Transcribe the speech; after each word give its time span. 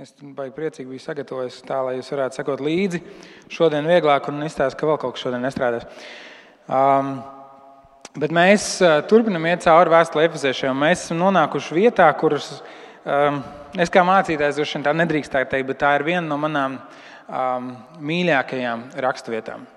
Es 0.00 0.14
baigi 0.16 0.54
priecīgi 0.56 0.88
biju 0.88 1.02
sagatavojis 1.04 1.58
tā, 1.68 1.76
lai 1.84 1.98
jūs 1.98 2.06
varētu 2.14 2.38
sekot 2.38 2.60
līdzi. 2.64 3.02
Šodien 3.52 3.84
vieglāk 3.84 4.24
un 4.30 4.38
izstāstīt, 4.46 4.78
ka 4.80 4.88
vēl 4.88 4.96
kaut 5.02 5.18
kas 5.18 5.24
šodien 5.26 5.44
nestrādās. 5.44 5.84
Um, 6.64 7.10
bet 8.16 8.32
mēs 8.32 8.70
uh, 8.80 9.02
turpinam 9.10 9.44
iet 9.50 9.66
cauri 9.66 9.92
vēstulē 9.92 10.24
efeziešiem. 10.30 10.80
Mēs 10.80 11.02
esam 11.04 11.20
nonākuši 11.20 11.76
vietā, 11.76 12.08
kuras 12.16 12.48
um, 13.04 13.42
es 13.76 13.92
kā 13.92 14.00
mācītājs 14.08 14.62
droši 14.62 14.78
vien 14.78 14.88
tā 14.88 14.96
nedrīkstētu 14.96 15.52
teikt, 15.52 15.68
bet 15.74 15.82
tā 15.84 15.92
ir 15.98 16.06
viena 16.08 16.24
no 16.24 16.40
manām 16.40 16.80
um, 16.80 17.70
mīļākajām 18.00 18.88
raksturvietām. 18.96 19.68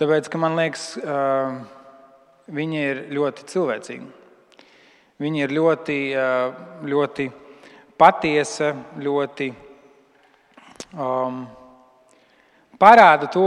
Tāpēc, 0.00 0.32
ka 0.32 0.40
man 0.40 0.56
liekas, 0.56 0.88
uh, 1.04 1.60
viņi 2.48 2.84
ir 2.88 3.06
ļoti 3.20 3.50
cilvēcīgi. 3.52 4.12
Viņi 5.20 5.48
ir 5.50 5.58
ļoti, 5.60 6.02
uh, 6.16 6.68
ļoti 6.96 7.32
patiesa, 8.04 8.74
ļoti 9.00 9.48
um, 10.92 11.44
parāda 12.80 13.30
to, 13.32 13.46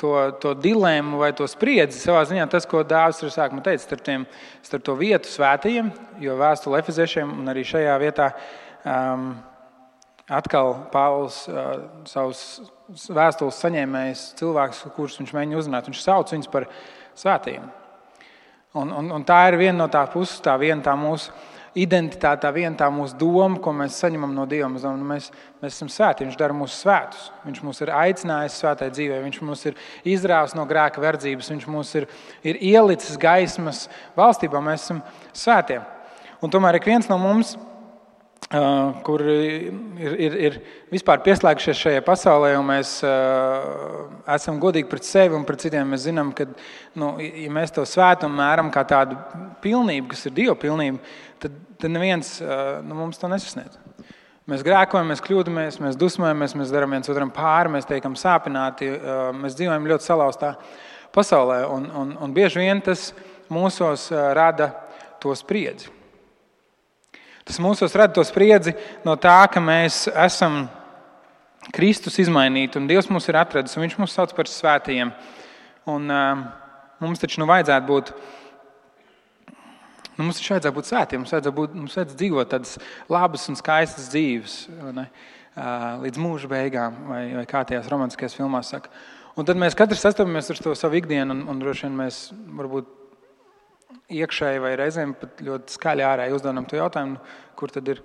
to, 0.00 0.12
to 0.42 0.54
dilemmu 0.58 1.20
vai 1.22 1.30
to 1.36 1.46
spriedzi. 1.46 2.00
Savā 2.02 2.24
ziņā 2.26 2.48
tas, 2.50 2.66
ko 2.66 2.82
Dārzs 2.86 3.22
ir 3.22 3.30
sākumā 3.34 3.62
teicis, 3.66 3.86
starp, 3.86 4.02
tiem, 4.06 4.24
starp 4.66 4.86
to 4.88 4.96
vietu 4.98 5.30
svētajiem, 5.30 5.92
jo 6.22 6.38
vēstule 6.40 6.80
efeziešiem 6.82 7.36
un 7.38 7.52
arī 7.52 7.62
šajā 7.68 7.94
vietā. 8.02 8.32
Um, 8.82 9.30
Atkal 10.28 10.74
Pāvils 10.92 11.46
uh, 11.48 11.86
savus 12.04 12.40
vēstules 13.08 13.60
saņēmējs, 13.62 14.24
cilvēks, 14.36 14.82
kurus 14.96 15.16
viņš 15.22 15.30
mēģina 15.36 15.60
uzrunāt, 15.62 15.88
viņš 15.88 16.02
sauc 16.04 16.34
viņus 16.34 16.50
par 16.52 16.66
svētajiem. 17.16 17.70
Un, 18.76 18.90
un, 18.92 19.08
un 19.16 19.24
tā 19.24 19.38
ir 19.48 19.56
viena 19.62 19.78
no 19.78 19.86
tā 19.92 20.02
puses, 20.12 20.42
tā 20.44 20.52
viena 20.60 20.84
tā 20.84 20.92
mūsu 21.00 21.32
identitāte, 21.82 22.42
tā 22.44 22.50
viena 22.54 22.76
tā 22.78 22.88
mūsu 22.92 23.16
doma, 23.20 23.60
ko 23.62 23.72
mēs 23.76 23.98
saņemam 24.02 24.34
no 24.36 24.46
Dieva. 24.48 24.70
Nu, 24.70 25.06
mēs, 25.08 25.30
mēs 25.62 25.76
esam 25.76 25.90
svēti, 25.92 26.26
Viņš 26.26 26.38
dara 26.40 26.56
mūs 26.56 26.80
svētus. 26.82 27.28
Viņš 27.46 27.62
mūs 27.66 27.82
ir 27.84 27.94
aicinājis 27.94 28.58
svētai 28.62 28.90
dzīvē, 28.94 29.20
Viņš 29.26 29.40
mūs 29.48 29.64
ir 29.70 29.78
izrāvis 30.16 30.56
no 30.58 30.66
grēka 30.68 31.02
verdzības, 31.04 31.52
Viņš 31.54 31.68
mūs 31.70 31.94
ir, 32.00 32.08
ir 32.42 32.60
ielicis 32.74 33.20
gaismas 33.20 33.86
valstībā. 34.18 34.62
Mēs 34.64 34.88
esam 34.88 35.02
svētie. 35.32 35.80
Un 36.42 36.52
tomēr 36.54 36.78
ik 36.78 36.86
viens 36.86 37.10
no 37.10 37.18
mums 37.18 37.56
Uh, 38.48 38.94
kur 39.04 39.20
ir, 39.28 39.74
ir, 40.00 40.34
ir 40.40 40.54
vispār 40.88 41.18
pieslēgušies 41.20 41.82
šajā 41.82 42.00
pasaulē, 42.06 42.54
un 42.56 42.64
mēs 42.70 42.94
uh, 43.04 44.06
esam 44.32 44.56
godīgi 44.62 44.88
pret 44.88 45.04
sevi 45.04 45.36
un 45.36 45.44
pret 45.44 45.66
citiem. 45.66 45.90
Mēs 45.92 46.06
zinām, 46.06 46.30
ka, 46.32 46.46
nu, 46.96 47.10
ja 47.20 47.50
mēs 47.52 47.74
to 47.76 47.84
svētumu 47.84 48.38
mēram 48.38 48.70
kā 48.72 48.86
tādu 48.88 49.18
pilnību, 49.60 50.08
kas 50.14 50.24
ir 50.30 50.36
Dieva 50.38 50.56
pilnība, 50.56 50.96
tad, 51.44 51.60
tad 51.80 51.92
neviens 51.94 52.36
nu, 52.84 52.96
mums 52.98 53.20
to 53.20 53.30
nesasniedz. 53.30 53.78
Mēs 54.48 54.62
grēkojam, 54.64 55.10
mēs 55.12 55.20
kļūdāmies, 55.20 55.76
mēs 55.84 55.98
dusmojamies, 56.00 56.54
mēs 56.56 56.70
darām 56.72 56.94
viens 56.96 57.10
otram 57.12 57.28
pāri, 57.34 57.74
mēs 57.74 57.88
tiekam 57.88 58.14
sāpināti, 58.16 58.88
mēs 59.36 59.58
dzīvojam 59.58 59.88
ļoti 59.90 60.06
salauztā 60.08 60.54
pasaulē, 61.12 61.58
un, 61.68 61.84
un, 61.92 62.14
un 62.24 62.32
bieži 62.32 62.62
vien 62.62 62.80
tas 62.84 63.10
mūsos 63.52 64.06
rada 64.36 64.70
to 65.20 65.34
spriedzi. 65.36 65.92
Tas 67.48 67.60
mūsos 67.64 67.92
rada 67.96 68.12
to 68.16 68.24
spriedzi 68.28 68.72
no 69.04 69.18
tā, 69.20 69.36
ka 69.52 69.60
mēs 69.60 70.06
esam 70.12 70.66
Kristus 71.72 72.18
izmainīti 72.20 72.80
un 72.80 72.88
Dievs 72.88 73.08
mūs 73.12 73.28
ir 73.28 73.36
atradis 73.40 73.76
un 73.76 73.84
Viņš 73.84 73.98
mūs 74.00 74.16
sauc 74.16 74.32
par 74.36 74.48
svētajiem. 74.48 75.12
Un, 75.88 76.12
mums 77.00 77.20
taču 77.22 77.40
nu 77.40 77.48
vajadzētu 77.48 77.88
būt. 77.88 78.12
Nu, 80.18 80.26
mums 80.26 80.40
taču 80.40 80.56
vajadzētu 80.56 80.74
būt 80.74 80.88
svētiem, 80.88 81.20
mums 81.22 81.30
vajadzētu, 81.30 81.54
būt, 81.54 81.74
mums 81.78 81.94
vajadzētu 81.94 82.18
dzīvot 82.18 82.48
tādas 82.50 82.72
labas 83.06 83.44
un 83.52 83.58
skaistas 83.58 84.08
dzīves 84.10 84.56
uh, 84.66 85.04
līdz 86.02 86.18
mūža 86.18 86.50
beigām, 86.50 86.96
vai, 87.06 87.20
vai 87.38 87.44
kā 87.46 87.62
tajās 87.68 87.86
romantiskajās 87.92 88.34
filmās 88.34 88.72
saka. 88.74 88.90
Un 89.38 89.46
tad 89.46 89.60
mēs 89.62 89.78
katrs 89.78 90.02
sastopamies 90.02 90.50
ar 90.50 90.58
to 90.64 90.74
savu 90.74 90.98
ikdienu, 90.98 91.36
un, 91.36 91.44
un 91.52 91.60
droši 91.62 91.86
vien 91.86 91.94
mēs 92.00 92.18
varbūt 92.58 92.90
iekšēji 94.18 94.64
vai 94.64 94.72
reizēm 94.80 95.14
pat 95.20 95.38
ļoti 95.46 95.76
skaļi 95.76 96.06
ārēji 96.08 96.34
uzdodam 96.34 96.66
to 96.66 96.80
jautājumu, 96.80 97.22
kur 97.58 97.70
tad 97.70 97.94
ir, 97.94 98.02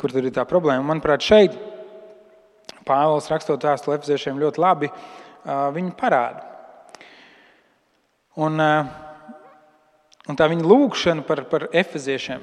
kur 0.00 0.16
tad 0.16 0.24
ir 0.24 0.32
tā 0.40 0.46
problēma. 0.48 0.86
Manuprāt, 0.94 1.26
šeit 1.26 1.60
Pāvils 2.88 3.28
rakstot 3.28 3.68
vēstuli 3.68 3.98
efeziešiem 3.98 4.40
ļoti 4.40 4.64
labi 4.64 4.88
viņi 5.76 5.92
parāda. 6.00 6.46
Un, 8.40 8.56
un 10.30 10.38
tā 10.38 10.46
viņa 10.50 10.66
lūkšana 10.66 11.26
par, 11.26 11.44
par 11.50 11.66
efeziešiem. 11.74 12.42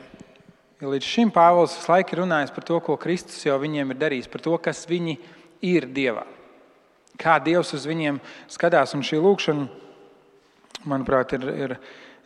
Jo 0.78 0.92
līdz 0.92 1.08
šim 1.10 1.32
Pāvils 1.34 1.74
visu 1.74 1.90
laiku 1.90 2.20
runājis 2.20 2.54
par 2.54 2.66
to, 2.68 2.78
ko 2.86 2.98
Kristus 3.02 3.40
jau 3.46 3.56
viņiem 3.62 3.94
ir 3.94 4.02
darījis, 4.02 4.30
par 4.30 4.44
to, 4.46 4.54
kas 4.62 4.84
viņi 4.90 5.16
ir 5.66 5.88
Dievā. 5.90 6.28
Kā 7.18 7.40
Dievs 7.42 7.74
uz 7.74 7.88
viņiem 7.90 8.20
skatās. 8.54 8.94
Un 8.94 9.02
šī 9.06 9.18
lūkšana, 9.24 9.66
manuprāt, 10.86 11.34
ir, 11.34 11.48
ir, 11.66 11.76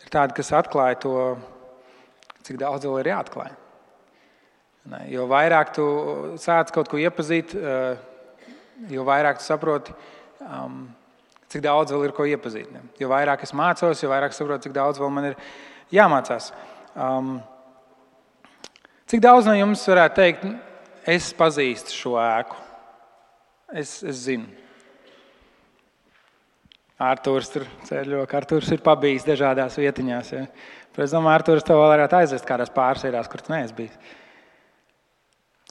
ir 0.04 0.12
tāda, 0.12 0.36
kas 0.36 0.52
atklāja 0.58 1.00
to, 1.06 1.16
cik 2.44 2.60
daudz 2.60 2.90
vēl 2.90 3.00
ir 3.00 3.12
jāatklāj. 3.14 3.54
Jo 5.14 5.28
vairāk 5.30 5.72
tu 5.78 5.86
sāc 6.42 6.74
kaut 6.74 6.90
ko 6.92 7.00
iepazīt, 7.00 7.54
eh, 7.56 8.02
jo 8.92 9.06
vairāk 9.08 9.40
tu 9.40 9.46
saproti, 9.46 9.94
um, 10.42 10.90
cik 11.52 11.64
daudz 11.66 11.92
vēl 11.94 12.08
ir 12.08 12.16
ko 12.16 12.26
iepazīt. 12.30 12.72
Ne? 12.72 12.84
Jo 13.02 13.12
vairāk 13.12 13.44
es 13.46 13.54
mācos, 13.58 14.02
jo 14.04 14.12
vairāk 14.12 14.36
saprotu, 14.36 14.68
cik 14.68 14.76
daudz 14.78 15.02
vēl 15.02 15.12
man 15.14 15.32
ir 15.32 15.38
jāmācās. 15.92 16.52
Um, 16.96 17.38
cik 19.12 19.24
daudz 19.24 19.50
no 19.50 19.56
jums 19.58 19.84
varētu 19.92 20.20
teikt, 20.22 20.48
es 21.12 21.32
pazīstu 21.36 21.96
šo 21.96 22.18
ēku? 22.22 22.60
Es, 23.72 24.00
es 24.04 24.26
zinu. 24.26 24.48
Arktūrs 27.02 27.50
tur 27.50 27.66
ceļo, 27.88 28.26
ka 28.30 28.42
Arktūrs 28.42 28.70
ir 28.76 28.82
pabijis 28.86 29.26
dažādās 29.26 29.78
vietiņās. 29.80 30.34
Ja. 30.36 30.44
Es 31.02 31.14
domāju, 31.14 31.34
Arktūrs 31.40 31.66
to 31.66 31.78
vēl 31.80 31.96
varētu 31.96 32.20
aizvest 32.20 32.46
kādās 32.46 32.70
pārsēdās, 32.76 33.30
kur 33.32 33.42
tu 33.42 33.54
neesi 33.56 33.74
bijis. 33.78 34.18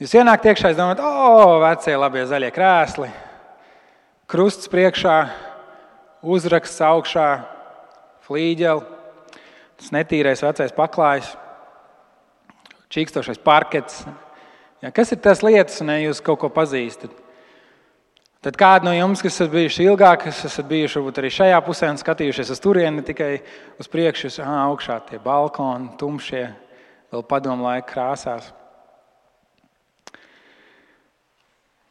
Jūs 0.01 0.17
ienākat 0.17 0.49
iekšā, 0.51 0.73
domājat, 0.75 1.03
o, 1.05 1.11
oh, 1.29 1.59
vecie 1.61 1.95
labie 2.01 2.25
zaļie 2.27 2.49
krēsli, 2.57 3.11
krusts 4.33 4.71
priekšā, 4.73 5.17
uzraksts 6.23 6.83
augšā, 6.85 7.29
flīģeli, 8.27 8.85
tas 9.81 9.93
netīrais 9.95 10.43
vecais 10.45 10.75
paklājs, 10.77 11.33
čīkstošais 12.93 13.41
parkets. 13.43 14.05
Ja, 14.81 14.93
kas 14.95 15.13
ir 15.13 15.21
tas 15.25 15.43
lietas, 15.45 15.81
un 15.85 15.93
ja 15.93 15.99
jūs 16.01 16.23
kaut 16.25 16.41
ko 16.43 16.51
pazīstat? 16.53 17.13
Tad 18.41 18.57
kādi 18.57 18.89
no 18.89 18.93
jums, 18.97 19.21
kas 19.21 19.35
esat 19.37 19.51
bijuši 19.53 19.85
ilgāk, 19.85 20.23
kas 20.25 20.39
esat 20.49 20.65
bijuši 20.69 20.97
varbūt 20.97 21.19
arī 21.21 21.31
šajā 21.37 21.59
pusē 21.67 21.91
un 21.93 21.99
skatījušies 22.01 22.53
uz 22.55 22.63
turieni, 22.65 23.05
tikai 23.05 23.35
uz 23.81 23.91
priekšu, 23.93 24.31
ah, 24.41 24.63
augšā 24.71 24.97
tie 25.11 25.21
balkoni, 25.21 25.91
tumšie, 26.01 26.47
vēl 27.13 27.27
padomu 27.29 27.69
laika 27.69 27.91
krāsās. 27.93 28.49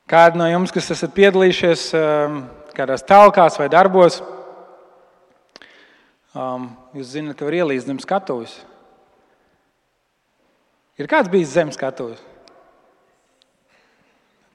Kādi 0.10 0.42
no 0.42 0.48
jums, 0.50 0.74
kas 0.74 0.90
esat 0.90 1.14
piedalījušies 1.14 1.84
um, 1.94 2.42
kādās 2.80 3.06
talkās 3.06 3.60
vai 3.60 3.68
darbos, 3.72 4.22
um, 6.34 6.72
jūs 6.96 7.14
zināt, 7.14 7.38
ka 7.38 7.48
var 7.48 7.60
ielīst 7.60 7.92
zem 7.92 8.00
skatuves. 8.02 8.56
Ir 11.00 11.08
kāds 11.08 11.32
bijis 11.32 11.54
zem 11.54 11.72
skatuves? 11.72 12.20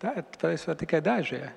Tā 0.00 0.16
ir 0.52 0.76
tikai 0.76 1.00
daži. 1.00 1.38
Ja? 1.40 1.52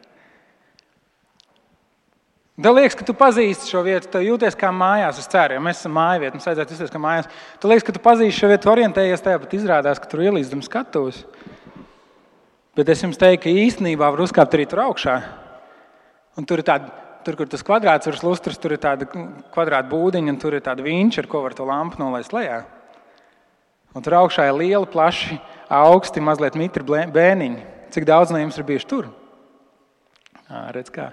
Tev 2.58 2.74
liekas, 2.74 2.96
ka 2.98 3.06
tu 3.06 3.14
pazīsti 3.14 3.70
šo 3.70 3.84
vietu, 3.86 4.08
tu 4.10 4.22
jūties 4.24 4.56
kā 4.58 4.72
mājās. 4.74 5.20
Es 5.22 5.28
ceru, 5.30 5.58
ja 5.58 5.62
mēs 5.62 5.82
esam 5.84 5.94
māja 5.94 6.24
vietā, 6.24 6.34
mums 6.34 6.48
vajadzētu 6.48 6.74
justies 6.74 6.94
kā 6.94 7.02
mājās. 7.04 7.28
Tu 7.62 7.70
liekas, 7.70 7.86
ka 7.86 7.94
tu 7.94 8.02
pazīsti 8.02 8.40
šo 8.40 8.50
vietu, 8.50 8.72
orientējies 8.72 9.26
tajā, 9.26 9.42
bet 9.44 9.54
izrādās, 9.60 10.00
ka 10.02 10.10
tur 10.10 10.24
ielīdzdam 10.26 10.64
skatuves. 10.66 11.20
Bet 12.80 12.90
es 12.90 13.04
jums 13.04 13.20
teiktu, 13.22 13.44
ka 13.44 13.54
īstenībā 13.68 14.10
var 14.10 14.24
uzkāpt 14.26 14.58
arī 14.58 14.66
tur 14.72 14.82
augšā. 14.88 15.20
Un 16.38 16.46
tur 16.46 16.62
ir 16.62 16.68
tāda, 16.68 16.92
tur, 17.26 17.36
kur 17.40 17.50
tas 17.50 17.66
kvadrāts 17.66 18.10
ir 18.10 18.18
lustrs, 18.22 18.60
tur 18.62 18.76
ir 18.76 18.82
tāda 18.82 19.08
kvadrāta 19.10 19.90
būdiņa, 19.90 20.34
un 20.34 20.42
tur 20.42 20.58
ir 20.58 20.64
tāda 20.66 20.86
viņš, 20.86 21.22
ar 21.24 21.30
ko 21.32 21.42
var 21.44 21.56
to 21.58 21.66
lampu 21.68 22.00
nolaist 22.02 22.36
lejā. 22.36 22.62
Un 23.98 24.06
tur 24.06 24.20
augšā 24.20 24.46
ir 24.46 24.58
liela, 24.60 24.86
plaši, 24.86 25.40
augsti, 25.74 26.22
mazliet 26.22 26.58
mitri 26.60 26.86
bēniņi. 26.86 27.64
Cik 27.96 28.06
daudz 28.06 28.34
no 28.34 28.42
jums 28.42 28.58
ir 28.60 28.68
bijuši 28.68 28.90
tur? 28.90 29.08
À, 30.48 30.68
redz, 30.76 30.92
kā. 30.94 31.10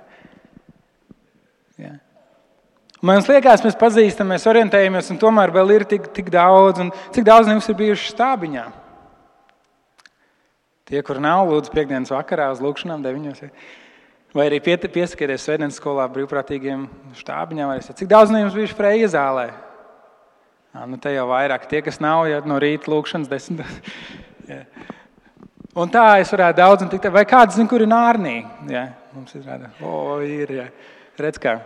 Ja. 1.81 1.97
Man 3.05 3.25
liekas, 3.25 3.65
mēs 3.65 3.77
pazīstam, 3.79 4.31
mēs 4.33 4.47
orientējamies, 4.49 5.11
un 5.13 5.19
tomēr 5.21 5.53
vēl 5.55 5.75
ir 5.75 5.85
tik, 5.89 6.07
tik 6.15 6.31
daudz. 6.33 6.83
Cik 7.15 7.27
daudz 7.27 7.49
no 7.49 7.57
jums 7.57 7.69
ir 7.69 7.79
bijuši 7.81 8.13
stābiņā? 8.15 8.67
Tie, 10.85 11.01
kur 11.05 11.19
nav, 11.21 11.49
lūdzu, 11.49 11.73
piekdienas 11.73 12.13
vakarā 12.13 12.51
uz 12.53 12.61
lūkšanām, 12.65 13.03
deviņos. 13.05 13.43
Vai 14.35 14.49
arī 14.49 14.59
piesakieties 14.65 15.45
svētdienas 15.47 15.77
skolā 15.79 16.09
brīvprātīgiem 16.11 16.89
štābiņām. 17.15 17.71
Cik 17.95 18.09
daudz 18.11 18.33
no 18.35 18.41
jums 18.41 18.57
bijuši 18.57 18.75
freja 18.75 19.11
zālē? 19.13 19.45
Jā, 20.75 20.89
nu 20.91 20.99
te 20.99 21.13
jau 21.15 21.29
vairāk 21.31 21.69
tie, 21.71 21.79
kas 21.87 22.01
nav, 22.03 22.25
jau 22.27 22.41
no 22.51 22.57
rīta 22.59 22.91
lūkšanas 22.91 23.31
desmit. 23.31 23.63
Un 25.75 25.91
tā 25.91 26.03
es 26.23 26.31
varētu 26.31 26.59
daudz 26.61 26.85
un 26.85 26.91
tikt. 26.91 27.09
Vai 27.11 27.25
kāds 27.27 27.57
zina, 27.57 27.67
kur 27.67 27.83
ir 27.83 27.89
nārnī? 27.91 28.37
Jā, 28.71 28.85
mums 29.11 29.35
ir 29.35 29.43
rāda. 29.43 29.73
O, 29.83 30.21
ir, 30.23 30.53
jā. 30.55 30.67
Redz 31.19 31.41
kā. 31.43 31.57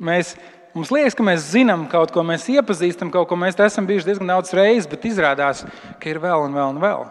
Mēs, 0.00 0.34
mums 0.76 0.92
liekas, 0.92 1.16
ka 1.16 1.24
mēs 1.24 1.46
zinām 1.54 1.86
kaut 1.88 2.12
ko, 2.12 2.24
mēs 2.24 2.44
iepazīstam 2.52 3.08
kaut 3.12 3.30
ko, 3.30 3.38
mēs 3.40 3.56
esam 3.64 3.88
bijuši 3.88 4.10
diezgan 4.10 4.32
daudz 4.32 4.52
reizes, 4.56 4.88
bet 4.92 5.08
izrādās, 5.08 5.64
ka 6.00 6.12
ir 6.12 6.20
vēl 6.20 6.44
un 6.48 6.56
vēl 6.56 6.74
un 6.74 6.84
vēl. 6.84 7.08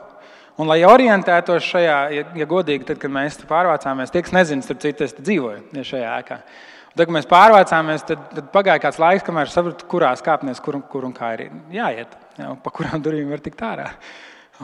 Un, 0.59 0.67
lai 0.67 0.81
orientētos 0.83 1.63
šajā, 1.63 1.99
ja, 2.11 2.25
ja 2.35 2.45
godīgi, 2.49 2.83
tad, 2.89 2.97
kad 2.99 3.11
mēs 3.15 3.37
pārvācāmies, 3.47 4.11
tie, 4.11 4.23
kas 4.25 4.35
nezina, 4.35 4.65
starp 4.65 4.81
citu, 4.83 5.05
es 5.05 5.15
dzīvoju 5.15 5.61
ja 5.77 5.85
šajā 5.87 6.09
ēkā. 6.19 6.39
Un, 6.39 6.95
tad, 6.97 7.05
kad 7.05 7.13
mēs 7.15 7.29
pārvācāmies, 7.31 8.03
tad, 8.09 8.25
tad 8.33 8.49
pagāja 8.51 8.81
kāds 8.83 8.99
laiks, 8.99 9.23
kamēr 9.23 9.51
sapratu, 9.53 9.87
kurās 9.87 10.23
kāpnēs, 10.25 10.59
kur, 10.65 10.81
kur 10.91 11.07
un 11.07 11.13
kā 11.15 11.29
ir 11.37 11.45
jāiet, 11.71 12.17
ja, 12.41 12.49
pa 12.59 12.73
kurām 12.75 12.99
durvīm 13.05 13.31
var 13.31 13.43
tikt 13.45 13.63
ārā. 13.63 13.93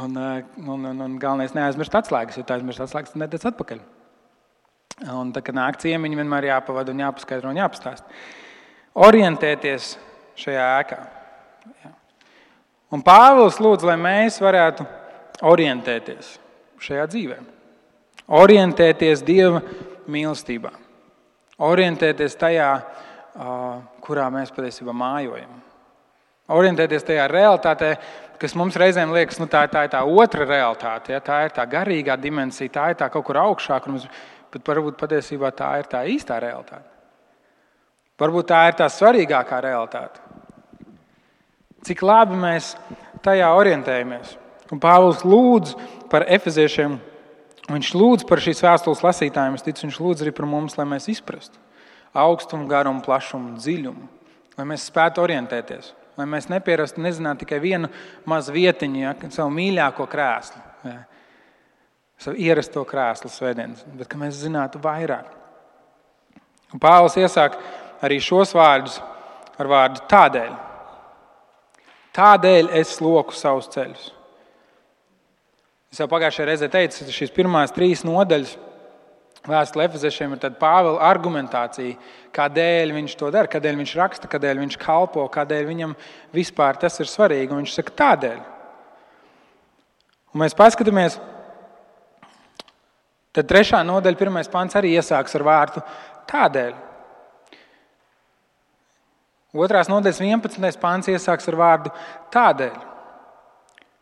Un, 0.04 0.18
eh, 0.20 0.42
un, 0.66 0.84
un, 0.84 1.00
un 1.06 1.16
galvenais 1.22 1.56
neaizmirst 1.56 1.96
atslēgas, 1.96 2.36
jo 2.36 2.44
tā 2.44 2.58
aizmirst 2.58 2.84
atslēgas, 2.84 3.14
tad 3.14 3.24
nedēļas 3.24 3.48
atpakaļ. 3.54 3.80
Un 5.16 5.32
tad, 5.32 5.46
kad 5.48 5.56
nāk 5.56 5.80
ciemiņi, 5.80 6.20
vienmēr 6.20 6.50
jāpavada 6.50 6.92
un 6.92 7.06
jāpaskaidro 7.06 7.56
un 7.56 7.62
jāpastāst. 7.62 8.04
Orientēties 9.08 9.94
šajā 10.44 10.68
ēkā. 10.82 11.00
Ja. 11.86 11.96
Un 12.92 13.04
Pāvils 13.04 13.64
lūdz, 13.64 13.88
lai 13.88 13.96
mēs 14.00 14.44
varētu 14.44 14.84
orientēties 15.44 16.36
šajā 16.86 17.06
dzīvē, 17.12 17.38
orientēties 18.40 19.24
Dieva 19.26 19.62
mīlestībā, 20.12 20.72
orientēties 21.66 22.38
tajā, 22.40 22.70
kurā 24.06 24.30
mēs 24.34 24.54
patiesībā 24.56 24.96
mājojam. 24.96 25.62
Orientēties 26.56 27.08
tajā 27.08 27.26
realitātē, 27.32 27.96
kas 28.38 28.54
mums 28.56 28.76
reizēm 28.78 29.14
liekas, 29.16 29.40
nu, 29.42 29.48
tā, 29.50 29.64
tā 29.72 29.88
ir 29.88 29.94
tā 29.96 30.04
otra 30.06 30.46
realitāte, 30.46 31.16
ja? 31.16 31.22
tā 31.24 31.40
ir 31.48 31.56
tā 31.56 31.66
garīgā 31.66 32.20
dimensija, 32.22 32.70
tā 32.70 32.90
ir 32.92 33.00
tā 33.00 33.10
kaut 33.10 33.26
kur 33.26 33.40
augšāk, 33.42 33.88
mums, 33.90 34.06
bet 34.54 34.68
varbūt 34.70 35.00
patiesībā 35.00 35.50
tā 35.58 35.72
ir 35.82 35.90
tā 35.90 36.04
īstā 36.12 36.38
realitāte. 36.44 36.86
Varbūt 38.22 38.48
tā 38.48 38.62
ir 38.70 38.78
tā 38.80 38.88
svarīgākā 38.94 39.58
realitāte. 39.66 40.22
Cik 41.86 42.02
labi 42.06 42.38
mēs 42.40 42.72
tajā 43.26 43.50
orientējamies. 43.58 44.38
Un 44.74 44.82
Pāvils 44.82 45.22
lūdz 45.28 45.76
par 46.10 46.26
efeziešiem, 46.32 46.98
viņš 47.70 47.92
lūdz 47.98 48.26
par 48.30 48.42
šīs 48.42 48.64
vēstules 48.66 49.04
lasītājiem, 49.06 49.58
es 49.58 49.66
ticu, 49.66 49.86
viņš 49.86 50.00
lūdz 50.02 50.26
arī 50.26 50.34
par 50.36 50.50
mums, 50.50 50.78
lai 50.80 50.88
mēs 50.90 51.10
izprastu 51.14 51.62
augstumu, 52.16 52.70
garumu, 52.72 53.04
plašumu, 53.04 53.58
dziļumu, 53.60 54.10
lai 54.56 54.66
mēs 54.70 54.88
spētu 54.88 55.20
orientēties 55.26 55.92
lai 56.18 56.28
mēs 56.30 56.48
nepierastu 56.52 57.04
nezināt 57.04 57.42
tikai 57.44 57.60
vienu 57.64 57.90
mazu 58.30 58.54
vietiņu, 58.56 59.02
ja, 59.02 59.14
savu 59.34 59.52
mīļāko 59.56 60.08
krēslu, 60.12 60.62
ja, 60.88 60.98
savu 62.22 62.40
ierasto 62.42 62.84
krēslu 62.88 63.32
svētdienas, 63.32 63.84
bet 64.00 64.10
ka 64.12 64.20
mēs 64.20 64.40
zinātu 64.40 64.82
vairāk. 64.84 65.28
Un 66.74 66.82
Pāvils 66.82 67.18
iesāk 67.20 67.58
arī 68.04 68.20
šos 68.24 68.56
vārdus 68.56 69.00
ar 69.60 69.72
vārdu 69.72 70.04
tādēļ. 70.12 70.54
Tādēļ 72.16 72.72
es 72.80 72.96
loku 73.04 73.36
savus 73.36 73.68
ceļus. 73.74 74.12
Es 75.96 76.02
jau 76.02 76.10
pagājušajā 76.12 76.46
reizē 76.50 76.68
teicu, 76.68 77.06
ka 77.08 77.14
šīs 77.16 77.30
pirmās 77.32 77.72
trīs 77.72 78.02
nodaļas 78.04 78.58
Vēstule 79.48 79.86
Efeziešiem 79.86 80.34
ir 80.36 80.56
Pāvila 80.60 80.98
argumentācija, 81.08 81.96
kādēļ 82.36 82.92
viņš 82.96 83.14
to 83.16 83.30
dara, 83.32 83.48
kādēļ 83.48 83.78
viņš 83.80 83.94
raksta, 83.96 84.28
kādēļ 84.28 84.58
viņš 84.64 84.78
kalpo, 84.82 85.24
kādēļ 85.32 85.68
viņam 85.70 85.94
vispār 86.34 86.80
tas 86.82 86.98
ir 87.00 87.08
svarīgi. 87.08 87.54
Un 87.54 87.62
viņš 87.62 87.76
saka, 87.78 87.94
tādēļ. 88.02 88.42
Un 90.34 90.42
mēs 90.42 90.58
paskatāmies, 90.58 91.16
tad 93.32 93.48
trešā 93.54 93.80
nodaļa, 93.88 94.20
pirmais 94.20 94.52
pāns 94.52 94.76
arī 94.76 94.98
iesāks 94.98 95.38
ar 95.40 95.46
vārdu 95.48 95.86
tādēļ. 96.34 96.74
Otrās 99.56 99.88
nodaļas 99.88 100.20
11. 100.26 100.82
pāns 100.82 101.08
iesāks 101.14 101.48
ar 101.54 101.62
vārdu 101.62 101.96
tādēļ. 102.36 102.95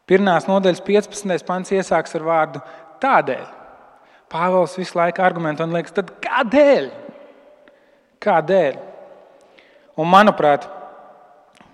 Pirmās 0.09 0.47
nodaļas 0.49 0.83
15. 0.83 1.45
pāns 1.47 1.71
iesāks 1.71 2.17
ar 2.17 2.25
vārdu 2.27 2.63
tādēļ. 3.03 3.45
Pāvils 4.33 4.75
visu 4.79 4.97
laiku 4.97 5.23
argumentē 5.23 5.63
un 5.67 5.75
liekas, 5.75 5.95
tad 5.95 6.11
kādēļ? 6.23 6.89
Kādēļ? 8.23 8.77
Un, 9.93 10.09
manuprāt, 10.09 10.65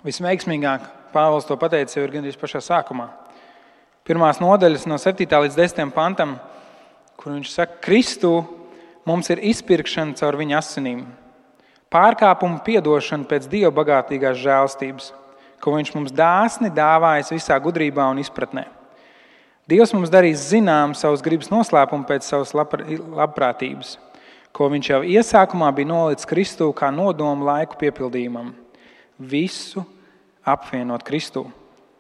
visveiksmīgāk 0.06 0.96
Pāvils 1.10 1.48
to 1.50 1.58
pateica 1.58 1.98
jau 1.98 2.06
gandrīz 2.12 2.38
pašā 2.38 2.62
sākumā. 2.62 3.08
Pirmās 4.06 4.38
nodaļas 4.42 4.86
no 4.90 4.98
7. 5.02 5.26
līdz 5.26 5.56
10. 5.58 5.90
pantam, 5.96 6.36
kur 7.18 7.34
viņš 7.34 7.54
saka, 7.54 7.80
Kristu 7.82 8.34
mums 9.10 9.30
ir 9.34 9.42
izpirkšana 9.50 10.14
caur 10.20 10.38
viņa 10.38 10.60
asinīm, 10.60 11.02
pārkāpumu 11.90 12.62
piedošana 12.66 13.26
pēc 13.30 13.48
Dieva 13.50 13.72
bagātīgās 13.82 14.38
žēlstības, 14.38 15.10
ko 15.64 15.76
viņš 15.76 15.94
mums 15.96 16.14
dāsni 16.16 16.72
dāvājas 16.74 17.32
visā 17.34 17.58
gudrībā 17.62 18.06
un 18.12 18.22
izpratnē. 18.24 18.66
Dievs 19.70 19.94
mums 19.94 20.10
darīs 20.10 20.48
zinām 20.50 20.96
savus 20.98 21.22
gribas 21.22 21.52
noslēpumu 21.52 22.08
pēc 22.10 22.26
savas 22.26 22.56
labprātības, 22.58 23.98
ko 24.56 24.70
viņš 24.72 24.90
jau 24.90 25.02
iesākumā 25.06 25.70
bija 25.78 25.92
nolicis 25.92 26.30
Kristū 26.30 26.72
kā 26.74 26.90
nodomu 26.90 27.46
laiku 27.46 27.78
piepildījumam. 27.78 28.56
Visu 29.20 29.84
apvienot 30.48 31.06
Kristū. 31.06 31.46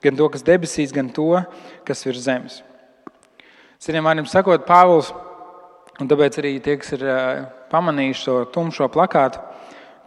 Gan 0.02 0.16
to, 0.16 0.30
kas 0.32 0.46
debesīs, 0.48 0.96
gan 0.96 1.12
to, 1.14 1.44
kas 1.86 2.02
ir 2.08 2.18
zemes. 2.18 2.62
Citiem 3.80 4.08
vārdiem 4.08 4.26
sakot, 4.28 4.66
Pāvils, 4.68 5.12
un 6.00 6.08
tāpēc 6.10 6.40
arī 6.42 6.56
tie, 6.64 6.78
kas 6.80 6.96
ir 6.96 7.04
pamanījuši 7.70 8.24
šo 8.24 8.36
tumšo 8.56 8.88
plakātu, 8.92 9.44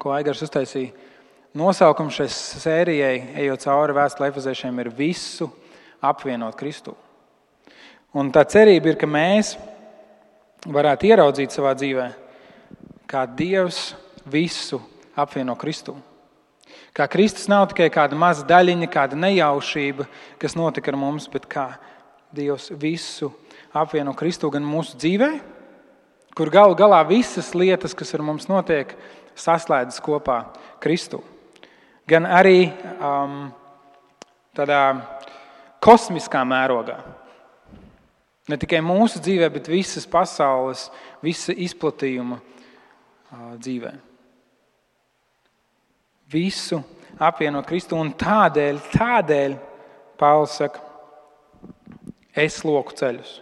ko 0.02 0.16
Aigars 0.16 0.43
uztaisīja, 0.44 0.90
nosaukums 1.58 2.16
šai 2.16 2.28
sērijai, 2.32 3.16
ejot 3.44 3.64
cauri 3.66 3.96
vēstulē 3.96 4.31
efezēšiem, 4.32 4.78
ir 4.82 4.93
visu 4.96 5.50
apvienot 6.02 6.56
Kristū. 6.58 6.94
Un 8.12 8.28
tā 8.32 8.44
cerība 8.44 8.93
ir, 8.93 8.99
ka 9.00 9.08
mēs 9.08 9.54
varētu 10.69 11.08
ieraudzīt 11.08 11.54
savā 11.54 11.72
dzīvē, 11.78 12.10
kā 13.08 13.25
Dievs 13.26 13.93
visu 14.28 14.81
apvieno 15.16 15.56
Kristu. 15.58 15.96
Kā 16.93 17.06
Kristus 17.08 17.49
nav 17.49 17.70
tikai 17.70 17.88
kāda 17.93 18.16
maza 18.16 18.44
daļiņa, 18.49 18.88
kāda 18.93 19.16
nejaušība, 19.16 20.06
kas 20.40 20.56
notika 20.56 20.93
ar 20.93 20.99
mums, 21.00 21.25
bet 21.32 21.49
kā 21.49 21.70
Dievs 22.37 22.69
visu 22.76 23.31
apvieno 23.73 24.12
Kristu 24.16 24.50
gan 24.52 24.64
mūsu 24.64 25.00
dzīvē, 25.00 25.30
kur 26.37 26.52
galu 26.52 26.76
galā 26.76 27.00
visas 27.09 27.52
lietas, 27.56 27.97
kas 27.97 28.12
ar 28.16 28.25
mums 28.25 28.49
notiek, 28.49 28.92
saslēdzas 29.37 30.04
kopā 30.04 30.42
Kristu. 30.85 31.23
Gan 32.12 32.26
arī 32.28 32.66
um, 33.00 33.47
tādā 34.52 34.83
kosmiskā 35.83 36.42
mērogā. 36.45 36.99
Ne 38.50 38.59
tikai 38.61 38.83
mūsu 38.85 39.23
dzīvē, 39.23 39.49
bet 39.54 39.71
visas 39.71 40.04
pasaules, 40.11 40.88
visa 41.25 41.54
izplatījuma 41.54 42.40
dzīvē. 43.57 43.92
Visu 46.33 46.81
apvienot 47.23 47.69
Kristu 47.69 47.99
un 48.00 48.12
tādēļ, 48.19 48.81
tādēļ 48.92 49.57
Pāvils 50.21 50.59
saka, 50.61 50.83
es 52.38 52.61
loku 52.66 52.95
ceļus. 52.99 53.33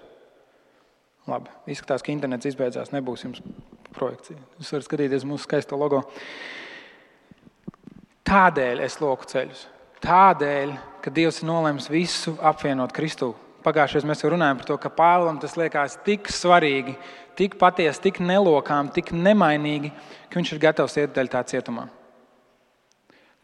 Labi, 1.29 1.51
izskatās, 1.71 2.03
ka 2.03 2.13
internets 2.13 2.49
izbeidzās, 2.49 2.93
nebūs 2.95 3.27
jums 3.27 3.43
projekcija. 3.95 4.39
Jūs 4.59 4.73
varat 4.75 4.87
skatīties 4.87 5.27
mūsu 5.29 5.45
skaisto 5.45 5.79
logo. 5.79 6.01
Tādēļ 8.29 8.83
es 8.85 8.99
loku 9.01 9.29
ceļus. 9.29 9.67
Tādēļ, 10.05 10.75
ka 11.05 11.13
Dievs 11.13 11.43
ir 11.43 11.49
nolēmis 11.49 11.89
visu 11.93 12.37
apvienot 12.41 12.93
Kristu 12.97 13.35
Pagājušajā 13.61 14.09
mēs 14.09 14.23
jau 14.23 14.31
runājām 14.33 14.61
par 14.61 14.69
to, 14.71 14.77
ka 14.81 14.91
Pāvēlam 14.97 15.39
tas 15.41 15.57
liekas 15.61 15.99
tik 16.07 16.31
svarīgi, 16.33 16.95
tik 17.37 17.59
patiesi, 17.61 18.01
tik 18.07 18.21
nelokām, 18.25 18.89
tik 18.95 19.13
nemainīgi, 19.13 19.91
ka 20.31 20.41
viņš 20.41 20.53
ir 20.55 20.61
gatavs 20.63 20.97
iet 20.97 21.13
daļā 21.17 21.33
tā 21.35 21.43
cietumā. 21.53 21.85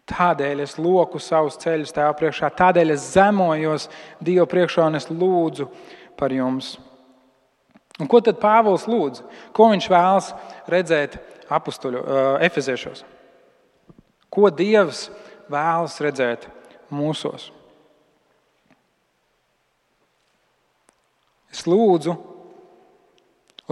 Tādēļ 0.09 0.63
es 0.65 0.77
loku 0.79 1.21
savus 1.21 1.59
ceļus 1.61 1.93
tajā 1.93 2.15
priekšā, 2.17 2.49
tādēļ 2.57 2.95
es 2.95 3.11
zemojos 3.17 3.89
Dieva 4.23 4.47
priekšā 4.49 4.87
un 4.89 4.97
es 5.01 5.11
lūdzu 5.11 5.69
par 6.17 6.33
jums. 6.33 6.77
Un 8.01 8.09
ko 8.09 8.23
tad 8.25 8.41
Pāvils 8.41 8.87
lūdz? 8.89 9.25
Ko 9.57 9.69
viņš 9.73 9.91
vēlas 9.93 10.31
redzēt 10.71 11.19
apstuļu, 11.53 12.01
uh, 12.01 12.33
efeziešos? 12.45 13.05
Ko 14.37 14.51
Dievs 14.53 15.07
vēlas 15.49 15.97
redzēt 16.05 16.45
mūsos? 16.93 17.49
Es 21.49 21.65
lūdzu, 21.65 22.13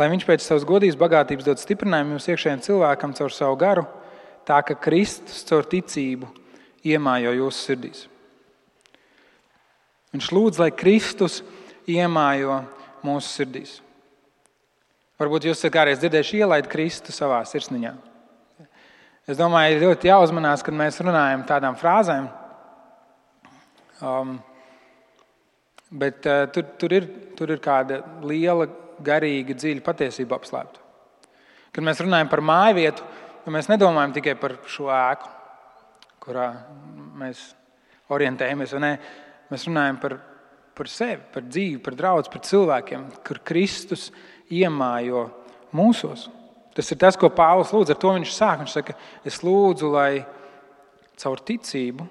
lai 0.00 0.08
Viņš 0.08 0.24
pēc 0.24 0.46
savas 0.46 0.64
godības, 0.64 0.96
bagātības 0.96 1.44
dod 1.44 1.60
stiprinājumu 1.60 2.16
jums 2.16 2.30
iekšējiem 2.32 2.64
cilvēkam 2.64 3.12
caur 3.18 3.34
savu 3.34 3.58
garu, 3.60 3.84
tā 4.48 4.62
ka 4.64 4.78
Kristus 4.86 5.44
caur 5.44 5.68
ticību 5.68 6.30
iemājo 6.84 7.34
jūsu 7.36 7.68
sirdīs. 7.68 8.06
Viņš 10.16 10.30
lūdz, 10.32 10.62
lai 10.62 10.70
Kristus 10.72 11.42
iemājo 11.90 12.62
mūsu 13.04 13.28
sirdīs. 13.28 13.78
Varbūt 15.20 15.50
jūs 15.50 15.60
esat 15.60 15.76
kādreiz 15.76 16.00
dzirdējuši 16.00 16.40
ielaid 16.40 16.72
Kristu 16.72 17.12
savā 17.14 17.44
sirsniņā. 17.46 17.92
Es 19.24 19.38
domāju, 19.40 19.78
ir 19.78 19.86
ļoti 19.86 20.10
jāuzmanās, 20.10 20.60
kad 20.60 20.76
mēs 20.76 21.00
runājam 21.00 21.46
tādām 21.48 21.78
frāzēm. 21.80 22.26
Um, 24.04 24.34
bet 25.88 26.26
uh, 26.28 26.42
tur, 26.52 26.66
tur, 26.76 26.92
ir, 26.92 27.06
tur 27.38 27.54
ir 27.54 27.62
kāda 27.64 28.02
liela, 28.26 28.66
garīga, 29.04 29.56
dziļa 29.56 29.82
patiesība 29.86 30.36
apslēpta. 30.36 30.82
Kad 31.74 31.86
mēs 31.88 32.04
runājam 32.04 32.28
par 32.30 32.44
māju 32.44 32.76
vietu, 32.82 33.08
mēs 33.50 33.70
nedomājam 33.72 34.12
tikai 34.18 34.36
par 34.38 34.58
šo 34.70 34.92
ēku, 34.92 35.32
kurā 36.22 36.50
mēs 37.18 37.46
orientējamies. 38.12 38.76
Mēs 39.48 39.66
runājam 39.70 40.04
par, 40.04 40.18
par 40.76 40.92
sevi, 40.92 41.22
par 41.32 41.48
dzīvi, 41.48 41.80
par 41.84 41.96
draugu, 41.96 42.28
par 42.36 42.44
cilvēkiem, 42.44 43.08
kur 43.24 43.40
Kristus 43.48 44.10
iemājo 44.52 45.30
mūsos. 45.74 46.28
Tas 46.74 46.90
ir 46.90 46.98
tas, 46.98 47.16
ko 47.16 47.30
Pāvils 47.30 47.70
lūdz. 47.74 47.94
Ar 47.94 47.98
to 48.02 48.12
viņš 48.16 48.34
sāk. 48.34 48.62
Viņš 48.62 48.74
saka, 48.74 48.96
es 49.26 49.38
lūdzu, 49.46 49.90
lai 49.94 50.24
caur 51.20 51.38
ticību 51.38 52.06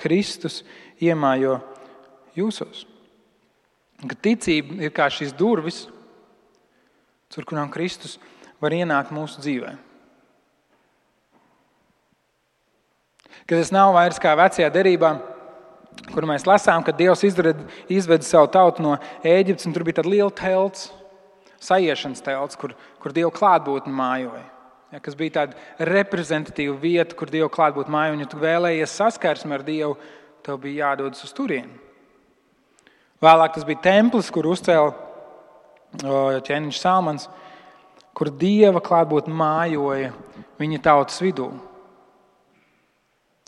Kristus 0.00 0.62
iemājo 1.00 1.60
jūsos. 2.36 2.86
Ka 4.00 4.16
ticība 4.16 4.80
ir 4.86 4.94
kā 4.96 5.06
šīs 5.12 5.34
durvis, 5.36 5.84
caur 7.30 7.46
kurām 7.46 7.70
Kristus 7.72 8.16
var 8.60 8.74
ienākt 8.74 9.12
mūsu 9.14 9.42
dzīvē. 9.44 9.74
Ka 13.46 13.58
tas 13.58 13.72
nav 13.74 13.92
vairs 13.96 14.18
kā 14.22 14.32
vecajā 14.38 14.70
derībā, 14.72 15.14
kur 16.10 16.26
mēs 16.28 16.46
lasām, 16.48 16.82
ka 16.86 16.94
Dievs 16.96 17.22
izveda 17.26 18.24
savu 18.26 18.48
tautu 18.52 18.82
no 18.84 18.96
Ēģiptes, 19.26 19.66
un 19.68 19.74
tur 19.74 19.84
bija 19.86 20.00
tāda 20.00 20.12
liela 20.12 20.32
telts 20.34 20.88
sajiešanas 21.60 22.24
telts, 22.24 22.58
kur, 22.60 22.74
kur 23.02 23.14
Dieva 23.16 23.30
klātbūtne 23.34 23.92
mājoja. 23.94 24.46
Ja, 24.90 24.98
kas 24.98 25.14
bija 25.14 25.36
tāda 25.36 25.86
reprezentatīva 25.86 26.74
vieta, 26.80 27.14
kur 27.18 27.30
Dieva 27.30 27.50
klātbūtne 27.52 27.94
mājoja. 27.94 28.16
Un, 28.16 28.24
ja 28.24 28.30
tu 28.30 28.40
vēlējies 28.40 28.96
saskarsmi 28.98 29.54
ar 29.54 29.64
Dievu, 29.66 29.94
tev 30.46 30.58
bija 30.64 30.88
jādodas 30.88 31.22
uz 31.26 31.34
turieni. 31.36 31.76
Vēlāk 33.20 33.54
tas 33.54 33.66
bija 33.68 33.84
templis, 33.84 34.32
kur 34.32 34.48
uzcēla 34.48 35.10
ķēniņš 36.46 36.80
Salmans, 36.80 37.28
kur 38.16 38.32
Dieva 38.32 38.80
klātbūtne 38.82 39.34
mājoja 39.36 40.14
viņa 40.60 40.80
tautas 40.84 41.20
vidū. 41.22 41.50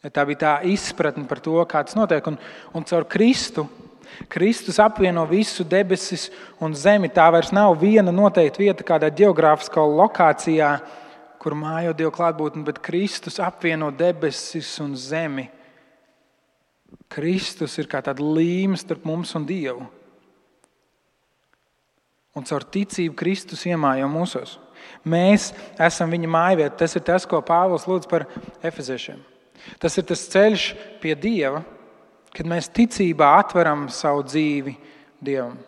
Ja 0.03 0.11
tā 0.11 0.25
bija 0.27 0.41
tā 0.41 0.53
izpratne 0.67 1.25
par 1.31 1.39
to, 1.43 1.55
kā 1.71 1.85
tas 1.87 1.95
notiek. 1.95 2.27
Un, 2.27 2.39
un 2.75 2.87
caur 2.87 3.07
Kristu 3.07 3.69
Kristus 4.33 4.79
apvieno 4.83 5.25
visu 5.29 5.65
debesis 5.65 6.29
un 6.61 6.75
zemi. 6.75 7.11
Tā 7.13 7.29
vairs 7.33 7.53
nav 7.55 7.75
viena 7.81 8.13
noteikta 8.15 8.63
vieta 8.63 8.87
kādā 8.87 9.11
geogrāfiskā 9.13 9.83
lokācijā, 9.83 10.75
kur 11.43 11.57
mājo 11.59 11.95
Dieva 11.97 12.13
klātbūtne, 12.15 12.65
bet 12.67 12.83
Kristus 12.85 13.41
apvieno 13.43 13.91
debesis 13.91 14.71
un 14.83 14.95
zemi. 14.99 15.49
Kristus 17.13 17.75
ir 17.81 17.89
kā 17.91 18.01
tāds 18.05 18.23
līmenis 18.23 18.85
starp 18.87 19.05
mums 19.09 19.35
un 19.39 19.47
Dievu. 19.49 19.89
Un 22.33 22.47
caur 22.49 22.65
ticību 22.65 23.17
Kristus 23.19 23.67
iemājo 23.69 24.09
mūsos. 24.09 24.57
Mēs 25.05 25.51
esam 25.81 26.13
viņa 26.13 26.31
mājvieta. 26.31 26.79
Tas 26.81 26.97
ir 26.97 27.05
tas, 27.05 27.27
ko 27.29 27.43
Pāvils 27.45 27.85
lūdz 27.89 28.09
par 28.09 28.25
efeziešiem. 28.65 29.21
Tas 29.83 29.99
ir 29.99 30.07
tas 30.09 30.25
ceļš 30.33 30.65
pie 31.03 31.15
Dieva, 31.19 31.63
kad 32.33 32.49
mēs 32.49 32.71
ticībā 32.73 33.35
atveram 33.43 33.87
savu 33.93 34.25
dzīvi 34.27 34.75
Dievam. 35.23 35.59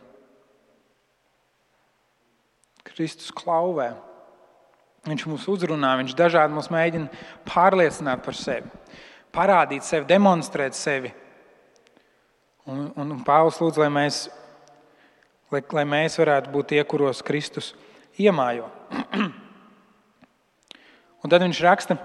Kristus 2.95 3.33
klauvē. 3.35 3.93
Viņš 5.05 5.27
mūs 5.29 5.45
uzrunā, 5.53 5.91
viņš 6.01 6.15
dažādi 6.17 6.57
mūs 6.57 6.71
mēģina 6.73 7.25
pārliecināt 7.49 8.23
par 8.25 8.37
sevi, 8.39 8.71
parādīt 9.35 9.85
sevi, 9.85 10.07
demonstrēt 10.09 10.77
sevi. 10.79 11.11
Un, 12.65 12.87
un, 12.97 13.11
un 13.13 13.21
Pāvils 13.27 13.59
lūdz, 13.61 13.83
lai 13.83 13.91
mēs, 13.93 14.23
lai, 15.53 15.61
lai 15.77 15.85
mēs 15.85 16.17
varētu 16.17 16.55
būt 16.55 16.71
tie, 16.73 16.81
kuros 16.89 17.21
Kristus 17.27 17.75
iemājo. 18.17 18.71
un 21.21 21.35
tad 21.35 21.45
viņš 21.45 21.61
raksta, 21.67 21.99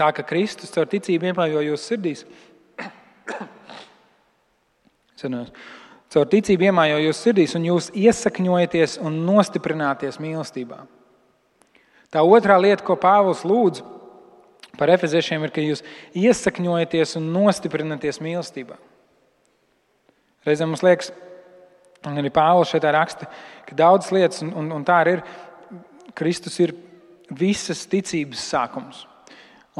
tā 0.00 0.08
ka 0.16 0.24
Kristus 0.24 0.72
caur 0.72 0.88
ticību 0.88 1.28
iemājo 1.34 1.66
jūsu 1.66 1.90
sirdīs. 1.90 2.24
Caur 6.12 6.28
ticību 6.28 6.66
iemājo 6.68 6.98
jūs 7.00 7.22
sirdīs, 7.24 7.54
un 7.56 7.64
jūs 7.70 7.88
iesakņojaties 7.96 8.98
un 9.00 9.22
nostiprināties 9.24 10.18
mīlestībā. 10.20 10.82
Tā 12.12 12.20
otrā 12.20 12.58
lieta, 12.60 12.84
ko 12.84 12.98
Pāvils 13.00 13.44
lūdz 13.48 13.80
par 14.76 14.92
efeziešiem, 14.92 15.46
ir, 15.46 15.52
ka 15.54 15.64
jūs 15.64 15.80
iesakņojaties 16.18 17.16
un 17.20 17.30
nostiprināties 17.32 18.20
mīlestībā. 18.24 18.76
Reizēm 20.44 20.72
mums 20.72 20.84
liekas, 20.84 21.12
un 22.08 22.18
arī 22.20 22.32
Pāvils 22.34 22.74
šeit 22.74 22.84
raksta, 22.84 23.30
ka 23.68 23.78
daudzas 23.78 24.12
lietas, 24.12 24.42
un, 24.44 24.52
un, 24.58 24.68
un 24.76 24.84
tā 24.84 24.98
arī 25.00 25.16
ir, 25.16 25.24
Kristus 26.18 26.58
ir 26.60 26.74
visas 27.32 27.86
ticības 27.88 28.44
sākums. 28.52 29.06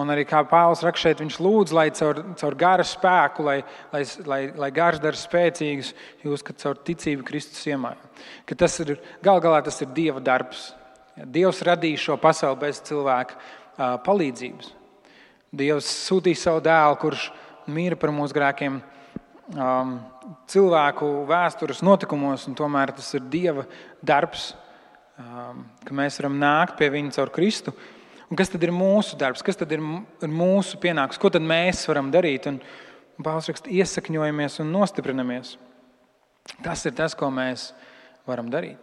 Un 0.00 0.08
arī 0.08 0.22
kā 0.24 0.38
Pāvils 0.48 0.80
raksta 0.86 1.10
šeit, 1.10 1.18
viņš 1.20 1.34
lūdz, 1.44 1.72
lai 1.76 1.90
caur, 1.92 2.22
caur 2.40 2.54
gara 2.56 2.84
spēku, 2.86 3.44
lai, 3.44 3.58
lai, 3.92 4.00
lai, 4.24 4.38
lai 4.56 4.70
gars 4.72 5.02
dara 5.02 5.18
spēcīgus, 5.20 5.90
jūs, 6.24 6.44
kad 6.46 6.56
caur 6.62 6.80
ticību 6.80 7.26
Kristus 7.28 7.66
iemāja. 7.68 8.00
Ka 8.48 8.56
tas 8.64 8.78
ir 8.80 8.94
gal 9.24 9.42
galā 9.44 9.60
tas 9.66 9.82
ir 9.84 9.92
Dieva 9.92 10.22
darbs. 10.24 10.70
Dievs 11.12 11.60
radīja 11.68 12.00
šo 12.06 12.16
pasauli 12.16 12.62
bez 12.64 12.80
cilvēka 12.88 13.36
palīdzības. 14.06 14.72
Dievs 15.52 15.92
sūtīja 16.08 16.40
savu 16.40 16.64
dēlu, 16.64 16.96
kurš 17.02 17.28
mīra 17.68 17.98
par 18.00 18.16
mūsu 18.16 18.32
grēkiem, 18.32 18.80
cilvēku 20.48 21.08
vēstures 21.28 21.82
notikumos, 21.84 22.46
un 22.48 22.56
tomēr 22.56 22.94
tas 22.96 23.12
ir 23.18 23.28
Dieva 23.28 23.66
darbs, 24.00 24.54
ka 25.18 25.96
mēs 26.00 26.16
varam 26.22 26.38
nākt 26.40 26.78
pie 26.80 26.88
Viņa 26.94 27.18
caur 27.18 27.32
Kristu. 27.34 27.76
Un 28.32 28.38
kas 28.40 28.48
tad 28.48 28.62
ir 28.64 28.70
mūsu 28.72 29.18
darbs, 29.20 29.42
kas 29.44 29.58
tad 29.60 29.74
ir 29.76 29.82
mūsu 30.32 30.78
pienākums, 30.80 31.18
ko 31.20 31.28
tad 31.28 31.44
mēs 31.44 31.82
varam 31.84 32.06
darīt? 32.14 32.46
Un, 32.48 32.62
un 33.18 33.26
Pāvils 33.26 33.50
raksta, 33.50 33.68
iesakņojamies 33.68 34.56
un 34.62 34.70
nostiprinamies. 34.72 35.50
Tas 36.64 36.80
ir 36.88 36.94
tas, 36.96 37.12
ko 37.12 37.28
mēs 37.28 37.66
varam 38.24 38.48
darīt. 38.48 38.80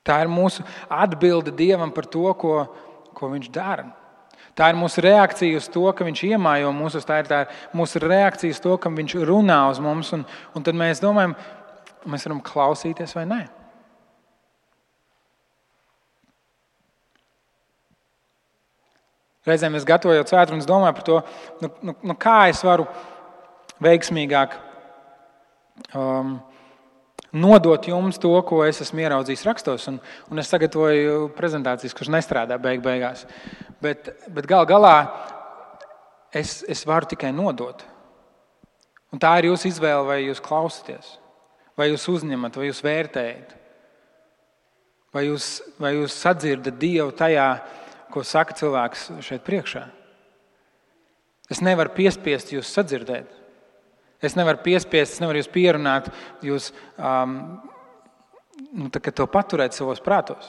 Tā 0.00 0.16
ir 0.24 0.32
mūsu 0.32 0.64
atbilde 0.88 1.52
Dievam 1.52 1.92
par 1.92 2.08
to, 2.08 2.24
ko, 2.40 2.54
ko 3.12 3.30
Viņš 3.34 3.52
dara. 3.52 3.84
Tā 4.56 4.70
ir 4.72 4.80
mūsu 4.80 5.04
reakcija 5.04 5.60
uz 5.60 5.68
to, 5.68 5.84
ka 5.92 6.08
Viņš 6.08 6.24
iemājo 6.30 6.72
mūsu. 6.72 7.04
Tā 7.04 7.20
ir 7.20 7.28
tā 7.28 7.42
mūsu 7.76 8.00
reakcija 8.00 8.56
uz 8.56 8.64
to, 8.64 8.80
ka 8.80 8.88
Viņš 8.96 9.18
runā 9.28 9.60
uz 9.74 9.84
mums. 9.84 10.16
Un, 10.16 10.24
un 10.56 10.64
tad 10.64 10.80
mēs 10.80 11.04
domājam, 11.04 11.36
mēs 12.08 12.24
varam 12.30 12.40
klausīties 12.48 13.12
vai 13.18 13.28
nē. 13.28 13.42
Reizēm 19.46 19.78
es 19.78 19.86
gatavojot 19.86 20.32
svētdienas, 20.32 20.66
domāju 20.66 20.96
par 20.96 21.06
to, 21.06 21.20
nu, 21.62 21.70
nu, 21.86 21.94
nu, 22.10 22.16
kā 22.18 22.48
es 22.50 22.64
varu 22.66 22.88
veiksmīgāk 23.84 24.56
um, 25.94 26.36
nodot 27.36 27.86
jums 27.86 28.18
to, 28.18 28.32
ko 28.48 28.62
es 28.66 28.80
esmu 28.82 29.04
ieraudzījis 29.04 29.44
rakstos. 29.46 29.86
Un, 29.92 30.00
un 30.32 30.42
es 30.42 30.50
sagatavoju 30.50 31.28
prezentācijas, 31.36 31.94
kas 31.96 32.10
nestrādā 32.12 32.58
beig 32.62 32.82
beigās. 32.84 33.26
Bet, 33.82 34.10
bet 34.32 34.48
gal 34.50 34.66
galā 34.68 34.96
es, 36.34 36.62
es 36.68 36.82
varu 36.88 37.08
tikai 37.12 37.32
nodot. 37.36 37.84
Un 39.14 39.22
tā 39.22 39.36
ir 39.38 39.50
jūsu 39.52 39.70
izvēle, 39.70 40.02
vai 40.08 40.18
jūs 40.24 40.42
klausāties, 40.42 41.14
vai 41.78 41.90
jūs 41.92 42.08
uzņemat, 42.10 42.58
vai 42.58 42.66
jūs 42.68 42.82
vērtējat, 42.84 43.54
vai 45.14 45.26
jūs, 45.28 45.50
vai 45.80 45.94
jūs 45.94 46.16
sadzirdat 46.24 46.80
Dievu 46.80 47.14
tajā 47.16 47.46
ko 48.16 48.24
saka 48.24 48.56
cilvēks 48.56 49.10
šeit 49.20 49.44
priekšā. 49.44 49.84
Es 51.52 51.60
nevaru 51.62 51.92
piespiest 51.94 52.54
jūs 52.54 52.72
sadzirdēt. 52.72 53.28
Es 54.24 54.34
nevaru 54.38 54.62
piespiest, 54.64 55.18
es 55.18 55.20
nevaru 55.20 55.42
jūs 55.42 55.50
pierunāt, 55.52 56.08
jūs 56.42 56.70
um, 56.96 57.36
nu, 58.72 58.88
to 58.88 59.26
paturēt 59.28 59.76
savos 59.76 60.00
prātos. 60.00 60.48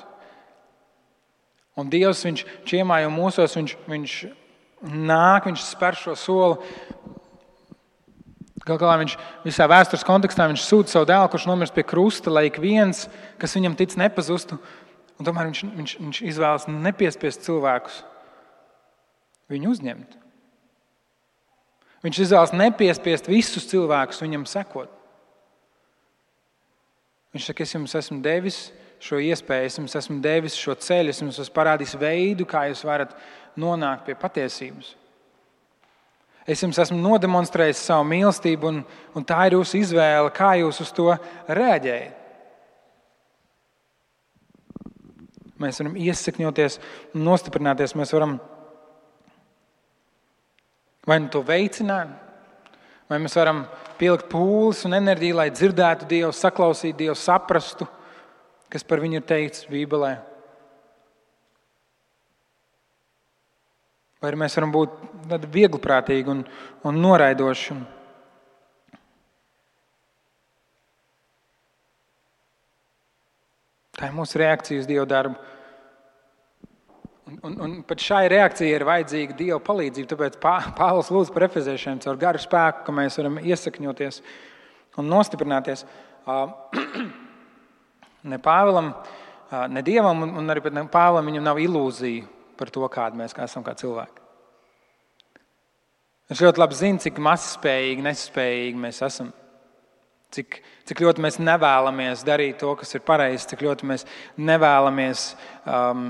Un 1.77 1.91
Dievs, 1.91 2.23
viņš 2.25 2.45
iemājo 2.79 3.11
mūsos, 3.13 3.53
viņš, 3.59 3.75
viņš 3.91 4.15
nāk, 4.87 5.51
viņš 5.51 5.67
spēr 5.67 5.99
šo 5.99 6.15
soli. 6.17 6.71
Galu 8.63 8.81
galā 8.81 8.95
viņš 9.03 9.13
visā 9.45 9.67
vēstures 9.69 10.07
kontekstā 10.07 10.47
sūta 10.59 10.95
savu 10.95 11.07
dēlu, 11.07 11.29
kurš 11.31 11.45
nomirst 11.47 11.75
pie 11.75 11.85
krusta, 11.87 12.33
lai 12.33 12.47
ik 12.49 12.57
viens, 12.63 13.05
kas 13.39 13.53
viņam 13.55 13.77
tic, 13.79 13.93
nepazustu, 13.99 14.57
Un 15.17 15.25
tomēr 15.25 15.49
viņš, 15.49 15.63
viņš, 15.77 15.95
viņš 16.03 16.21
izvēlas 16.29 16.67
nepiespiest 16.69 17.45
cilvēkus 17.47 18.01
viņu 19.51 19.71
uzņemt. 19.73 20.17
Viņš 22.05 22.19
izvēlas 22.27 22.53
nepiespiest 22.53 23.29
visus 23.29 23.65
cilvēkus 23.71 24.21
viņam 24.21 24.45
sekot. 24.49 24.91
Viņš 27.33 27.49
saka, 27.49 27.65
es 27.65 27.73
jums 27.73 27.95
esmu 27.97 28.19
devis 28.23 28.59
šo 29.03 29.19
iespēju, 29.21 29.69
es 29.69 29.75
jums 29.77 29.97
esmu 29.99 30.21
devis 30.23 30.55
šo 30.57 30.73
ceļu, 30.81 31.11
es 31.11 31.19
jums 31.21 31.41
esmu 31.41 31.53
parādījis 31.53 31.97
veidu, 32.01 32.47
kā 32.49 32.67
jūs 32.69 32.85
varat 32.87 33.13
nonākt 33.59 34.07
pie 34.07 34.15
patiesības. 34.17 34.93
Es 36.47 36.61
jums 36.63 36.79
esmu 36.79 36.97
nodemonstrējis 37.01 37.81
savu 37.89 38.07
mīlestību, 38.07 38.69
un, 38.71 38.79
un 39.17 39.25
tā 39.27 39.41
ir 39.49 39.57
jūsu 39.57 39.81
izvēle, 39.81 40.31
kā 40.33 40.53
jūs 40.61 40.79
uz 40.85 40.93
to 40.95 41.11
reaģējat. 41.49 42.16
Mēs 45.61 45.81
varam 45.81 45.97
iesakņoties, 45.97 46.77
nostiprināties, 47.17 47.95
mēs 47.97 48.13
varam 48.13 48.37
vai 51.07 51.19
nu 51.23 51.31
to 51.33 51.41
veicināt, 51.47 52.11
vai 53.07 53.19
mēs 53.23 53.37
varam 53.39 53.63
pielikt 53.97 54.27
pūles 54.29 54.83
un 54.85 54.97
enerģiju, 54.99 55.37
lai 55.39 55.49
dzirdētu 55.53 56.09
Dievu, 56.09 56.33
saklausītu 56.35 56.99
Dievu, 57.05 57.15
saprastu, 57.17 57.87
kas 58.69 58.83
par 58.83 59.01
viņu 59.01 59.21
ir 59.21 59.27
teikts 59.27 59.65
Bībelē. 59.71 60.17
Vai 64.17 64.31
arī 64.31 64.41
mēs 64.41 64.57
varam 64.57 64.73
būt 64.73 64.97
viegliprātīgi 65.53 66.33
un, 66.33 66.41
un 66.89 66.99
noraidoši. 67.03 67.77
Tā 73.97 74.11
ir 74.11 74.17
mūsu 74.17 74.37
reakcija 74.37 74.83
uz 74.83 74.89
Dieva 74.89 75.07
darbu. 75.09 75.37
Un, 77.27 77.39
un, 77.43 77.55
un 77.65 77.71
pat 77.83 77.99
šai 77.99 78.27
reakcijai 78.31 78.75
ir 78.77 78.85
vajadzīga 78.87 79.35
Dieva 79.39 79.57
palīdzība. 79.63 80.11
Tāpēc 80.11 80.37
Pāvils 80.77 81.09
lūdz 81.11 81.31
par 81.33 81.47
efeziešiem 81.47 81.99
caur 82.05 82.19
garu 82.21 82.39
spēku, 82.39 82.85
ka 82.85 82.95
mēs 82.95 83.17
varam 83.19 83.39
iesakņoties 83.41 84.21
un 85.01 85.09
nostiprināties. 85.13 85.85
Ne 88.27 88.35
Pāvēlam, 88.43 88.87
ne 89.71 89.81
Dievam, 89.85 90.23
un 90.41 90.51
arī 90.51 90.59
Pāvēlam 90.67 91.29
viņam 91.29 91.45
nav 91.45 91.59
ilūzija 91.63 92.25
par 92.59 92.71
to, 92.73 92.81
kādi 92.91 93.19
mēs 93.21 93.35
kā 93.37 93.45
esam 93.47 93.63
kā 93.63 93.71
cilvēki. 93.77 94.25
Viņš 96.27 96.41
ļoti 96.43 96.59
labi 96.59 96.75
zina, 96.75 96.99
cik 97.05 97.21
mazspējīgi, 97.23 98.03
nespējīgi 98.03 98.81
mēs 98.83 98.99
esam. 99.05 99.29
Cik, 100.35 100.57
cik 100.89 101.01
ļoti 101.05 101.23
mēs 101.23 101.37
nevēlamies 101.39 102.25
darīt 102.27 102.57
to, 102.59 102.73
kas 102.75 102.91
ir 102.97 103.03
pareizi, 103.07 103.45
cik 103.53 103.61
ļoti 103.63 103.87
mēs 103.87 104.03
nevēlamies 104.35 105.21
um, 105.63 106.09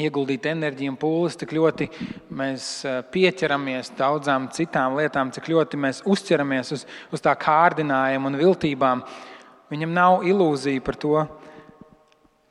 ieguldīt 0.00 0.48
enerģiju 0.48 0.94
un 0.94 0.96
pūles, 1.00 1.36
cik 1.40 1.52
ļoti 1.52 1.88
mēs 2.32 2.68
uh, 2.88 3.02
pieķeramies 3.12 3.92
daudzām 3.98 4.48
citām 4.56 4.96
lietām, 4.96 5.32
cik 5.34 5.50
ļoti 5.52 5.80
mēs 5.84 6.00
uzķeramies 6.08 6.72
uz, 6.78 6.86
uz 7.12 7.24
tā 7.24 7.34
kārdinājuma 7.36 8.32
un 8.32 8.40
viltībām. 8.40 9.04
Viņam 9.72 9.92
nav 9.96 10.24
ilūzija 10.28 10.84
par 10.84 10.96
to, 11.00 11.26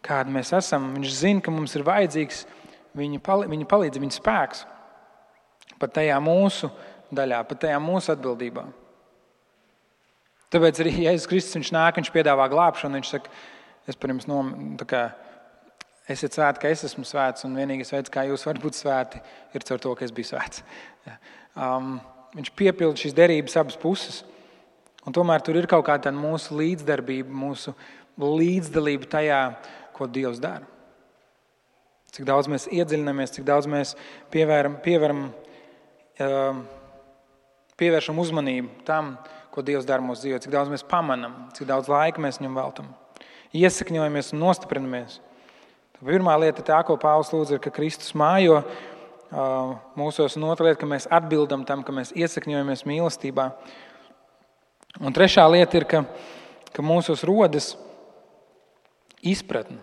kāda 0.05 0.33
mēs 0.33 0.53
esam. 0.57 0.91
Viņš 0.97 1.17
zina, 1.23 1.41
ka 1.41 1.53
mums 1.53 1.73
ir 1.77 1.85
vajadzīgs 1.89 2.45
viņa, 2.97 3.23
pali, 3.25 3.49
viņa 3.49 3.67
palīdzība, 3.73 4.05
viņa 4.05 4.17
spēks 4.19 4.63
pat 5.81 5.95
tajā 5.97 6.19
mūsu 6.21 6.69
daļā, 7.09 7.41
pat 7.49 7.65
tajā 7.65 7.81
mūsu 7.81 8.13
atbildībā. 8.13 8.67
Tāpēc 10.51 10.81
arī 10.83 10.93
Jēzus 11.05 11.27
Kristus 11.31 11.57
viņš 11.57 11.71
nāk, 11.75 11.97
viņš 11.99 12.11
piedāvā 12.13 12.47
glābšanu. 12.51 12.99
Viņš 12.99 13.11
saka, 13.13 13.31
es 13.89 13.99
par 13.99 14.13
jums 14.13 14.27
nom, 14.29 14.51
kā, 14.87 15.03
esat 16.11 16.35
svēti, 16.37 16.63
ka 16.63 16.71
es 16.73 16.83
esmu 16.89 17.05
svēts, 17.07 17.45
un 17.47 17.55
vienīgais 17.59 17.93
veids, 17.93 18.11
kā 18.13 18.25
jūs 18.27 18.43
varat 18.47 18.63
būt 18.63 18.79
svēti, 18.79 19.21
ir 19.55 19.67
caur 19.67 19.83
to, 19.83 19.93
ka 19.95 20.07
es 20.07 20.13
biju 20.15 20.31
svēts. 20.33 20.65
Um, 21.55 21.95
viņš 22.35 22.51
piepilda 22.59 22.99
šīs 22.99 23.15
derības 23.17 23.57
abas 23.61 23.79
puses. 23.79 24.21
Un 25.07 25.15
tomēr 25.15 25.41
tur 25.41 25.57
ir 25.57 25.69
kaut 25.69 25.87
kāda 25.87 26.13
mūsu 26.13 26.59
līdzdarbība, 26.59 27.31
mūsu 27.33 27.73
līdzdalība 28.21 29.09
tajā, 29.09 29.39
ko 29.95 30.05
Dievs 30.07 30.41
dara. 30.43 30.67
Cik 32.11 32.27
daudz 32.27 32.49
mēs 32.51 32.67
iedziļināmies, 32.67 33.31
cik 33.37 33.47
daudz 33.47 33.69
mēs 33.71 33.95
pievēram, 34.33 34.75
pievēram 34.83 35.29
Ehm, 36.21 36.65
pievēršam 37.79 38.19
uzmanību 38.21 38.83
tam, 38.85 39.15
ko 39.51 39.63
Dievs 39.65 39.87
dara 39.87 40.03
mūsu 40.03 40.25
dzīvē, 40.25 40.39
cik 40.43 40.53
daudz 40.53 40.71
mēs 40.71 40.85
pamanām, 40.87 41.35
cik 41.55 41.67
daudz 41.69 41.89
laika 41.91 42.23
mēs 42.23 42.39
viņam 42.39 42.57
veltam. 42.57 42.87
Iesakņojamies 43.57 44.31
un 44.35 44.43
nostiprinamies. 44.45 45.19
Tā 45.97 46.07
pirmā 46.07 46.37
lieta, 46.39 46.63
tā, 46.65 46.79
ko 46.87 46.95
Pāvils 46.99 47.33
lūdz, 47.33 47.55
ir, 47.55 47.61
ka 47.63 47.73
Kristus 47.75 48.15
mājo 48.17 48.61
mūsos, 49.99 50.35
un 50.35 50.47
otra 50.49 50.69
lieta, 50.69 50.79
ka 50.81 50.89
mēs 50.89 51.07
atbildam 51.11 51.63
tam, 51.67 51.83
ka 51.87 51.95
mēs 51.95 52.11
iesakņojamies 52.15 52.83
mīlestībā. 52.87 53.51
Un 54.99 55.15
trešā 55.15 55.45
lieta 55.51 55.79
ir, 55.79 55.87
ka, 55.87 56.03
ka 56.75 56.83
mūsos 56.83 57.23
rodas 57.27 57.73
izpratne. 59.23 59.79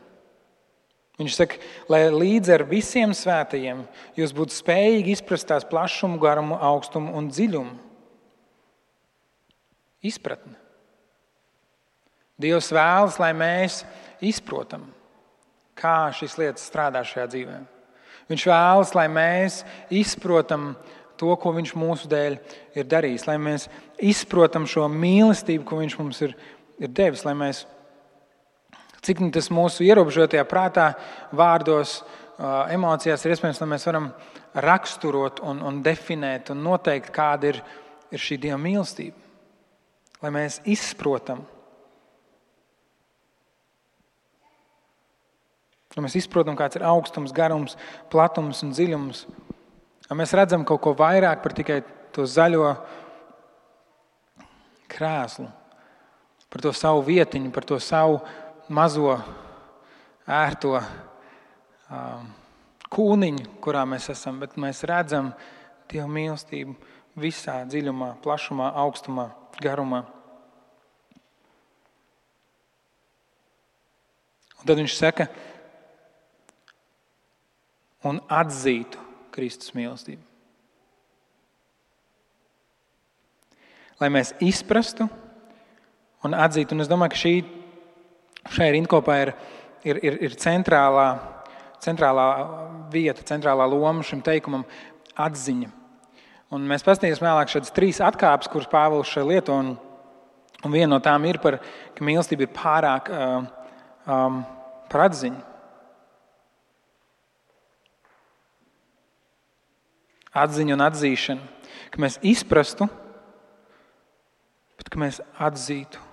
Viņš 1.19 1.35
saka, 1.35 1.59
lai 1.91 2.05
līdz 2.15 2.53
ar 2.55 2.63
visiem 2.69 3.11
svētajiem 3.17 3.81
jūs 4.15 4.35
būtu 4.37 4.55
spējīgi 4.55 5.17
izprast 5.17 5.49
tās 5.51 5.65
plašumu, 5.67 6.21
garumu, 6.23 6.55
augstumu 6.63 7.17
un 7.19 7.27
dziļumu. 7.33 7.88
Izpratne. 10.05 10.55
Dievs 12.39 12.71
vēlas, 12.71 13.17
lai 13.19 13.33
mēs 13.35 13.81
izprotam, 14.23 14.85
kā 15.79 16.13
šīs 16.15 16.37
lietas 16.39 16.69
strādā 16.71 17.03
šajā 17.07 17.27
dzīvē. 17.33 17.57
Viņš 18.29 18.45
vēlas, 18.47 18.93
lai 18.95 19.09
mēs 19.11 19.63
izprotam 19.91 20.75
to, 21.19 21.33
ko 21.41 21.51
Viņš 21.57 21.75
mūsu 21.75 22.07
dēļ 22.11 22.37
ir 22.79 22.87
darījis, 22.87 23.27
lai 23.27 23.39
mēs 23.43 23.67
izprotam 23.99 24.69
šo 24.71 24.87
mīlestību, 24.93 25.67
ko 25.67 25.81
Viņš 25.81 25.99
mums 25.99 26.23
ir, 26.29 26.37
ir 26.79 26.95
devis, 26.95 27.25
lai 27.27 27.35
mēs 27.35 27.65
Cik 29.05 29.21
nu 29.23 29.31
tas 29.31 29.47
mūsu 29.55 29.85
ierobežotajā 29.87 30.43
prātā, 30.49 30.89
vārdos, 31.31 32.01
emocijās 32.75 33.23
ir 33.25 33.35
iespējams, 33.35 33.61
lai 33.63 33.69
mēs 33.71 33.87
varam 33.87 34.11
raksturot 34.59 35.43
un, 35.47 35.63
un 35.63 35.79
definēt 35.87 36.51
un 36.55 36.65
noteikt, 36.67 37.13
kāda 37.15 37.53
ir, 37.53 37.61
ir 38.11 38.23
šī 38.23 38.41
Dieva 38.43 38.59
mīlestība. 38.63 39.28
Lai 40.23 40.33
mēs 40.35 40.59
izprotam, 40.67 41.45
lai 45.99 46.07
mēs 46.07 46.17
izprotam, 46.21 46.57
kāds 46.59 46.79
ir 46.79 46.87
augstums, 46.87 47.35
garums, 47.35 47.75
platums 48.13 48.63
un 48.63 48.71
dziļums. 48.75 49.25
Lai 50.09 50.17
mēs 50.21 50.35
redzam 50.39 50.65
kaut 50.67 50.83
ko 50.85 50.95
vairāk 50.99 51.43
par 51.43 51.55
tikai 51.59 51.81
to 52.15 52.27
zaļo 52.27 52.71
krēslu, 54.89 55.49
par 56.49 56.65
to 56.65 56.73
savu 56.75 57.03
vietiņu, 57.09 57.51
par 57.55 57.67
to 57.69 57.81
savu 57.83 58.21
mazo 58.73 59.19
ērto 60.29 60.77
um, 60.79 62.31
kūniņu, 62.95 63.59
kurā 63.65 63.85
mēs 63.89 64.09
esam, 64.15 64.41
bet 64.43 64.57
mēs 64.61 64.85
redzam 64.89 65.33
Dieva 65.89 66.09
mīlestību 66.13 66.75
visā 67.21 67.61
dziļumā, 67.69 68.15
plašumā, 68.25 68.71
augstumā, 68.83 69.29
garumā. 69.63 70.05
Un 74.59 74.67
tad 74.67 74.81
viņš 74.81 74.97
saka, 74.97 75.29
un 78.09 78.19
atzītu 78.31 79.05
Kristus 79.35 79.75
mīlestību. 79.77 80.25
Lai 83.99 84.11
mēs 84.15 84.33
izprastu 84.43 85.09
un 86.27 86.35
atzītu, 86.35 86.75
un 86.75 86.85
es 86.85 86.91
domāju, 86.91 87.15
ka 87.15 87.23
šī 87.23 87.33
Šai 88.49 88.71
rindkopā 88.73 89.17
ir, 89.25 89.33
ir, 89.85 89.99
ir, 90.05 90.17
ir 90.29 90.37
centrālā, 90.41 91.09
centrālā 91.85 92.29
vieta, 92.93 93.25
centrālā 93.29 93.67
loma 93.69 94.05
šim 94.07 94.23
teikumam- 94.25 94.65
atziņa. 95.27 95.71
Un 96.55 96.65
mēs 96.65 96.85
paskatīsimies 96.87 97.21
vēlāk 97.21 97.51
šādas 97.53 97.75
trīs 97.77 98.01
atkāpes, 98.05 98.49
kuras 98.49 98.71
Pāvils 98.73 99.11
šeit 99.11 99.27
lieto. 99.29 99.57
Un, 99.57 99.75
un 100.65 100.73
viena 100.73 100.95
no 100.95 100.99
tām 101.05 101.27
ir, 101.29 101.41
par, 101.43 101.59
ka 101.97 102.07
mīlestība 102.07 102.47
ir 102.47 102.55
pārāk 102.57 103.11
uh, 103.13 103.45
um, 104.09 104.41
par 104.89 105.05
atziņu. 105.09 105.45
Atziņa 110.39 110.77
un 110.77 110.85
atzīšana, 110.87 111.71
ka 111.93 112.01
mēs 112.05 112.21
izprastu, 112.33 112.87
bet 114.79 114.93
ka 114.93 115.01
mēs 115.05 115.21
atzītu. 115.37 116.09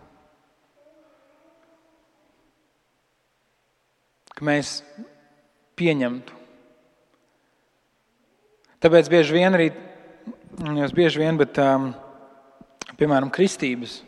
ka 4.35 4.43
mēs 4.43 4.81
pieņemtu. 5.79 6.33
Tāpēc 8.83 9.09
bieži 9.09 9.35
vien 9.37 9.55
arī, 9.55 9.69
jau 10.79 10.89
bieži 10.95 11.21
vien, 11.21 11.37
bet, 11.39 11.59
um, 11.61 11.91
piemēram, 12.99 13.31
kristības, 13.33 13.99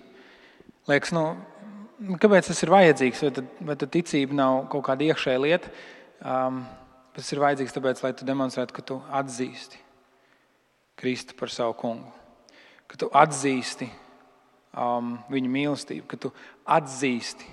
liekas, 0.90 1.14
nu, 1.16 1.26
kāpēc 2.22 2.52
tas 2.52 2.64
ir 2.64 2.72
vajadzīgs? 2.74 3.24
Vai 3.26 3.32
tad, 3.40 3.52
vai 3.70 3.78
tad 3.80 3.94
ticība 3.94 4.38
nav 4.38 4.64
kaut 4.72 4.86
kāda 4.88 5.10
iekšēja 5.10 5.44
lieta? 5.44 5.74
Um, 6.22 6.64
tas 7.18 7.30
ir 7.34 7.42
vajadzīgs 7.44 7.76
tāpēc, 7.76 8.02
lai 8.06 8.14
tu 8.18 8.28
demonstrētu, 8.28 8.76
ka 8.78 8.86
tu 8.86 9.02
atzīsti 9.20 9.84
Kristu 10.98 11.36
par 11.38 11.52
savu 11.54 11.76
kungu. 11.78 12.10
ka 12.88 12.98
tu 12.98 13.10
atzīsti 13.14 13.86
um, 14.72 15.18
viņa 15.30 15.50
mīlestību, 15.52 16.06
ka 16.08 16.18
tu 16.24 16.32
atzīsti. 16.64 17.50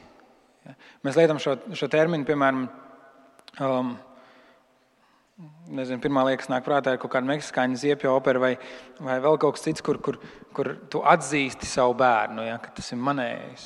Ja? 0.64 0.75
Mēs 1.05 1.18
lietojam 1.18 1.40
šo, 1.42 1.57
šo 1.77 1.88
terminu, 1.92 2.27
piemēram, 2.29 2.68
um, 3.59 3.90
Nezinu, 5.35 5.99
pirmā 5.99 6.23
liekas, 6.29 6.47
nāk 6.47 6.62
prātā 6.62 6.92
ir 6.94 7.01
kaut 7.03 7.11
kāda 7.11 7.27
meksikāņu 7.27 7.79
ziepja 7.81 8.12
opera 8.14 8.38
vai, 8.38 8.53
vai 9.03 9.16
vēl 9.23 9.35
kaut 9.42 9.57
kas 9.57 9.64
cits, 9.64 9.83
kur, 9.83 9.99
kur, 9.99 10.20
kur 10.55 10.70
tu 10.92 11.01
atzīsti 11.03 11.66
savu 11.66 11.97
bērnu, 11.99 12.44
ja, 12.47 12.61
ka 12.62 12.70
tas 12.77 12.92
ir 12.94 13.01
manējais. 13.03 13.64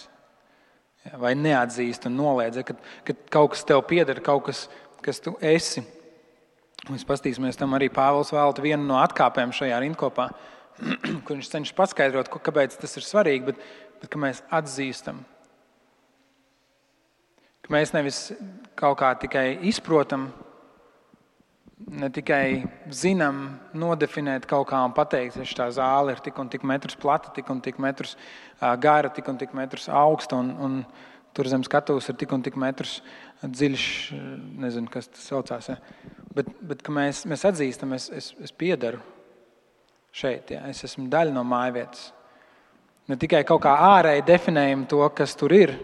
Ja, 1.05 1.21
vai 1.21 1.35
neatzīst 1.37 2.09
un 2.09 2.17
noliedz, 2.17 2.63
ka, 2.65 2.79
ka 3.05 3.17
kaut 3.37 3.53
kas 3.53 3.67
tev 3.69 3.83
pieder, 3.91 4.23
kaut 4.25 4.47
kas, 4.49 4.65
kas 5.05 5.21
tu 5.21 5.35
esi. 5.45 5.85
Mēs 6.89 7.05
paskatīsimies 7.05 7.61
tam 7.61 7.77
arī 7.77 7.91
Pāvils 7.93 8.33
vēlta 8.33 8.65
vienu 8.65 8.89
no 8.89 8.97
atkāpēm 9.03 9.53
šajā 9.53 9.85
rindkopā, 9.85 10.31
kur 11.29 11.37
viņš 11.37 11.53
cenšas 11.53 11.77
paskaidrot, 11.77 12.33
kāpēc 12.33 12.81
tas 12.81 12.97
ir 12.97 13.05
svarīgi, 13.05 13.51
bet, 13.53 13.65
bet 14.01 14.15
ka 14.15 14.25
mēs 14.25 14.41
atzīstam. 14.49 15.21
Ka 17.61 17.77
mēs 17.77 17.93
nevis 17.93 18.29
kaut 18.79 19.03
kā 19.03 19.13
tikai 19.21 19.51
izprotam, 19.69 20.31
ne 21.87 22.09
tikai 22.13 22.65
zinām, 22.95 23.43
nodefinēt 23.79 24.47
kaut 24.51 24.69
kā 24.73 24.81
un 24.87 24.95
pateikt, 24.97 25.39
ka 25.39 25.47
šī 25.47 25.69
zāle 25.77 26.15
ir 26.15 26.23
tik 26.25 26.39
un 26.41 26.51
tik 26.51 26.65
metrus 26.67 26.99
plata, 26.99 27.31
tik 27.35 27.51
un 27.53 27.63
tik 27.65 27.79
metrus 27.83 28.17
gara, 28.83 29.11
tik 29.15 29.29
un 29.31 29.39
tik 29.39 29.55
metrus 29.57 29.89
augsta, 29.89 30.39
un, 30.41 30.51
un 30.59 30.81
tur 31.37 31.49
zem 31.51 31.63
skatuves 31.67 32.09
ir 32.11 32.19
tik 32.19 32.33
un 32.35 32.43
tik 32.43 32.59
metrus 32.59 32.99
dziļš, 33.43 33.87
nezinu, 34.65 34.91
kas 34.91 35.11
tas 35.13 35.29
saucās. 35.31 35.71
Ja. 35.71 35.79
Bet, 36.35 36.51
bet 36.67 36.83
mēs, 36.91 37.23
mēs 37.31 37.47
atzīstam, 37.49 37.95
es, 37.95 38.09
es, 38.11 38.33
es 38.43 38.53
piedaru 38.53 39.01
šeit, 40.15 40.51
ja. 40.57 40.65
es 40.71 40.83
esmu 40.89 41.07
daļa 41.13 41.37
no 41.37 41.45
mājvietas. 41.47 42.09
Ne 43.09 43.17
tikai 43.17 43.45
kaut 43.49 43.63
kā 43.65 43.73
ārēji 43.95 44.27
definējam 44.29 44.85
to, 44.91 45.01
kas 45.17 45.37
tur 45.39 45.55
ir, 45.57 45.77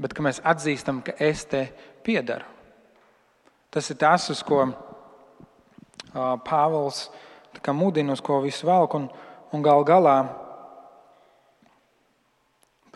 bet 0.00 0.14
mēs 0.22 0.40
atzīstam, 0.46 1.02
ka 1.04 1.16
es 1.20 1.44
te 1.50 1.66
piedaru. 2.06 2.55
Tas 3.76 3.90
ir 3.92 3.98
tas, 4.00 4.30
uz 4.32 4.40
ko 4.40 4.62
Pāvils 6.48 7.10
mudina, 7.76 8.14
uz 8.16 8.22
ko 8.24 8.38
visu 8.40 8.64
velk. 8.64 8.94
Un, 8.96 9.10
un 9.52 9.60
gal 9.60 9.84
galā, 9.84 10.14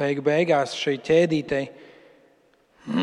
beigu 0.01 0.25
beigās 0.25 0.73
šai 0.81 0.97
ķēdītei, 1.05 1.69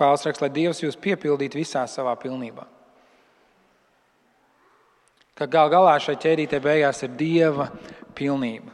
Pāvils 0.00 0.24
raksta, 0.30 0.46
lai 0.46 0.52
Dievs 0.56 0.80
jūs 0.80 0.96
piepildītu 0.96 1.60
visā 1.60 1.84
savā 1.88 2.16
pilnībā. 2.24 2.64
Ka 5.36 5.44
gal 5.44 5.68
galā 5.76 6.00
šai 6.00 6.16
ķēdītei 6.24 6.64
beigās 6.64 7.04
ir 7.04 7.12
Dieva 7.20 7.68
pilnība. 8.16 8.72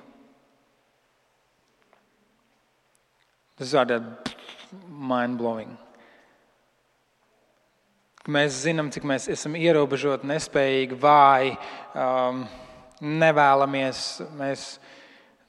Tas 3.59 3.75
ir 3.75 3.99
mind 4.87 5.43
blowing. 5.43 5.83
Mēs 8.31 8.61
zinām, 8.63 8.93
cik 8.95 9.03
mēs 9.09 9.25
esam 9.35 9.57
ierobežoti, 9.59 10.29
nespējīgi, 10.31 10.95
vāji, 11.03 11.57
um, 11.99 12.45
nevēlamies. 13.03 14.03
Mēs, 14.39 14.67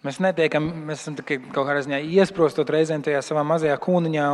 mēs 0.02 0.18
netiekam, 0.26 0.72
mēs 0.88 1.04
esam 1.04 1.20
kaut 1.22 1.68
kādā 1.68 1.84
ziņā 1.86 2.02
iesprostot 2.18 2.74
reizēm 2.74 3.06
tajā 3.06 3.22
savā 3.22 3.46
mazajā 3.46 3.78
kūniņā. 3.78 4.26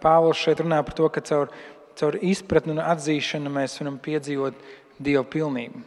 Pāvils 0.00 0.40
šeit 0.40 0.64
runā 0.64 0.80
par 0.86 0.96
to, 0.96 1.12
ka 1.12 1.20
caur, 1.28 1.52
caur 2.00 2.16
izpratni 2.24 2.72
un 2.72 2.80
atzīšanu 2.80 3.52
mēs 3.52 3.76
varam 3.82 4.00
piedzīvot 4.00 4.68
Dieva 5.02 5.28
pilnību. 5.28 5.84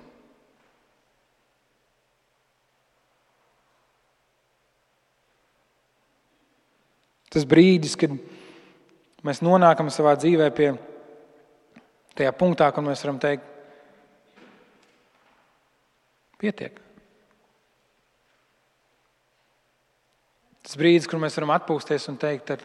Tas 7.34 7.46
brīdis, 7.50 7.98
kad 8.00 8.14
mēs 9.26 9.42
nonākam 9.44 9.90
savā 9.92 10.14
dzīvē 10.20 10.54
pie 10.56 10.76
Tajā 12.16 12.32
punktā, 12.36 12.70
kur 12.72 12.86
mēs 12.86 13.04
varam 13.04 13.20
teikt, 13.20 13.48
pietiek. 16.40 16.78
Tas 20.66 20.78
brīdis, 20.80 21.08
kur 21.10 21.20
mēs 21.22 21.36
varam 21.38 21.54
atpūsties 21.58 22.08
un 22.10 22.20
teikt, 22.22 22.56
ar, 22.56 22.62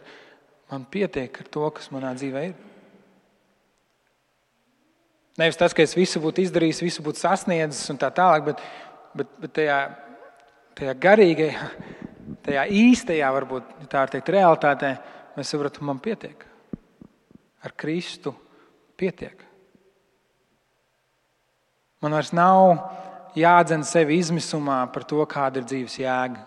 man 0.71 0.85
pietiek 0.89 1.35
ar 1.43 1.49
to, 1.53 1.65
kas 1.75 1.91
manā 1.93 2.13
dzīvē 2.17 2.43
ir. 2.47 2.53
Nevis 5.41 5.59
tas, 5.59 5.75
ka 5.75 5.83
es 5.83 5.95
visu 5.95 6.21
būtu 6.23 6.43
izdarījis, 6.45 6.81
visu 6.83 7.03
būtu 7.05 7.21
sasniedzis 7.21 7.91
un 7.93 7.99
tā 8.01 8.09
tālāk, 8.15 8.47
bet, 8.49 8.63
bet, 9.17 9.35
bet 9.43 9.53
tajā, 9.59 9.77
tajā 10.79 10.95
garīgajā, 11.05 11.67
tajā 12.47 12.65
īstajā, 12.81 13.29
varbūt 13.37 13.75
tā 13.91 14.05
ir 14.07 14.15
teikt, 14.15 14.31
realitātē, 14.35 14.91
mēs 15.37 15.53
saprotam, 15.53 15.87
man 15.91 16.01
pietiek. 16.03 16.47
Ar 17.61 17.75
Kristu 17.77 18.33
pietiek. 19.01 19.47
Man 22.01 22.15
vairs 22.17 22.31
nav 22.33 22.77
jādzen 23.37 23.83
sevi 23.85 24.17
izmisumā 24.21 24.83
par 24.93 25.05
to, 25.09 25.21
kāda 25.29 25.61
ir 25.61 25.67
dzīves 25.69 25.97
jēga. 26.01 26.45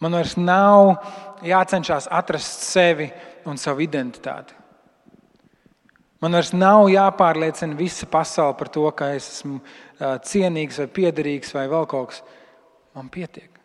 Man 0.00 0.16
vairs 0.16 0.36
nav 0.40 0.94
jācenšas 1.44 2.08
atrast 2.10 2.64
sevi 2.64 3.10
un 3.48 3.60
savu 3.60 3.84
identitāti. 3.84 4.56
Man 6.20 6.36
vairs 6.36 6.50
nav 6.52 6.86
jāpārliecina 6.92 7.76
visa 7.76 8.08
pasaule 8.08 8.56
par 8.56 8.68
to, 8.72 8.84
ka 8.96 9.12
es 9.16 9.28
esmu 9.36 9.60
cienīgs 10.28 10.80
vai 10.82 10.88
piederīgs 10.98 11.54
vai 11.56 11.66
vēl 11.68 11.86
kaut 11.88 12.10
kas. 12.12 12.24
Man 12.96 13.08
pietiek. 13.12 13.60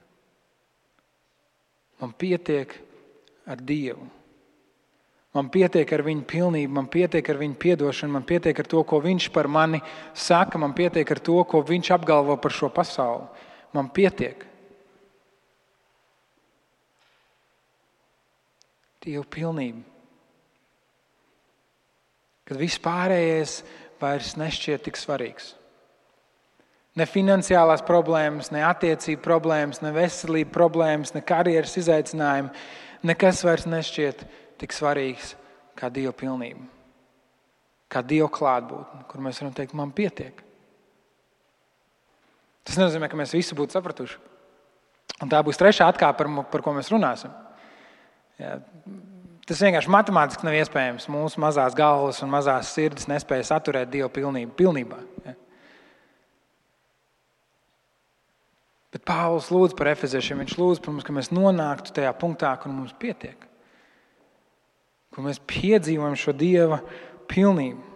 Man 1.99 2.13
pietiek 2.15 2.75
ar 3.47 3.59
Dievu. 3.59 4.05
Man 5.35 5.49
pietiek 5.51 5.89
ar 5.91 5.99
viņa 6.05 6.23
pilnību, 6.31 6.71
man 6.77 6.85
pietiek 6.87 7.27
ar 7.27 7.39
viņa 7.41 7.73
atdošanu, 7.75 8.13
man 8.15 8.23
pietiek 8.23 8.59
ar 8.61 8.67
to, 8.71 8.83
ko 8.87 9.01
viņš 9.03 9.27
par 9.35 9.49
mani 9.51 9.81
saka, 10.13 10.57
man 10.57 10.71
pietiek 10.73 11.09
ar 11.11 11.19
to, 11.19 11.41
ko 11.43 11.59
viņš 11.59 11.91
apgalvo 11.91 12.37
par 12.39 12.55
šo 12.55 12.69
pasauli. 12.71 13.27
Man 13.75 13.89
pietiek. 13.91 14.45
Dieva 19.03 19.25
pilnība. 19.27 19.83
Kad 22.45 22.61
viss 22.61 22.79
pārējais 22.79 23.59
vairs 23.99 24.35
nešķiet 24.39 24.87
tik 24.87 24.97
svarīgs. 25.01 25.51
Ne 26.95 27.03
finansiālās 27.09 27.83
problēmas, 27.83 28.53
ne 28.55 28.61
attiecību 28.63 29.19
problēmas, 29.25 29.81
ne 29.83 29.91
veselību 29.91 30.53
problēmas, 30.55 31.11
ne 31.11 31.19
karjeras 31.25 31.75
izaicinājumi. 31.81 32.53
Nekas 33.05 33.43
vairs 33.43 33.65
nešķiet 33.67 34.23
tik 34.61 34.75
svarīgs 34.75 35.35
kā 35.77 35.89
Dieva 35.93 36.13
pilnība, 36.15 36.65
kā 37.91 38.01
Dieva 38.05 38.29
klātbūtne, 38.31 39.05
kur 39.09 39.23
mēs 39.23 39.41
varam 39.41 39.55
teikt, 39.55 39.75
man 39.77 39.93
pietiek. 39.95 40.41
Tas 42.65 42.79
nenozīmē, 42.79 43.09
ka 43.11 43.19
mēs 43.19 43.35
visi 43.35 43.57
būtu 43.57 43.77
sapratuši. 43.77 44.17
Un 45.21 45.31
tā 45.31 45.39
būs 45.45 45.59
trešā 45.59 45.87
atkāpe, 45.91 46.23
par, 46.23 46.47
par 46.51 46.63
ko 46.65 46.73
mēs 46.75 46.89
runāsim. 46.91 47.31
Jā, 48.41 48.57
tas 49.47 49.61
vienkārši 49.63 49.91
matemātiski 49.93 50.47
nav 50.47 50.57
iespējams. 50.57 51.07
Mūsu 51.13 51.39
mazās 51.43 51.77
galvas 51.77 52.19
un 52.25 52.33
mazās 52.33 52.73
sirds 52.73 53.07
nespēja 53.11 53.51
saturēt 53.51 53.91
Dievu 53.93 54.09
pilnību, 54.17 54.55
pilnībā. 54.57 54.99
Jā. 55.27 55.35
Bet 58.95 59.03
Pāvils 59.07 59.51
lūdz 59.51 59.75
par 59.77 59.91
efeziešiem. 59.91 60.41
Viņš 60.43 60.57
lūdz 60.57 60.81
par 60.81 60.95
mums, 60.95 61.05
ka 61.05 61.15
mēs 61.15 61.29
nonāktu 61.35 61.93
tajā 61.95 62.11
punktā, 62.17 62.53
kur 62.59 62.73
mums 62.73 62.95
pietiek 62.99 63.43
kur 65.15 65.23
mēs 65.23 65.39
piedzīvojam 65.47 66.17
šo 66.19 66.33
Dieva 66.35 66.81
pilnību. 67.31 67.95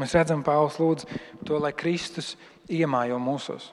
Mēs 0.00 0.14
redzam, 0.16 0.40
Pāvils 0.40 0.78
lūdz 0.80 1.04
to, 1.44 1.58
lai 1.60 1.74
Kristus 1.76 2.32
iemājo 2.72 3.18
mūsos. 3.20 3.68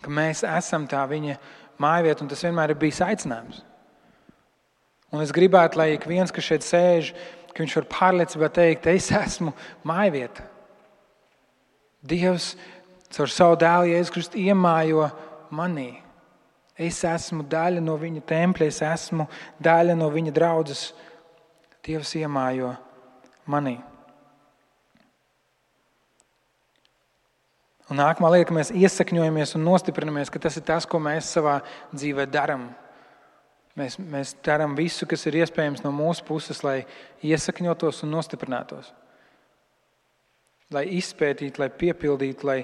Ka 0.00 0.08
mēs 0.08 0.40
esam 0.48 0.86
tā 0.88 1.02
viņa 1.04 1.36
mājvieta, 1.80 2.24
un 2.24 2.32
tas 2.32 2.40
vienmēr 2.46 2.72
ir 2.72 2.80
bijis 2.80 3.02
aicinājums. 3.04 3.60
Un 5.12 5.20
es 5.20 5.34
gribētu, 5.36 5.76
lai 5.76 5.90
ik 5.98 6.08
viens, 6.08 6.32
kas 6.32 6.48
šeit 6.48 6.64
sēž, 6.64 7.12
ka 7.52 7.60
viņš 7.60 7.76
var 7.76 7.88
pārliecībā 7.92 8.48
teikt, 8.56 8.88
es 8.88 9.10
esmu 9.12 9.52
mājvieta. 9.84 10.46
Dievs 12.00 12.54
caur 13.12 13.28
savu 13.28 13.58
dēlu 13.60 13.90
Jēzus 13.90 14.14
Kristu 14.14 14.40
iemājo 14.40 15.10
manī. 15.52 15.99
Es 16.80 17.02
esmu 17.04 17.44
daļa 17.44 17.82
no 17.84 17.98
viņa 18.00 18.22
tempļa, 18.24 18.70
es 18.70 18.80
esmu 18.86 19.26
daļa 19.60 19.98
no 20.00 20.08
viņa 20.12 20.32
draudzes. 20.32 20.90
Dievs 21.84 22.14
iemājo 22.16 22.74
manī. 23.50 23.78
Un 27.90 27.98
nākamā 27.98 28.30
lieta, 28.30 28.46
ka 28.48 28.54
mēs 28.54 28.70
iesakņojamies 28.70 29.56
un 29.58 29.64
nostiprinamies, 29.66 30.30
ka 30.30 30.38
tas 30.40 30.56
ir 30.60 30.64
tas, 30.68 30.86
ko 30.86 31.00
mēs 31.02 31.32
savā 31.34 31.56
dzīvē 31.90 32.28
darām. 32.30 32.68
Mēs, 33.78 33.96
mēs 33.98 34.36
darām 34.46 34.76
visu, 34.78 35.08
kas 35.10 35.26
ir 35.26 35.40
iespējams 35.40 35.82
no 35.82 35.90
mūsu 35.94 36.24
puses, 36.28 36.62
lai 36.62 36.84
iesakņotos 37.26 38.04
un 38.06 38.14
nostiprinātos. 38.14 38.92
Lai 40.70 40.84
izpētītu, 41.00 41.60
lai 41.64 41.68
piepildītu, 41.82 42.46
lai, 42.46 42.60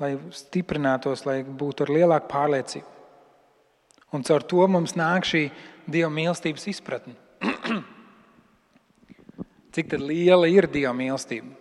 lai 0.00 0.14
stiprinātos, 0.32 1.26
lai 1.28 1.42
būtu 1.44 1.84
ar 1.84 1.94
lielāku 1.98 2.32
pārliecību. 2.32 3.01
Un 4.12 4.24
caur 4.28 4.44
to 4.44 4.66
mums 4.68 4.92
nāk 4.98 5.24
šī 5.24 5.46
Dieva 5.88 6.12
mīlestības 6.12 6.68
izpratne. 6.70 7.16
Cik 9.74 9.96
liela 9.98 10.46
ir 10.52 10.68
Dieva 10.70 10.92
mīlestība? 10.94 11.56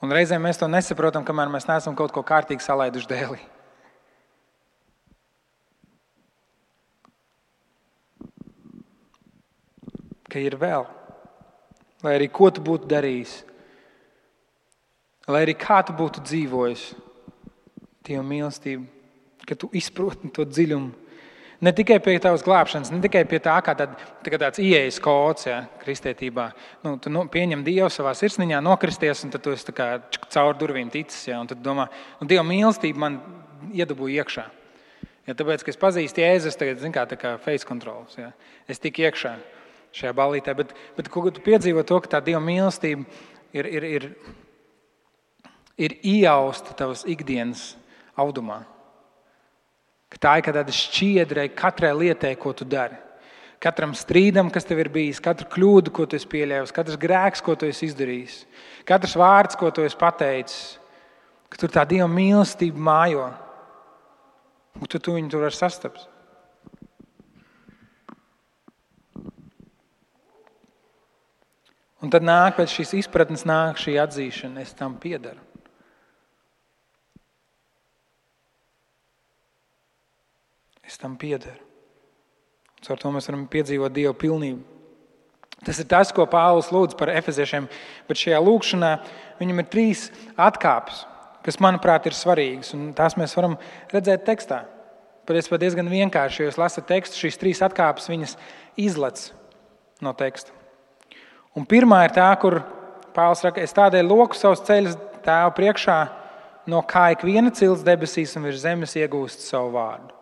Un 0.00 0.12
reizēm 0.16 0.40
mēs 0.40 0.56
to 0.56 0.66
nesaprotam, 0.70 1.26
kamēr 1.28 1.50
mēs 1.52 1.68
neesam 1.68 1.96
kaut 1.96 2.14
ko 2.16 2.24
kārtīgi 2.24 2.64
salaiduši 2.64 3.10
dēlī. 3.10 3.40
Ka 10.30 10.40
ir 10.40 10.56
vēl, 10.56 10.86
lai 12.06 12.14
arī 12.16 12.30
ko 12.32 12.48
tu 12.54 12.62
būtu 12.64 12.88
darījis, 12.88 13.34
lai 15.28 15.44
arī 15.44 15.56
kā 15.60 15.82
tu 15.84 15.92
būtu 15.98 16.24
dzīvojis, 16.24 16.86
Dieva 18.06 18.24
mīlestība, 18.24 18.86
ka 19.50 19.58
tu 19.58 19.70
izproti 19.76 20.30
to 20.34 20.46
dziļumu 20.48 21.10
Ne 21.60 21.74
tikai 21.76 21.98
pie 22.00 22.14
tavas 22.16 22.40
glābšanas, 22.40 22.88
ne 22.88 23.02
tikai 23.04 23.26
pie 23.28 23.36
tā, 23.44 23.58
kā, 23.60 23.74
tād, 23.76 23.92
tā 24.24 24.38
tāds 24.40 24.62
ieejas 24.64 24.96
kods 25.04 25.44
ja, 25.44 25.58
kristietībā. 25.82 26.46
Nu, 26.86 26.94
tu 26.96 27.12
nu, 27.12 27.26
pieņem 27.28 27.60
Dievu 27.66 27.90
savā 27.92 28.14
sirsniņā, 28.16 28.62
nokristies, 28.64 29.26
un 29.26 29.34
tad 29.34 29.44
tu 29.44 29.52
esi 29.52 29.74
kā, 29.76 29.90
caur 30.32 30.56
durvīm 30.56 30.88
ticis. 30.92 31.26
Ja, 31.28 31.42
tad 31.50 31.60
domā, 31.60 31.90
nu, 32.22 32.30
Dieva 32.30 32.46
mīlestība 32.48 33.04
man 33.04 33.20
iedabūja 33.76 34.24
iekšā. 34.24 34.46
Ja, 35.28 35.36
tāpēc, 35.36 35.66
ka 35.66 35.74
es 35.74 35.80
pazīstu 35.84 36.24
Jēzus, 36.24 36.56
tagad 36.56 36.80
zinu, 36.80 36.96
kā, 36.96 37.04
kā 37.20 37.36
face 37.44 37.68
controls. 37.68 38.16
Ja. 38.16 38.32
Es 38.64 38.80
tiku 38.80 39.04
iekšā 39.04 39.36
šajā 40.00 40.16
balītē, 40.16 40.56
bet, 40.56 40.72
bet 40.96 41.12
ko 41.12 41.28
tu 41.28 41.44
piedzīvo 41.44 41.84
to, 41.84 42.00
ka 42.00 42.16
tā 42.16 42.24
Dieva 42.24 42.40
mīlestība 42.40 43.04
ir, 43.52 43.68
ir, 43.68 43.90
ir, 44.00 44.10
ir 45.76 46.00
iejausta 46.00 46.72
tavas 46.72 47.04
ikdienas 47.04 47.74
audumā. 48.16 48.62
Tā 50.18 50.34
ir 50.40 50.50
tāda 50.50 50.74
šķiedra 50.74 51.46
katrai 51.54 51.92
lietai, 51.94 52.34
ko 52.40 52.52
tu 52.56 52.66
dari. 52.66 52.98
Katram 53.60 53.92
strīdam, 53.94 54.48
kas 54.50 54.64
tev 54.64 54.80
ir 54.80 54.88
bijis, 54.88 55.20
katru 55.20 55.46
kļūdu, 55.52 55.92
ko 55.92 56.06
tu 56.08 56.16
esi 56.16 56.26
pieļāvis, 56.32 56.72
katrs 56.72 56.96
grēks, 57.00 57.42
ko 57.44 57.54
tu 57.60 57.68
esi 57.68 57.90
izdarījis, 57.90 58.38
katrs 58.88 59.14
vārds, 59.20 59.58
ko 59.60 59.68
tu 59.68 59.84
esi 59.84 59.98
pateicis, 60.00 60.78
ka 61.52 61.60
tur 61.60 61.72
tā 61.74 61.84
Dieva 61.84 62.08
mīlestība 62.08 62.80
mājo. 62.80 63.26
Un 64.80 64.88
tu, 64.88 64.96
tu 64.96 65.12
viņu 65.12 65.28
tur 65.28 65.44
vari 65.44 65.56
sastapt. 65.56 66.06
Un 72.00 72.08
tad 72.08 72.24
nāk 72.24 72.56
pēc 72.56 72.78
šīs 72.78 72.96
izpratnes, 73.02 73.44
nāk 73.44 73.76
šī 73.80 73.98
atzīšana, 74.00 74.64
es 74.64 74.72
tam 74.72 74.96
piedaru. 74.96 75.49
Es 80.90 80.98
tam 80.98 81.14
piederu. 81.14 81.54
Ar 82.90 82.98
to 82.98 83.12
mēs 83.14 83.28
varam 83.28 83.44
piedzīvot 83.46 83.92
Dieva 83.94 84.14
pilnību. 84.16 84.64
Tas 85.62 85.78
ir 85.78 85.86
tas, 85.86 86.10
ko 86.16 86.24
Pāvils 86.26 86.70
lūdz 86.72 86.96
par 86.98 87.12
efeziešiem. 87.12 87.68
Bet 88.08 88.18
šajā 88.18 88.40
lūkšanā 88.40 88.90
viņam 89.38 89.60
ir 89.60 89.68
trīs 89.70 90.06
atkāpes, 90.40 91.04
kas, 91.44 91.60
manuprāt, 91.60 92.08
ir 92.08 92.16
svarīgas. 92.16 92.72
Tās 92.96 93.18
mēs 93.20 93.36
varam 93.36 93.58
redzēt 93.92 94.24
tekstā. 94.26 94.62
Patiesībā 95.28 95.60
diezgan 95.60 95.90
vienkārši, 95.92 96.40
jo 96.40 96.48
jūs 96.48 96.58
lasat 96.58 96.88
tekstu, 96.88 97.20
šīs 97.20 97.38
trīs 97.38 97.60
atkāpes 97.62 98.08
viņas 98.10 98.38
izlec 98.80 99.28
no 100.02 100.14
teksta. 100.16 100.56
Un 101.54 101.68
pirmā 101.68 102.06
ir 102.08 102.16
tā, 102.16 102.30
kur 102.40 102.62
Pāvils 103.14 103.44
saka, 103.44 103.60
es 103.62 103.76
tādēļ 103.76 104.08
loku 104.08 104.38
savus 104.38 104.64
ceļus 104.64 104.96
tēvu 105.26 105.52
priekšā, 105.58 105.98
no 106.72 106.80
kā 106.88 107.10
ik 107.14 107.26
viena 107.26 107.52
cilts 107.54 107.84
debesīs 107.86 108.32
un 108.38 108.48
virs 108.48 108.64
zemes 108.64 108.96
iegūst 108.96 109.44
savu 109.44 109.74
vārdu. 109.76 110.19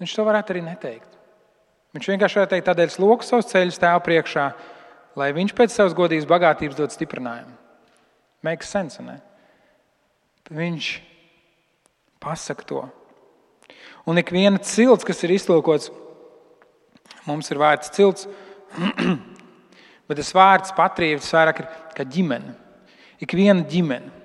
Viņš 0.00 0.16
to 0.16 0.24
varētu 0.24 0.54
arī 0.54 0.62
neteikt. 0.64 1.18
Viņš 1.96 2.06
vienkārši 2.12 2.38
varētu 2.38 2.54
teikt, 2.54 2.68
tādēļ 2.68 2.92
sloku 2.94 3.26
savus 3.26 3.50
ceļus 3.50 3.80
tēvu 3.82 4.02
priekšā, 4.06 4.46
lai 5.18 5.32
viņš 5.36 5.52
pēc 5.58 5.74
savas 5.74 5.96
godības 5.98 6.28
bagātības 6.30 6.78
dod 6.78 6.94
stiprinājumu. 6.94 7.56
Makes 8.46 8.70
sense, 8.72 9.02
ne? 9.04 9.18
Viņš 10.50 10.92
pasaka 12.22 12.64
to. 12.66 12.84
Un 14.08 14.22
ik 14.22 14.32
viena 14.32 14.62
cilts, 14.64 15.04
kas 15.04 15.20
ir 15.26 15.34
iztulkots, 15.34 15.90
mums 17.26 17.50
ir 17.52 17.60
vārds 17.60 17.92
cilts, 17.92 18.24
bet 20.08 20.22
tas 20.22 20.32
vārds 20.34 20.72
patrīvis 20.78 21.28
vairāk 21.34 21.62
ir 21.64 21.70
kā 21.98 22.06
ģimene. 22.06 22.56
Ik 23.20 23.34
viena 23.36 23.66
ģimene. 23.68 24.16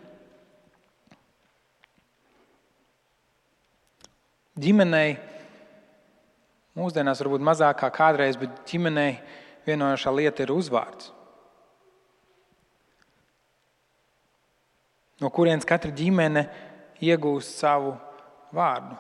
Ģimenei 4.56 5.18
Mūsdienās 6.76 7.22
varbūt 7.24 7.44
mazāk 7.46 7.80
kā 7.80 7.90
kādreiz, 7.94 8.36
bet 8.40 8.64
ģimenei 8.68 9.20
vienojošā 9.68 10.12
lieta 10.12 10.44
ir 10.44 10.52
uzvārds. 10.52 11.12
No 15.24 15.32
kurienes 15.32 15.68
katra 15.68 15.94
ģimene 15.96 16.44
iegūst 17.00 17.62
savu 17.62 17.94
vārdu. 18.56 18.98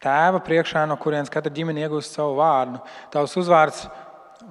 Tēva 0.00 0.40
priekšā, 0.40 0.86
no 0.88 0.96
kurienes 0.96 1.28
katra 1.32 1.52
ģimene 1.52 1.84
iegūst 1.84 2.16
savu 2.16 2.38
vārdu. 2.40 2.80
Tavs 3.12 3.36
uzvārds 3.36 3.84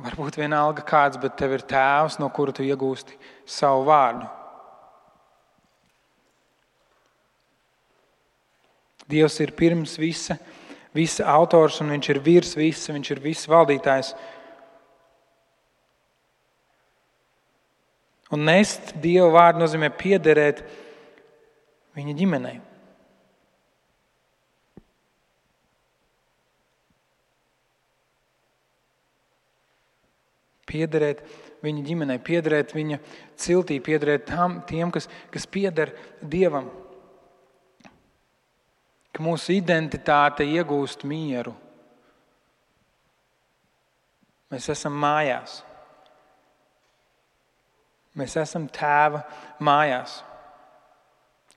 var 0.03 0.17
būt 0.19 0.37
vienalga 0.37 0.85
kāds, 0.85 1.17
bet 1.17 1.33
tev 1.41 1.57
ir 1.57 1.65
tēvs, 1.65 2.19
no 2.21 2.29
kura 2.29 2.53
tu 2.53 2.61
iegūsti 2.67 3.17
savu 3.49 3.87
vārdu. 3.89 4.29
Dievs 9.09 9.39
ir 9.41 9.55
pirms 9.57 9.95
visa, 9.97 10.37
visa 10.93 11.25
autors 11.33 11.79
un 11.81 11.89
viņš 11.95 12.09
ir 12.13 12.19
virs 12.21 12.53
visa, 12.57 12.93
viņš 12.93 13.11
ir 13.15 13.21
viss 13.23 13.49
valdītājs. 13.49 14.13
Un 18.29 18.45
nest 18.45 18.93
Dieva 19.01 19.31
vārdu 19.33 19.63
nozīmē 19.63 19.89
piederēt 19.97 20.61
viņa 21.97 22.13
ģimenei. 22.19 22.59
Piederēt 30.69 31.23
viņa 31.65 31.81
ģimenei, 31.87 32.19
piederēt 32.21 32.75
viņa 32.77 32.99
ciltī, 33.41 33.79
piederēt 33.81 34.27
tam, 34.29 34.59
tiem, 34.69 34.93
kas, 34.93 35.09
kas 35.33 35.49
pieder 35.49 35.95
Dievam 36.21 36.69
ka 39.19 39.25
mūsu 39.27 39.51
identitāte 39.51 40.45
iegūst 40.47 41.03
mieru. 41.03 41.51
Mēs 44.49 44.69
esam 44.71 44.95
mājās. 44.95 45.59
Mēs 48.15 48.37
esam 48.39 48.69
tēva 48.71 49.25
mājās. 49.59 50.21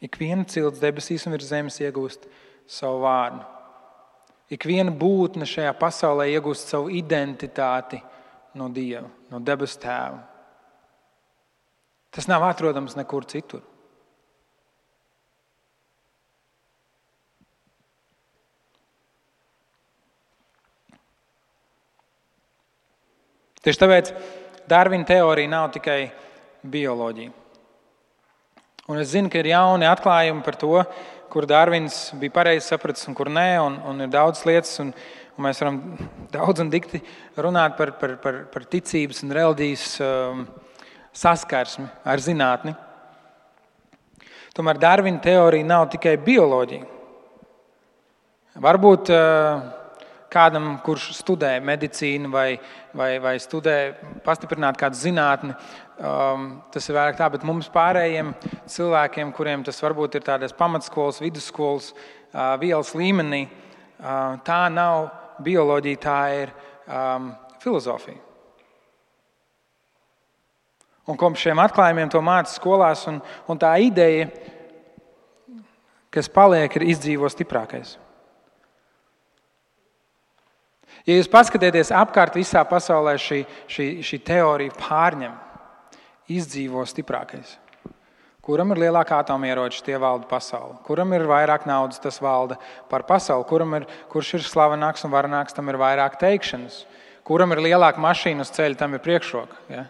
Ik 0.03 0.19
viena 0.19 0.43
cilts 0.45 0.83
debesīs 0.83 1.23
un 1.27 1.37
virs 1.37 1.53
zemes 1.53 1.79
iegūst 1.79 2.27
savu 2.67 3.05
vārdu. 3.07 3.47
Ik 4.53 4.67
viena 4.67 4.91
būtne 4.91 5.47
šajā 5.47 5.71
pasaulē 5.79 6.27
iegūst 6.35 6.75
savu 6.75 6.91
identitāti 6.91 8.03
no 8.59 8.67
Dieva, 8.75 9.07
no 9.31 9.39
debesu 9.41 9.79
tēva. 9.81 10.19
Tas 12.13 12.27
nav 12.29 12.43
atrodams 12.45 12.99
nekur 12.99 13.25
citur. 13.25 13.63
Tieši 23.63 23.79
tāpēc 23.79 24.09
Darvina 24.67 25.07
teorija 25.07 25.51
nav 25.51 25.69
tikai 25.75 26.09
bioloģija. 26.67 27.31
Un 28.91 28.99
es 28.99 29.13
zinu, 29.13 29.31
ka 29.31 29.39
ir 29.39 29.53
jauni 29.53 29.87
atklājumi 29.87 30.43
par 30.43 30.57
to, 30.59 30.81
kur 31.31 31.47
Dārvins 31.47 32.09
bija 32.19 32.35
pareizi 32.35 32.67
sapratis 32.67 33.07
un 33.07 33.15
kur 33.15 33.31
nē, 33.31 33.61
un, 33.63 33.77
un 33.87 34.03
ir 34.03 34.11
daudz 34.11 34.41
lietas. 34.49 34.73
Un, 34.83 34.91
un 35.39 35.47
mēs 35.47 35.63
varam 35.63 35.79
daudz 36.35 36.65
un 36.65 36.73
dikti 36.73 36.99
runāt 37.39 37.77
par, 37.79 37.95
par, 38.01 38.17
par, 38.25 38.41
par 38.51 38.67
ticības 38.73 39.23
un 39.23 39.37
reliģijas 39.39 39.85
um, 40.03 40.43
saskarsmi 41.15 41.87
ar 42.03 42.25
zinātni. 42.25 42.75
Tomēr 44.59 44.83
Dārvina 44.83 45.23
teorija 45.23 45.69
nav 45.71 45.87
tikai 45.95 46.17
bioloģija. 46.27 46.91
Varbūt 48.67 49.15
uh, 49.15 49.63
kādam, 50.33 50.73
kurš 50.85 51.11
studē 51.19 51.53
medicīnu 51.65 52.31
vai, 52.33 52.57
vai, 52.97 53.11
vai 53.23 53.35
studē 53.43 53.77
pastiprināt 54.25 54.79
kādu 54.81 54.99
zinātni. 54.99 55.55
Um, 56.03 56.49
tas 56.73 56.89
ir 56.89 56.97
vairāk 56.97 57.19
tā, 57.21 57.29
bet 57.31 57.45
mums 57.47 57.69
pārējiem 57.73 58.33
cilvēkiem, 58.73 59.31
kuriem 59.37 59.63
tas 59.67 59.79
varbūt 59.85 60.19
ir 60.19 60.27
tādas 60.27 60.57
pamatskolas, 60.57 61.21
vidusskolas, 61.23 61.93
uh, 61.93 62.57
vielas 62.63 62.95
līmenī, 62.99 63.45
uh, 63.47 64.41
tā 64.47 64.65
nav 64.73 65.11
bioloģija, 65.45 66.03
tā 66.03 66.21
ir 66.41 66.55
um, 66.89 67.33
filozofija. 67.63 68.19
Un 71.11 71.19
kopš 71.19 71.49
šiem 71.49 71.59
atklājumiem 71.59 72.11
to 72.13 72.21
mācās 72.23 72.57
skolās, 72.59 73.03
un, 73.11 73.19
un 73.51 73.59
tā 73.59 73.73
ideja, 73.83 74.29
kas 76.15 76.31
paliek, 76.31 76.77
ir 76.79 76.91
izdzīvo 76.95 77.31
stiprākais. 77.33 77.97
Ja 81.07 81.17
jūs 81.17 81.31
paskatieties 81.31 81.91
apkārt 81.95 82.37
visā 82.39 82.63
pasaulē, 82.69 83.17
šī, 83.19 83.43
šī, 83.71 83.87
šī 84.07 84.21
teorija 84.27 84.75
pārņem, 84.79 85.35
izdzīvo 86.31 86.85
stiprākais. 86.87 87.57
Kuram 88.43 88.75
ir 88.75 88.81
lielākā 88.83 89.21
atomieroča, 89.23 89.85
tie 89.87 89.99
valda 90.03 90.27
pasauli. 90.27 90.75
Kuram 90.83 91.13
ir 91.15 91.23
vairāk 91.31 91.63
naudas, 91.69 92.01
tas 92.03 92.19
valda 92.23 92.57
par 92.91 93.05
pasauli. 93.07 93.47
Kuram 93.47 93.77
ir, 93.79 93.87
kurš 94.11 94.33
ir 94.41 94.47
slavenāks 94.47 95.07
un 95.07 95.13
varenāks, 95.15 95.55
tam 95.55 95.71
ir 95.71 95.79
vairāk 95.79 96.19
teikšanas. 96.19 96.81
Kuram 97.27 97.55
ir 97.55 97.63
lielāka 97.69 98.03
mašīna 98.03 98.43
uz 98.43 98.51
ceļa, 98.51 98.79
tam 98.81 98.97
ir 98.99 99.03
priekšroka. 99.05 99.61
Ja, 99.71 99.85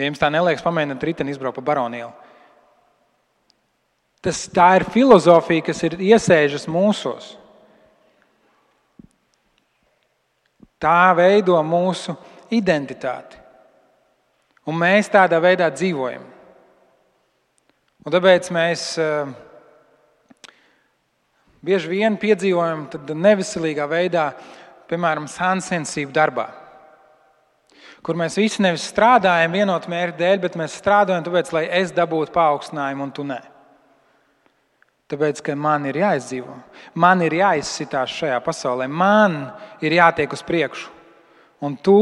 ja 0.00 0.08
jums 0.08 0.20
tā 0.20 0.32
neliekas, 0.32 0.64
pamēģiniet 0.64 1.04
riteni 1.04 1.34
izbraukt 1.34 1.60
pa 1.60 1.66
baronielu. 1.72 2.08
Tas, 4.24 4.46
tā 4.48 4.70
ir 4.78 4.88
filozofija, 4.94 5.66
kas 5.66 5.84
ir 5.84 5.98
iesēžas 6.00 6.64
mūsos. 6.70 7.34
Tā 10.82 11.12
veido 11.14 11.60
mūsu 11.62 12.14
identitāti. 12.52 13.38
Un 14.66 14.78
mēs 14.78 15.10
tādā 15.10 15.38
veidā 15.42 15.68
dzīvojam. 15.74 16.24
Un 18.02 18.14
tāpēc 18.14 18.48
mēs 18.54 18.86
uh, 18.98 19.30
bieži 21.62 21.90
vien 21.90 22.18
piedzīvojam 22.18 22.88
neviselīgā 23.14 23.86
veidā, 23.90 24.32
piemēram, 24.90 25.28
sāncensību 25.30 26.14
darbā. 26.14 26.48
Kur 28.02 28.18
mēs 28.18 28.34
visi 28.38 28.62
nevis 28.62 28.88
strādājam 28.90 29.54
vienotu 29.54 29.90
mērķu 29.90 30.18
dēļ, 30.18 30.38
bet 30.42 30.58
mēs 30.58 30.74
strādājam 30.80 31.26
tāpēc, 31.28 31.52
lai 31.54 31.68
es 31.78 31.94
dabūtu 31.94 32.34
paaugstinājumu 32.34 33.06
un 33.06 33.14
tu 33.14 33.26
ne. 33.26 33.38
Tāpēc, 35.12 35.42
ka 35.44 35.52
man 35.60 35.84
ir 35.90 35.98
jāizdzīvo, 36.00 36.54
man 36.96 37.20
ir 37.20 37.34
jāizsitās 37.36 38.14
šajā 38.16 38.38
pasaulē, 38.40 38.86
man 38.88 39.34
ir 39.84 39.98
jātiek 39.98 40.32
uz 40.32 40.40
priekšu. 40.48 40.88
Un 41.62 41.76
tu 41.76 41.96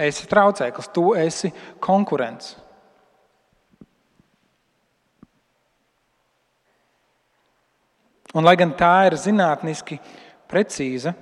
esi 0.00 0.24
traucēklis, 0.30 0.88
tu 0.96 1.10
esi 1.12 1.52
konkurents. 1.84 2.54
Un, 8.32 8.42
lai 8.42 8.56
gan 8.58 8.72
tā 8.74 8.94
ir 9.10 9.20
zinātniski 9.20 10.00
precīza, 10.50 11.12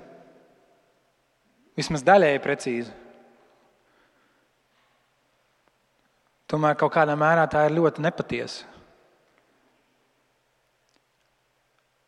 vismaz 1.75 2.07
daļēji 2.07 2.41
precīza, 2.41 2.95
tomēr 6.47 6.79
kaut 6.79 6.95
kādā 6.95 7.19
mērā 7.19 7.45
tā 7.51 7.67
ir 7.67 7.75
ļoti 7.77 8.07
nepatiesa. 8.07 8.72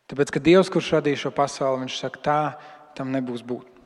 Tāpēc, 0.06 0.30
ka 0.30 0.42
Dievs, 0.42 0.70
kurš 0.70 0.92
radīja 0.98 1.24
šo 1.24 1.32
pasauli, 1.34 1.82
viņš 1.84 1.96
saka, 1.98 2.20
tā 2.22 2.40
tam 2.98 3.10
nebūs 3.14 3.42
būt. 3.46 3.76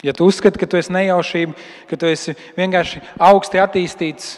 Ja 0.00 0.14
tu 0.16 0.24
uzskati, 0.24 0.56
ka 0.56 0.64
tu 0.64 0.78
esi 0.80 0.92
nejaušība, 0.96 1.52
ka 1.90 1.96
tu 2.00 2.08
esi 2.08 2.32
vienkārši 2.56 3.02
augsti 3.20 3.60
attīstīts 3.60 4.30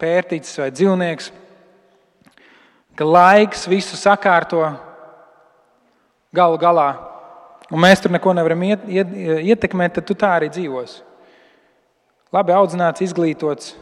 pērtiķis 0.00 0.60
vai 0.62 0.70
dzīvnieks, 0.72 1.28
ka 2.96 3.04
laiks 3.04 3.66
visu 3.68 3.98
sakārto 4.00 4.62
galu 6.32 6.56
galā, 6.60 6.88
un 7.68 7.84
mēs 7.84 8.00
tur 8.00 8.14
neko 8.14 8.32
nevaram 8.36 8.64
iet, 8.64 8.88
iet, 8.88 9.12
ietekmēt, 9.52 9.98
tad 9.98 10.08
tu 10.08 10.16
tā 10.16 10.32
arī 10.38 10.48
dzīvosi. 10.52 11.02
Labi 12.32 12.56
audzināts, 12.56 13.04
izglītots, 13.04 13.74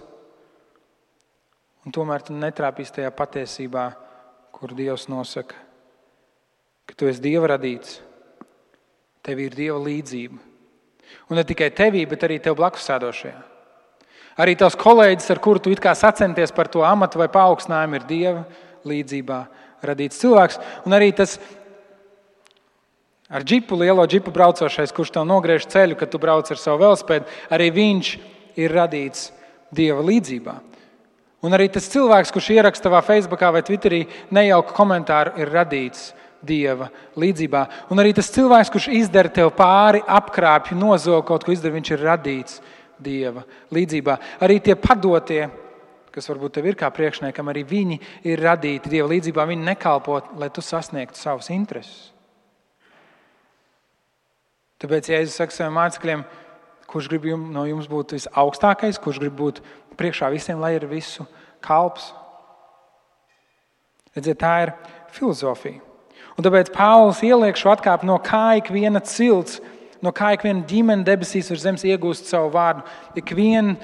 Un 1.87 1.95
tomēr 1.97 2.25
tu 2.27 2.37
netrāpīsi 2.37 2.99
tajā 2.99 3.11
patiesībā, 3.17 3.87
kur 4.53 4.75
Dievs 4.77 5.07
nosaka, 5.09 5.57
ka 6.85 6.97
tu 6.99 7.09
esi 7.09 7.23
Dieva 7.25 7.55
radīts, 7.55 8.01
tev 9.25 9.41
ir 9.41 9.57
Dieva 9.57 9.79
līdzība. 9.81 10.37
Un 11.31 11.41
ne 11.41 11.45
tikai 11.47 11.71
tevī, 11.75 12.05
bet 12.07 12.27
arī 12.27 12.37
tev 12.43 12.59
blakus 12.59 12.85
sēdošajā. 12.87 13.39
Arī 14.41 14.55
tavs 14.61 14.77
kolēģis, 14.79 15.31
ar 15.33 15.41
kuru 15.43 15.63
tu 15.63 15.73
it 15.73 15.81
kā 15.83 15.95
sacenties 15.97 16.53
par 16.55 16.69
to 16.71 16.85
amatu 16.87 17.21
vai 17.21 17.29
paaugstinājumu, 17.33 17.97
ir 17.99 18.07
Dieva 18.09 18.45
līdzībā 18.87 19.41
radīts 19.85 20.21
cilvēks. 20.21 20.61
Un 20.87 20.97
arī 20.97 21.11
tas 21.17 21.39
ar 23.31 23.45
džipu, 23.45 23.79
lielo 23.81 24.05
džipu 24.07 24.33
braucošais, 24.35 24.93
kurš 24.93 25.15
tev 25.17 25.27
nogriež 25.29 25.69
ceļu, 25.71 25.97
kad 25.99 26.13
tu 26.13 26.21
brauc 26.21 26.51
ar 26.51 26.61
savu 26.61 26.85
velospēdu, 26.85 27.29
arī 27.53 27.71
viņš 27.75 28.17
ir 28.61 28.77
radīts 28.77 29.31
Dieva 29.73 30.05
līdzībā. 30.05 30.70
Un 31.41 31.57
arī 31.57 31.71
tas 31.73 31.89
cilvēks, 31.89 32.33
kurš 32.35 32.51
ieraksta 32.53 32.91
savā 32.91 33.01
Facebook 33.05 33.41
vai 33.41 33.63
Twitterī 33.65 34.03
nejauku 34.35 34.75
komentāru, 34.77 35.39
ir 35.41 35.49
radīts 35.49 36.11
Dieva 36.41 36.89
līdzībā. 37.21 37.63
Un 37.93 38.01
arī 38.01 38.13
tas 38.17 38.31
cilvēks, 38.33 38.71
kurš 38.73 38.91
izdara 38.97 39.29
tev 39.33 39.51
pāri, 39.57 40.01
apkrāpj, 40.01 40.75
nozog 40.77 41.27
kaut 41.29 41.45
ko 41.45 41.53
izdara, 41.53 41.77
viņš 41.77 41.91
ir 41.93 42.05
radīts 42.05 42.61
Dieva 43.01 43.45
līdzībā. 43.73 44.17
Arī 44.45 44.59
tie 44.65 44.77
padotie, 44.77 45.43
kas 46.13 46.29
varbūt 46.29 46.57
tev 46.57 46.69
ir 46.69 46.79
kā 46.81 46.89
priekšniekam, 46.93 47.49
arī 47.53 47.65
viņi 47.69 48.01
ir 48.29 48.45
radīti 48.45 48.93
Dieva 48.93 49.09
līdzībā. 49.13 49.47
Viņi 49.49 49.69
nekalpo, 49.69 50.21
lai 50.41 50.49
tu 50.53 50.65
sasniegtu 50.65 51.21
savus 51.21 51.49
intereses. 51.53 52.11
Tāpēc, 54.81 55.11
ja 55.13 55.21
es 55.21 55.37
saku 55.37 55.53
saviem 55.53 55.77
mācekļiem, 55.77 56.25
kurš 56.91 57.09
grib 57.11 57.29
jums, 57.31 57.51
no 57.55 57.65
jums 57.69 57.89
būt 57.91 58.17
visaugstākais, 58.17 58.99
kurš 59.03 59.21
grib 59.23 59.37
būt 59.39 59.61
priekšā 59.99 60.31
visiem, 60.33 60.61
lai 60.63 60.75
ir 60.77 60.89
visu 60.91 61.27
kalps. 61.65 62.11
Redziet, 64.17 64.41
tā 64.41 64.55
ir 64.65 64.75
filozofija. 65.15 65.81
Un 66.39 66.47
tāpēc 66.47 66.71
Pāvils 66.75 67.21
ieliek 67.27 67.59
šo 67.59 67.75
atkāpi 67.75 68.09
no 68.09 68.17
kā 68.25 68.57
ik 68.59 68.71
viena 68.73 69.03
cilts, 69.05 69.59
no 70.01 70.13
kā 70.17 70.33
ik 70.35 70.47
viena 70.47 70.65
ģimene 70.67 71.05
debesīs 71.07 71.51
virs 71.53 71.67
zemes 71.67 71.85
iegūst 71.87 72.31
savu 72.31 72.49
vārdu. 72.55 72.85
Ik, 73.19 73.35
vien, 73.37 73.75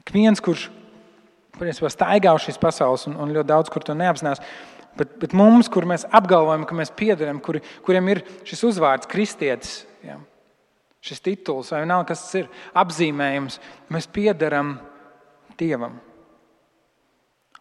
ik 0.00 0.14
viens, 0.14 0.40
kurš 0.40 0.68
patiesībā 1.58 1.90
staigā 1.92 2.32
uz 2.34 2.46
šīs 2.46 2.60
pasaules, 2.62 3.04
un, 3.10 3.18
un 3.20 3.34
ļoti 3.34 3.50
daudz, 3.50 3.72
kur 3.74 3.84
to 3.84 3.96
neapzinās, 3.98 4.40
bet, 4.98 5.14
bet 5.20 5.36
mums, 5.36 5.68
kur 5.72 5.86
mēs 5.88 6.06
apgalvojam, 6.14 6.66
ka 6.68 6.78
mēs 6.78 6.94
piedarām, 6.96 7.42
kuri, 7.44 7.62
kuriem 7.86 8.12
ir 8.14 8.22
šis 8.48 8.64
uzvārds, 8.70 9.10
kristietis, 9.10 9.82
ja, 10.06 10.18
šis 11.04 11.22
tituls, 11.24 11.72
vai 11.74 11.84
nav 11.88 12.04
kas 12.08 12.24
tas 12.26 12.42
ir, 12.42 12.50
apzīmējums, 12.78 13.60
mēs 13.92 14.10
piedarām 14.12 14.76
Dievam. 15.58 15.96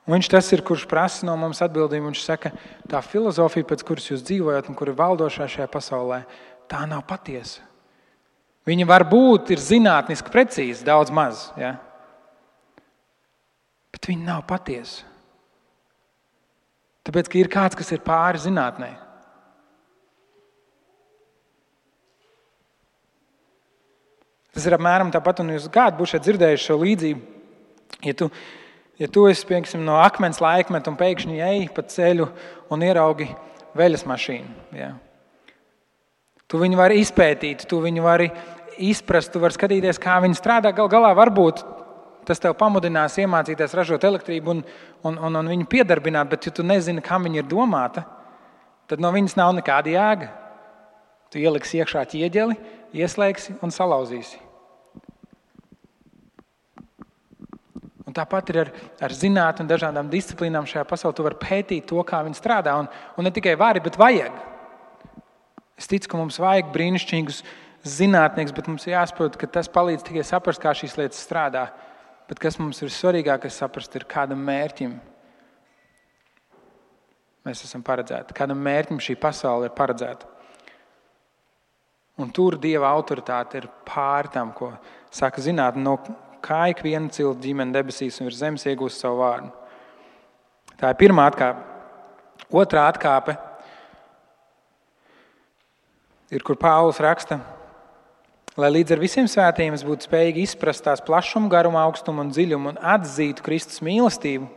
Un 0.07 0.15
viņš 0.15 0.29
tas 0.31 0.49
ir, 0.55 0.61
kurš 0.63 0.85
prasa 0.87 1.25
no 1.27 1.33
mums 1.39 1.59
atbildību. 1.65 2.07
Viņš 2.07 2.21
saka, 2.23 2.53
tā 2.87 3.01
filozofija, 3.03 3.67
pēc 3.67 3.81
kuras 3.83 4.05
jūs 4.07 4.23
dzīvojat 4.23 4.69
un 4.71 4.77
kur 4.77 4.91
ir 4.91 4.95
valdošā 4.99 5.49
šajā 5.51 5.67
pasaulē, 5.73 6.21
tā 6.71 6.85
nav 6.87 7.03
patiesa. 7.09 7.65
Viņa 8.67 8.87
var 8.87 9.03
būt 9.07 9.51
zinātniski 9.63 10.31
precīza, 10.31 10.85
daudz 10.87 11.11
maz, 11.11 11.49
ja? 11.59 11.75
bet 13.91 14.07
viņa 14.11 14.27
nav 14.27 14.41
patiesa. 14.47 15.07
Tāpēc, 17.07 17.29
ka 17.31 17.39
ir 17.39 17.51
kāds, 17.51 17.77
kas 17.79 17.91
ir 17.95 18.03
pāri 18.03 18.39
zinātnē. 18.43 18.89
Tas 24.57 24.65
ir 24.65 24.73
apmēram 24.73 25.11
tāpat, 25.13 25.43
un 25.43 25.51
jūs 25.53 25.67
gājat, 25.69 25.93
būsiet 25.99 26.23
dzirdējuši 26.25 26.63
šo 26.65 26.75
līdzību. 26.81 27.19
Ja 28.07 28.13
tu, 28.17 28.25
ja 28.97 29.07
tu 29.13 29.27
esi 29.29 29.45
pieksim, 29.45 29.83
no 29.85 29.99
akmens 30.01 30.39
laikmeta 30.41 30.89
un 30.89 30.95
pēkšņi 30.97 31.43
ej 31.45 31.67
pa 31.75 31.83
ceļu 31.85 32.25
un 32.73 32.85
ieraugi 32.87 33.27
veļas 33.77 34.07
mašīnu, 34.09 34.55
ja. 34.73 34.95
tu 36.49 36.57
viņu 36.57 36.79
vari 36.79 36.97
izpētīt, 37.03 37.67
tu 37.69 37.83
viņu 37.83 38.01
vari 38.01 38.31
izprast, 38.81 39.29
tu 39.29 39.43
vari 39.43 39.53
skatīties, 39.53 40.01
kā 40.01 40.17
viņi 40.25 40.39
strādā. 40.39 40.71
Gal 40.73 40.89
galā 40.89 41.13
varbūt 41.21 41.61
tas 42.25 42.41
tev 42.41 42.57
pamudinās 42.57 43.19
iemācīties 43.21 43.77
ražot 43.77 44.09
elektrību 44.09 44.55
un, 44.55 44.65
un, 45.05 45.21
un, 45.29 45.39
un 45.43 45.53
viņu 45.53 45.69
piedarbināt, 45.69 46.33
bet, 46.33 46.49
ja 46.49 46.55
tu 46.57 46.65
nezini, 46.65 47.05
kam 47.05 47.29
viņa 47.29 47.43
ir 47.43 47.47
domāta, 47.53 48.07
tad 48.89 49.05
no 49.05 49.13
viņas 49.13 49.37
nav 49.37 49.53
nekāda 49.61 49.93
jēga. 49.93 50.33
Tu 51.29 51.45
ieliksi 51.45 51.77
iekšā 51.77 52.07
ķieģeli, 52.09 52.57
ieslēgsi 52.97 53.59
un 53.61 53.71
salauzīsi. 53.75 54.46
Tāpat 58.15 58.51
ir 58.53 58.61
ar, 58.61 58.69
ar 59.03 59.15
zinātnē 59.15 59.65
un 59.65 59.71
dažādām 59.71 60.11
disciplīnām 60.11 60.67
šajā 60.69 60.85
pasaulē. 60.87 61.15
Tu 61.17 61.25
vari 61.25 61.39
pētīt 61.41 61.87
to, 61.89 61.99
kā 62.07 62.21
viņi 62.23 62.39
strādā. 62.39 62.77
Un, 62.79 62.87
un 63.19 63.27
ne 63.27 63.33
tikai 63.35 63.57
vari, 63.59 63.83
bet 63.83 63.99
vajag. 63.99 64.37
Es 65.77 65.89
ticu, 65.91 66.13
ka 66.13 66.19
mums 66.21 66.39
vajag 66.39 66.71
brīnišķīgus 66.71 67.41
zinātniekus, 67.97 68.55
bet 68.55 68.69
mums 68.71 68.87
ir 68.87 68.95
jāsaprot, 68.95 69.35
ka 69.39 69.49
tas 69.59 69.69
palīdz 69.71 70.07
tikai 70.07 70.23
saprast, 70.25 70.63
kā 70.63 70.71
šīs 70.71 70.95
lietas 70.99 71.19
strādā. 71.27 71.67
Bet 72.31 72.39
kas 72.43 72.57
mums 72.59 72.79
ir 72.83 72.91
svarīgākais 72.91 73.59
saprast, 73.59 73.93
ir 73.99 74.07
kādam 74.09 74.39
mērķim 74.47 74.95
mēs 77.47 77.63
esam 77.63 77.83
paredzēti, 77.85 78.35
kādam 78.35 78.59
mērķim 78.63 78.99
šī 79.03 79.15
pasaule 79.21 79.69
ir 79.69 79.75
paredzēta. 79.75 80.27
Un 82.17 82.31
tur 82.33 82.57
dieva 82.59 82.89
autoritāte 82.97 83.61
ir 83.61 83.67
pār 83.85 84.27
tam, 84.33 84.51
ko 84.57 84.71
saka 85.13 85.43
zinātnē, 85.43 85.83
no 85.85 85.95
kā 86.47 86.67
ik 86.71 86.83
viena 86.85 87.11
cilvēka 87.11 87.43
ģimene 87.43 87.75
debesīs 87.75 88.21
un 88.21 88.29
virs 88.29 88.39
zemes 88.39 88.65
iegūst 88.67 89.03
savu 89.03 89.19
vārdu. 89.21 89.51
Tā 90.77 90.93
ir 90.93 90.99
pirmā 90.99 91.27
atkāpe. 91.27 91.65
Otra 92.53 92.85
atkāpe 92.87 93.35
ir, 96.31 96.43
kur 96.45 96.55
Pāvils 96.59 97.01
raksta, 97.03 97.39
lai 98.59 98.71
līdz 98.71 98.95
ar 98.95 99.01
visiem 99.01 99.27
svētījumiem 99.31 99.75
es 99.75 99.85
būtu 99.87 100.07
spējīgi 100.07 100.45
izprast 100.47 100.85
tās 100.85 101.03
plašumu, 101.03 101.51
garumu, 101.51 101.79
augstumu 101.81 102.23
un 102.23 102.31
dziļumu 102.31 102.73
un 102.73 102.81
atzītu 102.95 103.43
Kristus 103.45 103.83
mīlestību, 103.83 104.47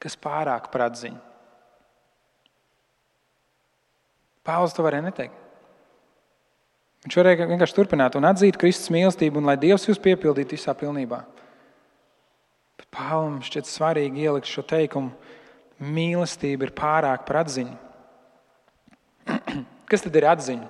kas 0.00 0.18
pārāk 0.20 0.68
par 0.72 0.88
atziņu. 0.90 1.20
Pāvils 4.44 4.76
to 4.76 4.84
varēja 4.84 5.08
neteikt. 5.08 5.39
Viņš 7.00 7.16
varēja 7.16 7.48
vienkārši 7.48 7.76
turpināt 7.76 8.16
un 8.18 8.26
atzīt 8.28 8.58
Kristus 8.60 8.90
mīlestību, 8.92 9.40
un 9.40 9.48
lai 9.48 9.56
Dievs 9.60 9.86
jūs 9.88 10.00
piepildītu 10.04 10.58
visā 10.58 10.74
pilnībā. 10.76 11.22
Bet 12.76 12.88
Pāvils 12.92 13.48
šķiet 13.48 13.70
svarīgi 13.70 14.26
ielikt 14.26 14.50
šo 14.50 14.64
teikumu: 14.68 15.14
mīlestība 15.80 16.68
ir 16.68 16.74
pārāk 16.76 17.24
par 17.28 17.40
atziņu. 17.44 17.76
Kas 19.90 20.04
tad 20.04 20.20
ir 20.20 20.28
atziņa? 20.28 20.68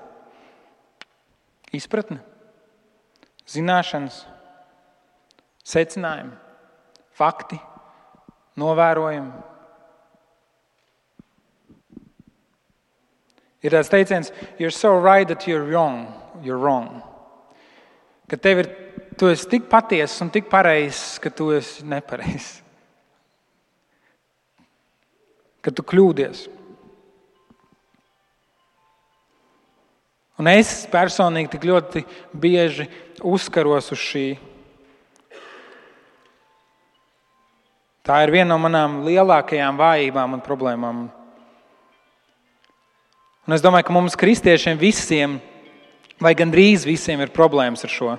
Izpratne, 1.75 2.19
zināšanas, 3.51 4.25
secinājumi, 5.67 6.35
fakti, 7.15 7.59
novērojumi, 8.59 9.50
Ir 13.61 13.75
tāds 13.77 13.91
teiciens, 13.93 14.31
you're 14.59 14.73
so 14.73 14.95
right 14.97 15.29
that 15.29 15.47
you're 15.47 15.65
wrong. 15.65 16.09
You're 16.43 16.59
wrong. 16.59 17.03
Ka 18.31 18.39
tev 18.41 18.63
ir, 18.63 18.71
tu 19.21 19.29
esi 19.29 19.49
tik 19.51 19.69
patiess 19.69 20.23
un 20.25 20.31
tik 20.33 20.49
pareizs, 20.49 21.19
ka 21.21 21.29
tu 21.29 21.51
esi 21.53 21.85
nepareizs. 21.85 22.63
Ka 25.61 25.75
tu 25.75 25.85
kļūdies. 25.85 26.47
Un 30.41 30.49
es 30.49 30.87
personīgi 30.89 31.53
tik 31.53 31.67
ļoti 31.69 32.01
bieži 32.33 32.87
uzkaros 33.29 33.91
uz 33.93 34.01
šī. 34.01 34.27
Tā 38.01 38.23
ir 38.25 38.33
viena 38.33 38.55
no 38.55 38.57
manām 38.63 39.03
lielākajām 39.05 39.77
vājībām 39.77 40.39
un 40.39 40.41
problēmām. 40.47 41.03
Un 43.51 43.57
es 43.57 43.65
domāju, 43.65 43.89
ka 43.89 43.95
mums, 43.97 44.15
kristiešiem, 44.15 44.77
visiem, 44.79 45.33
vai 46.23 46.31
gandrīz 46.39 46.85
visiem, 46.87 47.19
ir 47.19 47.33
problēmas 47.35 47.81
ar 47.83 47.91
šo. 47.91 48.13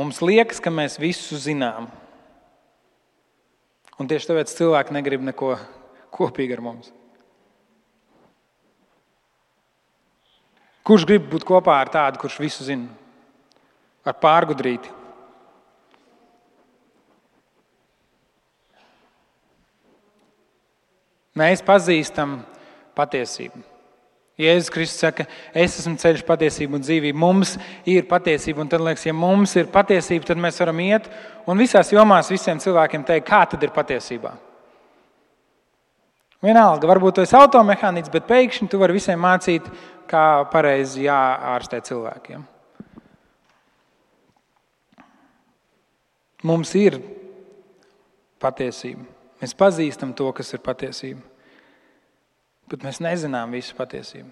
Mums 0.00 0.22
liekas, 0.24 0.62
ka 0.64 0.70
mēs 0.72 0.94
visu 0.96 1.36
zinām. 1.36 1.90
Un 4.00 4.08
tieši 4.08 4.30
tāpēc 4.30 4.54
cilvēki 4.56 4.96
negrib 4.96 5.26
neko 5.28 5.50
kopīgi 6.16 6.56
ar 6.56 6.62
mums. 6.64 6.88
Kurš 10.80 11.04
grib 11.10 11.26
būt 11.34 11.44
kopā 11.44 11.74
ar 11.82 11.92
tādu, 11.92 12.22
kurš 12.22 12.38
visu 12.40 12.64
zina? 12.64 12.88
Ar 14.08 14.16
pārgudrīti. 14.24 14.88
Mēs 21.36 21.60
pazīstam 21.68 22.38
patiesību. 22.98 23.62
Jēzus 24.40 24.70
Kristus 24.72 25.02
saka, 25.02 25.26
es 25.52 25.74
esmu 25.76 25.98
ceļš, 26.00 26.22
patiesība 26.24 26.78
un 26.78 26.84
dzīvība. 26.84 27.18
Mums 27.20 27.52
ir 27.88 28.06
patiesība, 28.08 28.62
un 28.64 28.70
tad 28.72 28.80
liekas, 28.80 29.04
ja 29.04 29.12
mums 29.14 29.52
ir 29.60 29.68
patiesība, 29.72 30.30
tad 30.30 30.40
mēs 30.40 30.60
varam 30.62 30.80
iet 30.80 31.08
un 31.46 31.60
visās 31.60 31.92
jomās 31.92 32.30
visiem 32.32 32.60
cilvēkiem 32.62 33.04
teikt, 33.08 33.28
kā 33.28 33.42
tad 33.52 33.62
ir 33.62 33.74
patiesībā. 33.74 34.32
Vienalga, 36.42 36.88
varbūt 36.90 37.18
tu 37.18 37.22
esi 37.22 37.36
automehāniķis, 37.38 38.12
bet 38.14 38.24
pēkšņi 38.30 38.70
tu 38.72 38.80
vari 38.80 38.96
visiem 38.96 39.20
mācīt, 39.22 39.68
kā 40.10 40.42
pareizi 40.50 41.04
jāārstē 41.04 41.82
cilvēkiem. 41.86 42.46
Mums 46.48 46.72
ir 46.80 46.96
patiesība. 48.42 49.04
Mēs 49.42 49.54
pazīstam 49.58 50.16
to, 50.18 50.32
kas 50.34 50.50
ir 50.56 50.64
patiesība 50.64 51.31
bet 52.72 52.86
mēs 52.88 53.02
nezinām 53.04 53.52
visu 53.54 53.76
patiesību. 53.78 54.30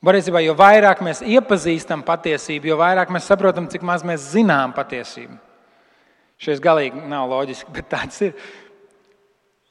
Patiesībā, 0.00 0.40
jo 0.40 0.54
vairāk 0.56 1.02
mēs 1.04 1.20
iepazīstam 1.20 2.00
patiesību, 2.06 2.70
jo 2.70 2.78
vairāk 2.80 3.10
mēs 3.12 3.26
saprotam, 3.28 3.66
cik 3.68 3.82
maz 3.84 4.00
mēs 4.06 4.30
zinām 4.32 4.72
patiesību. 4.72 5.36
Šis 6.40 6.62
galīgi 6.64 7.02
nav 7.08 7.28
loģiski, 7.28 7.68
bet 7.76 7.90
tāds 7.92 8.22
ir. 8.24 8.34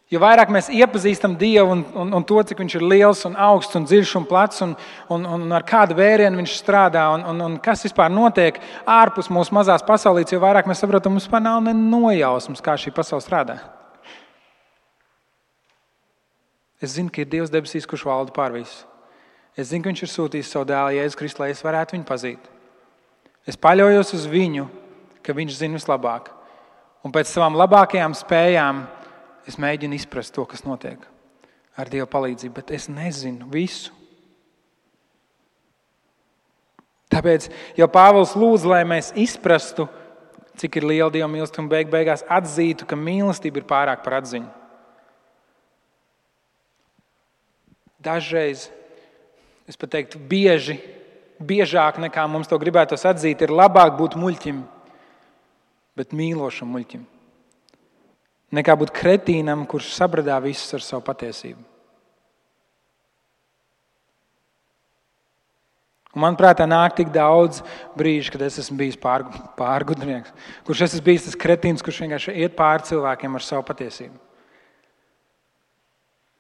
Jo 0.10 0.22
vairāk 0.22 0.50
mēs 0.54 0.72
iepazīstam 0.74 1.36
Dievu 1.38 1.74
un, 1.74 1.82
un, 2.02 2.14
un 2.18 2.24
to, 2.26 2.40
cik 2.42 2.62
Viņš 2.62 2.76
ir 2.78 2.86
liels, 2.86 3.20
un 3.30 3.36
augsts, 3.38 3.78
un 3.78 3.84
dziļš 3.86 4.14
un 4.18 4.30
plats, 4.30 4.62
un, 4.66 4.72
un, 5.14 5.26
un 5.36 5.54
ar 5.54 5.66
kādu 5.66 5.98
vērienu 5.98 6.42
Viņš 6.42 6.56
strādā, 6.62 7.08
un, 7.14 7.26
un, 7.30 7.44
un 7.46 7.58
kas 7.62 7.86
vispār 7.86 8.10
notiek 8.14 8.58
ārpus 8.90 9.30
mūsu 9.34 9.54
mazās 9.58 9.86
pasaulītes, 9.86 10.34
jo 10.34 10.42
vairāk 10.42 10.70
mēs 10.70 10.82
saprotam, 10.82 11.14
mums 11.14 11.26
vispār 11.26 11.46
nav 11.46 11.62
ne 11.66 11.78
nojausmas, 11.78 12.62
kā 12.66 12.78
šī 12.78 12.94
pasaule 12.94 13.26
strādā. 13.26 13.60
Es 16.80 16.96
zinu, 16.96 17.12
ka 17.12 17.24
ir 17.24 17.30
Dievs 17.32 17.52
debesīs, 17.52 17.88
kurš 17.90 18.06
valda 18.08 18.34
pār 18.36 18.56
visu. 18.56 18.88
Es 19.58 19.72
zinu, 19.74 19.84
ka 19.84 19.92
Viņš 19.92 20.04
ir 20.06 20.12
sūtījis 20.14 20.52
savu 20.54 20.70
dēlu 20.70 20.96
Jēzu 20.96 21.20
Kristu, 21.20 21.44
lai 21.44 21.52
es 21.52 21.64
varētu 21.66 21.98
viņu 21.98 22.08
pazīt. 22.08 22.50
Es 23.48 23.60
paļaujos 23.60 24.14
uz 24.16 24.28
viņu, 24.30 24.68
ka 25.26 25.36
viņš 25.36 25.58
zina 25.60 25.80
vislabāk. 25.80 26.32
Un 27.04 27.14
pēc 27.16 27.32
savām 27.32 27.58
labākajām 27.60 28.16
spējām 28.16 28.84
es 29.48 29.58
mēģinu 29.60 29.98
izprast 29.98 30.36
to, 30.36 30.46
kas 30.48 30.66
notiek 30.68 31.02
ar 31.80 31.88
Dieva 31.88 32.08
palīdzību, 32.12 32.54
bet 32.58 32.74
es 32.76 32.90
nezinu 32.92 33.48
visu. 33.52 33.94
Tāpēc 37.10 37.48
jau 37.80 37.88
Pāvils 37.90 38.36
lūdz, 38.38 38.68
lai 38.70 38.84
mēs 38.88 39.14
izprastu, 39.18 39.88
cik 40.60 40.76
ir 40.78 40.88
liela 40.92 41.12
Dieva 41.14 41.30
mīlestība 41.32 41.64
un 41.64 41.72
beig 41.72 41.92
beigās 41.92 42.26
atzītu, 42.28 42.86
ka 42.86 43.00
mīlestība 43.00 43.62
ir 43.62 43.68
pārāk 43.70 44.04
par 44.04 44.20
atziņu. 44.20 44.59
Dažreiz, 48.00 48.70
es 49.68 49.76
pat 49.76 49.92
teiktu, 49.92 50.20
bieži, 50.20 50.78
biežāk 51.40 52.00
nekā 52.00 52.24
mums 52.32 52.48
to 52.48 52.60
gribētos 52.60 53.04
atzīt, 53.08 53.44
ir 53.44 53.52
labāk 53.52 53.98
būt 54.00 54.16
muļķim, 54.20 54.62
bet 56.00 56.16
mīlošam 56.16 56.72
muļķim, 56.72 57.02
nekā 58.56 58.76
būt 58.80 58.94
kretīnam, 58.96 59.66
kurš 59.68 59.92
sabradā 59.98 60.40
visus 60.44 60.72
ar 60.78 60.86
savu 60.86 61.04
patiesību. 61.10 61.60
Un 66.16 66.24
manuprāt, 66.24 66.58
tā 66.58 66.66
nāk 66.66 66.96
tik 66.98 67.12
daudz 67.14 67.60
brīžu, 68.00 68.32
kad 68.34 68.42
es 68.48 68.58
esmu 68.64 68.80
bijis 68.80 68.98
pārgudnieks, 68.98 70.32
kurš 70.66 70.88
esmu 70.88 71.04
bijis 71.06 71.28
tas 71.28 71.38
kretīns, 71.38 71.84
kurš 71.86 72.02
vienkārši 72.02 72.34
iet 72.42 72.56
pāri 72.58 72.88
cilvēkiem 72.88 73.38
ar 73.38 73.46
savu 73.46 73.68
patiesību. 73.68 74.18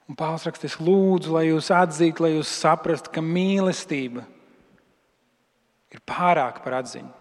Un 0.09 0.17
Pāvils 0.17 0.47
raksta, 0.47 0.65
es 0.65 0.79
lūdzu, 0.81 1.35
lai 1.35 1.45
jūs 1.51 1.69
atzītu, 1.73 2.25
lai 2.25 2.33
jūs 2.33 2.49
saprastu, 2.63 3.11
ka 3.13 3.21
mīlestība 3.21 4.23
ir 5.93 6.01
pārāk 6.09 6.63
par 6.63 6.79
atziņu. 6.81 7.11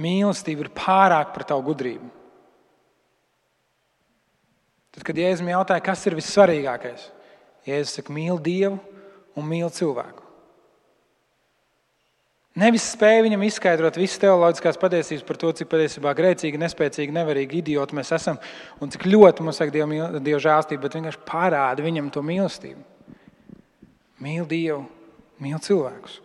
Mīlestība 0.00 0.64
ir 0.64 0.72
pārāk 0.76 1.32
par 1.34 1.44
tavu 1.48 1.66
gudrību. 1.68 2.08
Tad, 4.96 5.04
kad 5.04 5.20
Jēzus 5.20 5.44
jautāja, 5.52 5.84
kas 5.84 6.04
ir 6.08 6.16
vissvarīgākais, 6.16 7.10
Jēzus 7.68 7.98
saka, 7.98 8.12
mīl 8.16 8.40
Dievu 8.40 8.78
un 9.36 9.48
mīl 9.48 9.68
cilvēku. 9.72 10.25
Nevis 12.56 12.86
spēja 12.94 13.20
viņam 13.26 13.42
izskaidrot 13.44 13.98
visas 14.00 14.20
teoloģiskās 14.22 14.78
patiesības 14.80 15.24
par 15.28 15.36
to, 15.40 15.50
cik 15.58 15.68
patiesībā 15.68 16.14
grēcīgi, 16.16 16.60
nespēcīgi, 16.62 17.12
nevarīgi 17.12 17.58
idioti 17.60 17.98
mēs 17.98 18.14
esam 18.16 18.38
un 18.80 18.92
cik 18.92 19.04
ļoti 19.04 19.44
mums 19.44 19.60
vajag 19.60 19.74
Dieva, 19.74 20.06
Dieva 20.24 20.40
žēlstību, 20.40 20.80
bet 20.86 20.96
vienkārši 20.96 21.20
parāda 21.28 21.84
viņam 21.84 22.08
to 22.14 22.22
mīlestību. 22.24 22.80
Mīl 24.24 24.48
Dievu, 24.48 24.86
mīl 25.44 25.60
cilvēkus. 25.66 26.16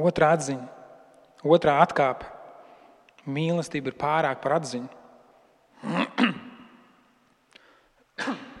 Otra 0.00 0.32
atziņa. 0.38 0.64
Otrā 1.44 1.76
atkāpe. 1.84 2.32
Mīlestība 3.28 3.92
ir 3.92 4.00
pārāk 4.00 4.40
par 4.40 4.56
atziņu. 4.56 4.88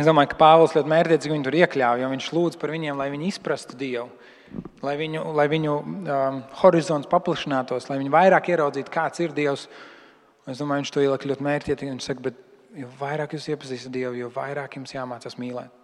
Es 0.00 0.06
domāju, 0.08 0.30
ka 0.32 0.38
Pāvils 0.40 0.72
ļoti 0.72 0.88
mērķiecīgi 0.88 1.34
viņu 1.34 1.44
tur 1.44 1.56
iekļāva, 1.58 2.00
jo 2.00 2.08
viņš 2.08 2.26
lūdz 2.32 2.58
par 2.60 2.70
viņiem, 2.72 2.96
lai 2.96 3.10
viņi 3.12 3.26
izprastu 3.28 3.76
Dievu, 3.76 4.06
lai 4.86 4.94
viņu, 4.96 5.24
lai 5.36 5.44
viņu 5.52 5.74
um, 5.76 6.38
horizonts 6.62 7.10
paplašinātos, 7.10 7.90
lai 7.90 7.98
viņi 8.00 8.12
vairāk 8.14 8.48
ieraudzītu, 8.54 8.94
kāds 8.94 9.20
ir 9.20 9.34
Dievs. 9.36 9.66
Es 10.48 10.62
domāju, 10.62 10.86
viņš 10.86 10.92
to 10.94 11.02
ielika 11.04 11.28
ļoti 11.28 11.44
mērķiecīgi. 11.44 11.90
Viņš 11.92 12.06
saka, 12.08 12.24
bet 12.30 12.40
jo 12.80 12.88
vairāk 13.00 13.36
jūs 13.36 13.50
iepazīstat 13.52 13.92
Dievu, 13.92 14.16
jo 14.22 14.30
vairāk 14.32 14.78
jums 14.78 14.94
jāmācās 14.94 15.36
mīlēt. 15.42 15.76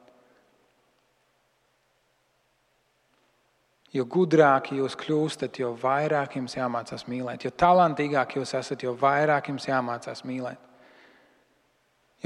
Jo 3.95 4.05
gudrāk 4.11 4.73
jūs 4.77 4.97
kļūstat, 4.99 5.61
jo 5.61 5.75
vairāk 5.81 6.39
jums 6.41 6.57
jāmācās 6.57 7.05
mīlēt. 7.09 7.45
Jo 7.47 7.53
talantīgāk 7.53 8.39
jūs 8.41 8.57
esat, 8.59 8.83
jo 8.85 8.97
vairāk 8.99 9.53
jums 9.53 9.69
jāmācās 9.69 10.25
mīlēt. 10.27 10.61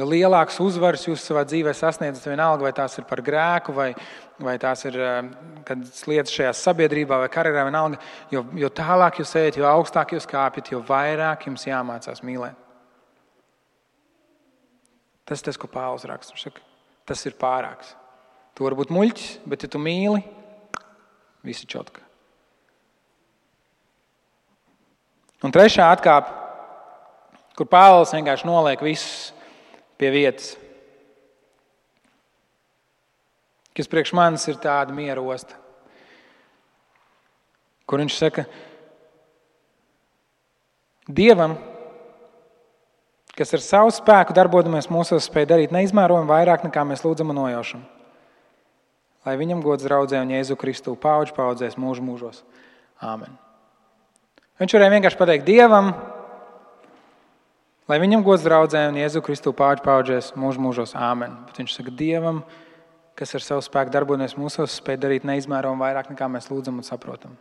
Jo 0.01 0.07
lielāks 0.09 0.57
uzvaras 0.65 1.03
jūs 1.05 1.21
savā 1.29 1.43
dzīvē 1.45 1.75
sasniedzat, 1.77 2.25
vienalga 2.31 2.65
vai 2.65 2.73
tās 2.73 2.95
ir 2.97 3.05
par 3.09 3.21
grēku, 3.25 3.75
vai, 3.77 3.91
vai 4.41 4.55
tās 4.63 4.87
ir 4.89 4.97
eh, 4.97 5.19
lietas 6.09 6.33
šajā 6.33 6.55
sabiedrībā 6.57 7.19
vai 7.21 7.29
karjerā, 7.33 7.67
vienalga, 7.69 7.99
jo, 8.33 8.47
jo 8.57 8.71
tālāk 8.73 9.19
jūs 9.21 9.35
ejat, 9.37 9.59
jo 9.61 9.67
augstāk 9.69 10.15
jūs 10.17 10.29
kāpjat, 10.31 10.71
jo 10.73 10.81
vairāk 10.89 11.45
jums 11.51 11.67
jāmācās 11.69 12.25
mīlēt. 12.25 12.57
Tas 15.29 15.43
ir 15.43 15.51
tas, 15.51 15.59
ko 15.61 15.69
Pāvils 15.71 16.07
raksta. 16.09 16.33
Viņš 16.35 16.47
saka, 16.49 16.65
tas 17.07 17.21
ir 17.29 17.37
pārāks. 17.39 17.93
Tu 18.57 18.65
vari 18.65 18.79
būt 18.81 18.95
muļķis, 18.97 19.27
bet, 19.53 19.67
ja 19.67 19.71
tu 19.71 19.83
mīli, 19.83 20.25
viss 21.47 21.67
ir 21.67 21.71
čotka. 21.71 22.03
Un 25.45 25.53
trešā 25.53 25.91
atkāpe, 25.93 26.33
kur 27.61 27.69
Pāvils 27.69 28.17
vienkārši 28.17 28.49
noliek 28.49 28.81
visus 28.89 29.31
pie 30.01 30.11
vietas, 30.15 30.55
kas 33.77 33.91
priekš 33.91 34.15
manis 34.17 34.49
ir 34.49 34.59
tāda 34.61 34.97
miera 34.97 35.21
osta, 35.21 35.59
kur 37.85 38.03
viņš 38.03 38.19
saka, 38.19 38.49
Dievam, 41.11 41.57
kas 43.35 43.51
ar 43.57 43.63
savu 43.65 43.91
spēku 43.91 44.35
darbojamies 44.37 44.87
mūsos, 44.93 45.27
spēj 45.27 45.49
darīt 45.51 45.73
neizmērojami 45.75 46.29
vairāk 46.29 46.63
nekā 46.69 46.85
mēs 46.87 47.03
lūdzam 47.03 47.33
un 47.33 47.41
nojaušam. 47.41 47.83
Lai 49.27 49.35
viņam 49.41 49.65
gods 49.65 49.85
draudzē 49.89 50.21
un 50.23 50.31
Jēzu 50.31 50.55
Kristu 50.61 50.95
pauģu 50.97 51.35
paudzēs 51.35 51.75
mūžu 51.81 52.05
mūžos. 52.07 52.45
Āmen. 53.03 53.35
Viņš 54.61 54.77
varēja 54.77 54.95
vienkārši 54.95 55.19
pateikt 55.19 55.49
Dievam, 55.49 55.91
Lai 57.89 57.99
viņam 58.03 58.25
gods 58.27 58.45
draudzē 58.47 58.85
un 58.91 58.99
Jēzu 59.01 59.23
Kristu 59.25 59.53
pāri 59.57 59.83
paudzēs 59.85 60.35
mūžu 60.39 60.63
mūžos. 60.63 60.93
Āmen. 60.99 61.39
Bet 61.49 61.63
viņš 61.63 61.77
saka 61.79 61.95
Dievam, 61.95 62.43
kas 63.19 63.35
ar 63.35 63.45
savu 63.45 63.65
spēku 63.65 63.95
darbojas 63.95 64.37
mūsos, 64.39 64.77
spēj 64.81 65.01
darīt 65.01 65.27
neizmērojami 65.29 65.83
vairāk 65.85 66.13
nekā 66.13 66.29
mēs 66.31 66.51
lūdzam 66.53 66.79
un 66.81 66.87
saprotam. 66.87 67.39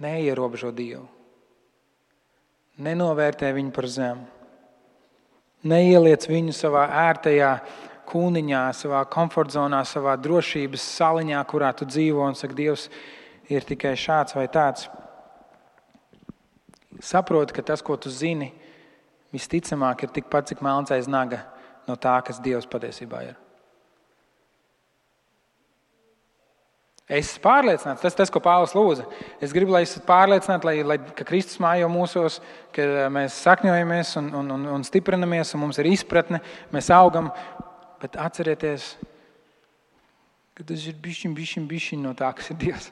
Neierobežo 0.00 0.72
Dievu. 0.76 1.06
Nenovērtē 2.76 3.50
viņu 3.56 3.72
par 3.72 3.86
zemu. 3.88 4.26
Neieliec 5.66 6.26
viņu 6.28 6.52
savā 6.54 6.84
ērtajā 7.08 7.52
kūniņā, 8.06 8.62
savā 8.76 9.00
komfortzonā, 9.10 9.80
savā 9.88 10.14
drošības 10.20 10.84
saliņā, 10.98 11.40
kurā 11.48 11.72
tu 11.76 11.88
dzīvo 11.88 12.26
un 12.28 12.36
saka, 12.38 12.54
Dievs 12.54 12.90
ir 13.50 13.64
tikai 13.66 13.96
šāds 13.98 14.36
vai 14.36 14.46
tāds. 14.52 14.90
Saproti, 17.02 17.54
ka 17.56 17.62
tas, 17.62 17.82
ko 17.84 17.96
tu 18.00 18.10
zini, 18.12 18.52
visticamāk 19.34 20.06
ir 20.06 20.14
tikpat 20.14 20.52
cik 20.52 20.62
melns 20.64 20.92
aiz 20.94 21.08
naga 21.10 21.42
no 21.86 21.96
tā, 21.98 22.14
kas 22.24 22.40
Dievs 22.42 22.68
patiesībā 22.70 23.24
ir. 23.26 23.36
Es 27.06 27.28
esmu 27.28 27.44
pārliecināts, 27.44 28.02
tas 28.02 28.14
ir 28.16 28.18
tas, 28.18 28.30
ko 28.34 28.40
Pāvils 28.42 28.72
lūdza. 28.74 29.04
Es 29.38 29.52
gribu, 29.54 29.70
lai 29.76 29.84
esat 29.86 30.02
pārliecināti, 30.08 30.66
lai, 30.66 30.74
lai 30.82 30.96
Kristus 31.20 31.60
mājo 31.62 31.86
mūsos, 31.92 32.40
ka 32.74 33.06
mēs 33.14 33.36
sakņojamies 33.44 34.16
un, 34.18 34.32
un, 34.40 34.50
un, 34.56 34.64
un 34.74 34.86
stiprinamies, 34.86 35.54
un 35.54 35.62
mums 35.62 35.78
ir 35.78 35.86
izpratne, 35.92 36.40
mēs 36.74 36.90
augam. 36.90 37.30
Bet 38.02 38.18
atcerieties, 38.18 38.88
ka 40.58 40.66
tas 40.66 40.82
ir 40.90 40.98
bijis, 40.98 41.22
bijis, 41.36 41.54
bijis 41.70 41.92
no 42.02 42.10
tā, 42.18 42.32
kas 42.34 42.50
ir 42.50 42.58
Dievs. 42.64 42.90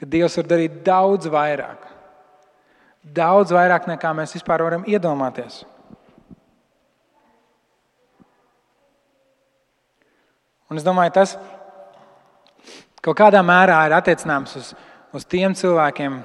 Ka 0.00 0.08
Dievs 0.08 0.40
var 0.40 0.48
darīt 0.54 0.80
daudz 0.86 1.28
vairāk. 1.28 1.84
Daudz 3.00 3.52
vairāk 3.54 3.86
nekā 3.88 4.10
mēs 4.16 4.34
vispār 4.36 4.60
varam 4.60 4.84
iedomāties. 4.84 5.62
Un 10.70 10.78
es 10.78 10.84
domāju, 10.86 11.14
tas 11.16 11.32
kaut 13.02 13.16
kādā 13.18 13.40
mērā 13.42 13.80
ir 13.88 13.96
attiecināms 13.96 14.52
uz, 14.60 14.68
uz 15.16 15.24
tiem 15.26 15.56
cilvēkiem, 15.56 16.20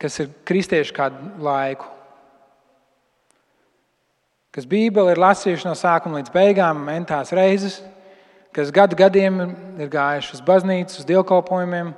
kas 0.00 0.22
ir 0.22 0.30
kristieši 0.46 0.94
kādu 0.96 1.34
laiku. 1.44 1.90
Kas 4.54 4.70
Bībeli 4.70 5.12
ir 5.12 5.18
lasījuši 5.18 5.66
no 5.66 5.74
sākuma 5.74 6.20
līdz 6.20 6.30
beigām, 6.32 6.86
mentās 6.86 7.34
reizes, 7.34 7.80
kas 8.54 8.70
gadu 8.72 8.96
gadiem 8.96 9.42
ir 9.82 9.90
gājuši 9.90 10.36
uz 10.38 10.42
baznīcu, 10.46 11.00
uz 11.02 11.08
dievkalpojumiem. 11.10 11.90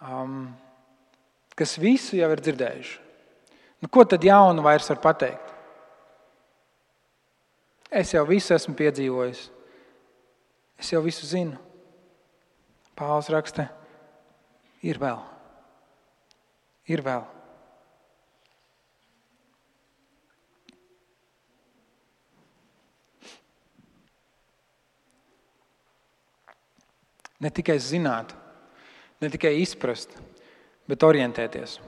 Um, 0.00 0.38
kas 1.58 1.76
visu 1.78 2.18
jau 2.18 2.30
ir 2.34 2.42
dzirdējuši. 2.42 3.00
Nu, 3.82 3.90
ko 3.92 4.04
tad 4.08 4.24
jaunu 4.24 4.64
vairs 4.64 4.88
var 4.90 5.00
pateikt? 5.02 5.50
Es 7.94 8.10
jau 8.14 8.24
visu 8.26 8.54
esmu 8.56 8.74
piedzīvojis. 8.78 9.44
Es 10.80 10.90
jau 10.90 11.02
visu 11.04 11.28
zinu. 11.28 11.60
Pāvils 12.98 13.30
raksta, 13.30 13.68
ir 14.82 14.98
vēl. 15.02 15.20
Ir 16.90 17.02
vēl. 17.04 17.24
Ne 27.44 27.50
tikai 27.52 27.76
zināt, 27.82 28.30
ne 29.20 29.28
tikai 29.28 29.58
izprast, 29.60 30.14
bet 30.90 31.04
orientēties. 31.06 31.78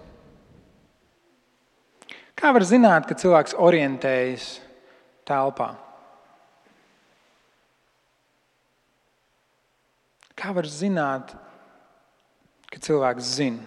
Kā 2.36 2.53
var 2.53 2.64
zināt, 2.68 3.07
ka 3.09 3.16
cilvēks 3.16 3.57
orientējas 3.57 4.49
telpā? 5.28 5.70
Kā 10.36 10.53
var 10.53 10.68
zināt, 10.68 11.32
ka 12.68 12.80
cilvēks 12.84 13.32
zina? 13.38 13.64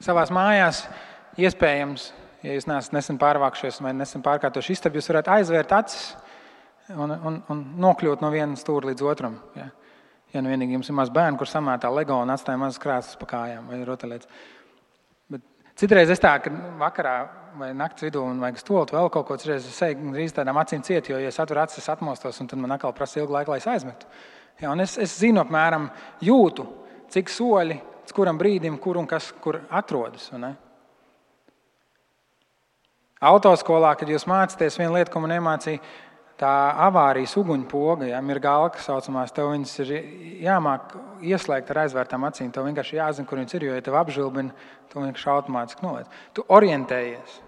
Savā 0.00 0.24
mājās, 0.32 0.86
iespējams, 1.40 2.06
ja 2.44 2.54
jūs 2.56 2.68
neesat 2.68 2.94
nesen 2.96 3.18
pārvākšies 3.20 3.80
vai 3.84 3.92
nesen 3.96 4.22
pārkārtojuši 4.24 4.76
istabu, 4.76 4.96
jūs 4.96 5.08
varat 5.12 5.28
aizvērt 5.36 5.72
acis 5.76 6.04
un, 6.94 7.12
un, 7.12 7.42
un 7.52 7.60
nokļūt 7.82 8.22
no 8.24 8.30
viena 8.32 8.58
stūra 8.58 8.90
līdz 8.90 9.04
otram. 9.06 9.36
Ja? 9.58 9.68
Ja 10.30 10.42
nu 10.44 10.52
vienīgi 10.52 10.76
jums 10.76 10.90
ir 10.90 10.94
maz 10.94 11.10
bērni, 11.10 11.38
kur 11.40 11.48
samētā 11.50 11.90
LEGO 11.90 12.20
un 12.22 12.30
atstāja 12.30 12.60
mazas 12.60 12.78
krāsas 12.82 13.18
pa 13.18 13.26
kājām 13.32 13.70
vai 13.70 13.80
rotaļlietas. 13.86 14.30
Citreiz 15.80 16.10
es 16.12 16.20
tā, 16.20 16.34
ka 16.44 16.52
vakarā 16.78 17.14
vai 17.58 17.70
naktas 17.74 18.04
vidū 18.04 18.22
man 18.26 18.42
vajag 18.44 18.60
stulot 18.60 18.92
vēl 18.94 19.08
kaut 19.12 19.26
ko, 19.26 19.36
citreiz 19.40 19.64
es 19.66 19.78
eju 19.86 20.12
drīz 20.14 20.34
tādām 20.36 20.58
acīm 20.60 20.82
ciet, 20.86 21.08
jo, 21.10 21.18
ja 21.18 21.30
es 21.32 21.38
atveru 21.40 21.62
acis, 21.64 21.80
es 21.82 21.90
atmostos, 21.90 22.38
un 22.42 22.50
tad 22.50 22.60
man 22.60 22.76
atkal 22.76 22.92
prasa 22.94 23.20
ilgu 23.20 23.34
laiku, 23.34 23.54
lai 23.54 23.62
es 23.62 23.68
aizmetu. 23.70 24.10
Ja, 24.60 24.74
es, 24.84 24.98
es 25.00 25.16
zinu 25.22 25.40
apmēram, 25.42 25.88
jūtu, 26.26 26.66
cik 27.10 27.32
soļi, 27.32 27.78
kuram 28.14 28.38
brīdim, 28.38 28.76
kur 28.82 28.98
un 29.00 29.08
kas 29.08 29.30
kur 29.42 29.62
atrodas. 29.70 30.28
Autoskolā, 33.30 33.94
kad 33.96 34.08
jūs 34.10 34.26
mācāties, 34.28 34.78
viena 34.80 34.98
lieta, 34.98 35.12
ko 35.12 35.22
man 35.22 35.34
iemācīja, 35.36 35.80
tā 36.40 36.54
avārijas 36.86 37.36
uguņpoga, 37.40 38.08
ja 38.08 38.20
ir 38.32 38.40
galva, 38.42 38.72
saucamās, 38.80 39.32
tev 39.36 39.50
viņas 39.52 39.74
ir 39.84 39.92
jāmāk 40.46 40.94
ieslēgt 41.26 41.70
ar 41.72 41.82
aizvērtām 41.84 42.24
acīm. 42.28 42.50
Tev 42.54 42.68
vienkārši 42.68 42.98
jāzina, 42.98 43.28
kur 43.28 43.40
viņas 43.40 43.56
ir, 43.58 43.66
jo, 43.68 43.76
ja 43.76 43.84
tev 43.84 43.98
apžilbina, 44.00 44.68
tu 44.90 45.02
vienkārši 45.02 45.32
automātiski 45.34 45.84
noliec. 45.84 46.20
Tu 46.36 46.44
orientējies. 46.48 47.40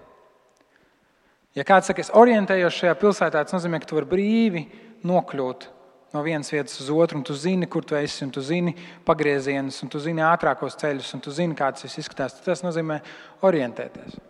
Ja 1.56 1.64
kāds 1.68 1.88
saka, 1.88 2.04
es 2.04 2.12
orientējos 2.16 2.80
šajā 2.80 2.96
pilsētā, 3.00 3.44
tas 3.44 3.56
nozīmē, 3.56 3.80
ka 3.80 3.88
tu 3.88 3.98
vari 3.98 4.10
brīvi 4.12 4.66
nokļūt 5.08 5.68
no 6.12 6.22
vienas 6.24 6.52
vietas 6.52 6.76
uz 6.80 6.90
otru, 6.92 7.20
un 7.20 7.24
tu 7.24 7.36
zini, 7.36 7.68
kur 7.68 7.84
tu 7.88 7.96
esi, 7.96 8.24
un 8.26 8.32
tu 8.32 8.44
zini 8.44 8.74
pagriezienus, 9.08 9.80
un 9.84 9.92
tu 9.92 10.00
zini 10.00 10.24
ātrākos 10.24 10.76
ceļus, 10.80 11.14
un 11.16 11.24
tu 11.24 11.32
zini, 11.32 11.56
kā 11.56 11.70
tas 11.72 11.96
izskatās. 12.00 12.36
Tas 12.44 12.64
nozīmē 12.64 13.00
orientēties. 13.48 14.20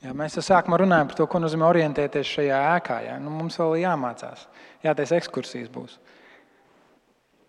Jā, 0.00 0.14
mēs 0.16 0.38
jau 0.38 0.44
sākumā 0.44 0.78
runājam 0.80 1.10
par 1.10 1.18
to, 1.18 1.26
ko 1.28 1.38
nozīmē 1.42 1.66
orientēties 1.68 2.28
šajā 2.38 2.58
ēkā. 2.78 2.96
Jā. 3.04 3.18
Nu, 3.20 3.32
mums 3.34 3.58
vēl 3.60 3.82
jāmācās, 3.82 4.46
jātaisa 4.84 5.18
ekskursijas 5.18 5.68
būs. 5.72 5.98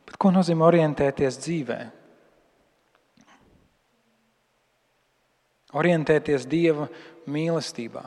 Bet 0.09 0.17
ko 0.19 0.33
nozīmē 0.35 0.65
orientēties 0.67 1.37
dzīvē? 1.45 1.79
Orientēties 5.79 6.43
Dieva 6.51 6.89
mīlestībā. 7.31 8.03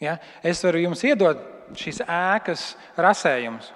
Ja? 0.00 0.16
Es 0.40 0.64
varu 0.64 0.80
jums 0.86 1.04
iedot 1.04 1.44
šīs 1.78 2.00
ēkas 2.08 2.64
rasējumus, 2.96 3.68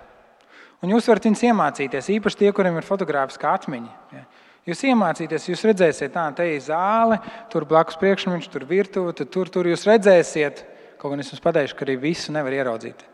un 0.80 0.96
jūs 0.96 1.12
varat 1.12 1.28
viņus 1.28 1.44
iemācīties. 1.50 2.10
Īpaši 2.16 2.40
tie, 2.40 2.50
kuriem 2.56 2.80
ir 2.80 2.88
fotogrāfiska 2.88 3.52
atmiņa. 3.60 3.92
Ja? 4.16 4.24
Jūs 4.66 4.80
iemācīties, 4.88 5.44
jūs 5.52 5.62
redzēsiet, 5.68 6.10
tā 6.10 6.24
te 6.34 6.44
ir 6.50 6.62
zāle, 6.64 7.20
tur 7.52 7.64
blakus 7.70 7.98
priekšnieks, 8.00 8.48
tur 8.50 8.64
virtuve, 8.66 9.12
tur, 9.14 9.50
tur, 9.52 9.68
jūs 9.70 9.86
redzēsiet. 9.86 10.64
Kaut 10.98 11.12
gan 11.12 11.22
es 11.22 11.30
jums 11.30 11.42
pateikšu, 11.44 11.76
ka 11.78 11.84
arī 11.86 11.94
visu 12.02 12.34
nevar 12.34 12.56
ieraudzīt. 12.56 13.04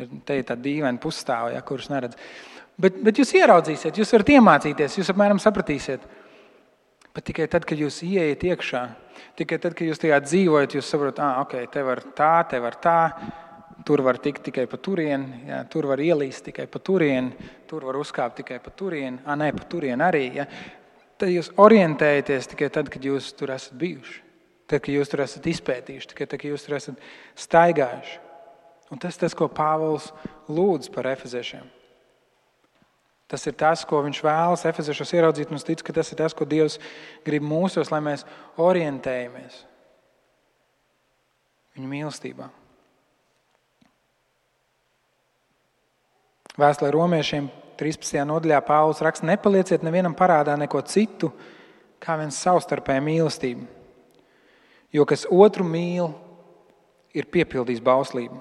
Ir, 0.00 0.12
te 0.24 0.38
ir 0.38 0.46
tāda 0.48 0.64
dīvaina 0.64 1.00
pusstāvja, 1.02 1.58
ja, 1.58 1.64
kurus 1.66 1.90
neredz. 1.92 2.16
Bet, 2.80 2.96
bet 3.04 3.20
jūs 3.20 3.34
ieraudzīsiet, 3.36 3.96
jūs 4.00 4.12
varat 4.16 4.32
iemācīties, 4.36 4.96
jūs 5.00 5.12
apmēram 5.12 5.40
sapratīsiet. 5.42 6.04
Bet 7.16 7.24
tikai 7.28 7.46
tad, 7.52 7.64
kad 7.68 7.80
jūs 7.80 8.02
ieiet 8.04 8.42
iekšā, 8.44 8.82
tikai 9.36 9.56
tad, 9.60 9.76
kad 9.76 9.88
jūs 9.88 10.00
tajā 10.00 10.20
dzīvojat, 10.24 10.76
jūs 10.76 10.88
saprotat, 10.92 11.20
ah, 11.24 11.42
ok, 11.44 11.58
te 11.72 11.84
var 11.84 12.02
tā, 12.16 12.32
te 12.48 12.60
var 12.60 12.80
tā. 12.80 13.00
Tur 13.86 14.00
var 14.02 14.16
tikt 14.18 14.40
tikai 14.48 14.64
pa 14.66 14.78
turieni, 14.82 15.42
ja, 15.46 15.60
tur 15.70 15.86
var 15.86 16.00
ielīst 16.02 16.46
tikai 16.48 16.64
pa 16.72 16.80
turieni, 16.82 17.48
tur 17.68 17.84
var 17.86 17.98
uzkāpt 18.00 18.40
tikai 18.40 18.56
pa 18.64 18.72
turieni, 18.74 19.20
ah, 19.28 19.36
nē, 19.38 19.50
pa 19.54 19.66
turieni 19.68 20.02
arī. 20.02 20.22
Ja. 20.40 20.46
Tad 21.16 21.32
jūs 21.32 21.48
orientējaties 21.60 22.50
tikai 22.52 22.68
tad, 22.72 22.90
kad 22.92 23.04
jūs 23.04 23.30
tur 23.36 23.54
esat 23.54 23.76
bijuši. 23.80 24.20
Tad, 24.66 24.82
kad 24.82 24.92
jūs 24.92 25.10
tur 25.12 25.22
esat 25.22 25.46
izpētījuši, 25.48 26.10
tikai 26.10 26.26
tad, 26.26 26.40
kad 26.42 26.50
jūs 26.50 26.66
tur 26.66 26.76
esat 26.76 27.04
staigājuši. 27.38 28.18
Un 28.92 29.00
tas 29.02 29.16
ir 29.16 29.24
tas, 29.24 29.34
ko 29.34 29.48
Pāvils 29.50 30.10
lūdz 30.50 30.90
par 30.94 31.08
efeziešiem. 31.10 31.64
Tas 33.26 33.42
ir 33.50 33.56
tas, 33.58 33.82
ko 33.86 33.98
viņš 34.04 34.20
vēlas 34.22 34.66
efeziešos 34.68 35.14
ieraudzīt, 35.16 35.50
es 35.50 35.66
ticu, 35.66 35.86
ka 35.86 35.94
tas 35.96 36.12
ir 36.12 36.18
tas, 36.20 36.34
ko 36.34 36.46
Dievs 36.46 36.78
grib 37.26 37.42
mūsos, 37.42 37.90
lai 37.90 37.98
mēs 38.04 38.22
orientējamies 38.62 39.64
viņa 41.76 41.90
mīlestībā. 41.90 42.46
Vēstulē 46.56 46.92
romiešiem 46.94 47.50
13. 47.78 48.24
nodaļā 48.28 48.60
Pāvils 48.66 49.02
raksta: 49.04 49.26
Nepalieciet 49.28 49.84
nevienam 49.86 50.14
parādā 50.16 50.56
neko 50.58 50.80
citu, 50.88 51.32
kā 52.02 52.16
viens 52.20 52.38
savstarpēju 52.40 53.04
mīlestību. 53.06 53.66
Jo 54.94 55.04
kas 55.08 55.26
otru 55.30 55.64
mīl, 55.66 56.12
ir 57.16 57.28
piepildījis 57.32 57.82
bauslību. 57.84 58.38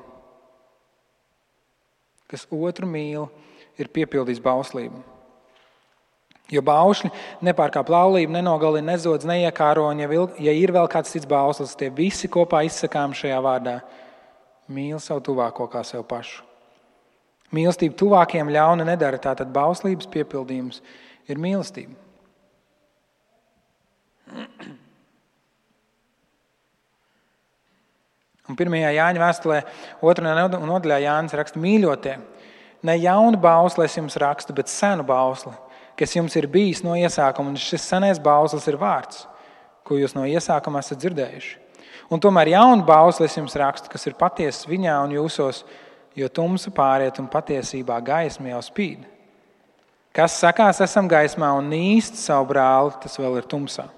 Kas 2.31 2.45
otru 2.51 2.87
mīl, 2.89 3.27
ir 3.79 3.91
piepildījis 3.91 4.41
bauslību. 4.43 5.03
Jo 6.53 6.61
baušļi 6.61 7.09
nepārkāp 7.45 7.89
laulību, 7.89 8.35
nenogalina, 8.35 8.91
nezodz, 8.91 9.25
neiekāro, 9.25 9.87
un 9.89 10.03
ja, 10.03 10.09
vil, 10.09 10.27
ja 10.37 10.53
ir 10.53 10.73
vēl 10.75 10.85
kāds 10.91 11.15
cits 11.15 11.25
bauslis, 11.29 11.73
tie 11.77 11.89
visi 11.89 12.29
kopā 12.29 12.61
izsakām 12.67 13.15
šajā 13.17 13.39
vārdā- 13.41 13.79
mīl 14.75 15.01
savu 15.01 15.23
tuvāko 15.25 15.65
kā 15.69 15.83
sev 15.83 16.05
pašu. 16.05 16.43
Mīlestība 17.55 17.95
tuvākiem 17.99 18.51
ļauna 18.51 18.87
nedara, 18.87 19.19
tātad 19.21 19.53
bauslības 19.55 20.09
piepildījums 20.11 20.81
ir 21.31 21.39
mīlestība. 21.41 21.95
Un 28.45 28.57
1. 28.57 28.75
Jāņa 28.93 29.21
vēstulē, 29.21 29.61
2. 30.03 30.23
nodaļā 30.69 30.99
Jānis 31.01 31.33
raksta, 31.37 31.61
mīļotie, 31.61 32.19
ne 32.85 32.97
jaunu 32.99 33.39
bausli 33.41 33.87
es 33.87 33.95
jums 33.97 34.17
rakstu, 34.21 34.53
bet 34.53 34.69
senu 34.69 35.05
bausli, 35.07 35.53
kas 35.97 36.13
jums 36.13 36.35
ir 36.37 36.45
bijis 36.51 36.83
no 36.85 36.93
iesākuma. 36.99 37.53
Un 37.53 37.57
šis 37.57 37.87
senais 37.89 38.21
bauslis 38.21 38.67
ir 38.69 38.77
vārds, 38.81 39.23
ko 39.85 39.97
jūs 39.97 40.13
no 40.17 40.27
iesākuma 40.29 40.83
esat 40.85 41.01
dzirdējuši. 41.01 41.55
Un 42.13 42.21
tomēr 42.21 42.51
jaunu 42.53 42.85
bausli 42.85 43.25
es 43.25 43.37
jums 43.37 43.57
rakstu, 43.57 43.89
kas 43.89 44.05
ir 44.05 44.17
patiesa 44.19 44.69
viņā 44.69 44.93
un 45.07 45.15
jūsos, 45.15 45.63
jo 46.15 46.29
tumsa 46.31 46.71
pāriet 46.71 47.19
un 47.19 47.27
patiesībā 47.31 47.99
gaisma 48.03 48.53
jau 48.53 48.61
spīd. 48.63 49.03
Kas 50.15 50.37
sakās, 50.39 50.79
esam 50.79 51.09
gaismā 51.11 51.49
un 51.57 51.67
nīst 51.67 52.15
savu 52.21 52.47
brāli, 52.53 52.93
tas 53.03 53.19
vēl 53.19 53.41
ir 53.41 53.47
tumsā. 53.51 53.89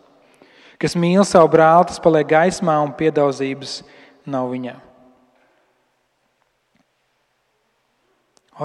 Kas 0.81 0.95
mīl 0.97 1.21
savu 1.25 1.51
brāli, 1.53 1.89
tas 1.91 2.01
paliek 2.01 2.25
gaismā 2.29 2.73
un 2.81 2.93
piedaudzības 2.97 3.79
nav 4.29 4.49
viņā. 4.49 4.73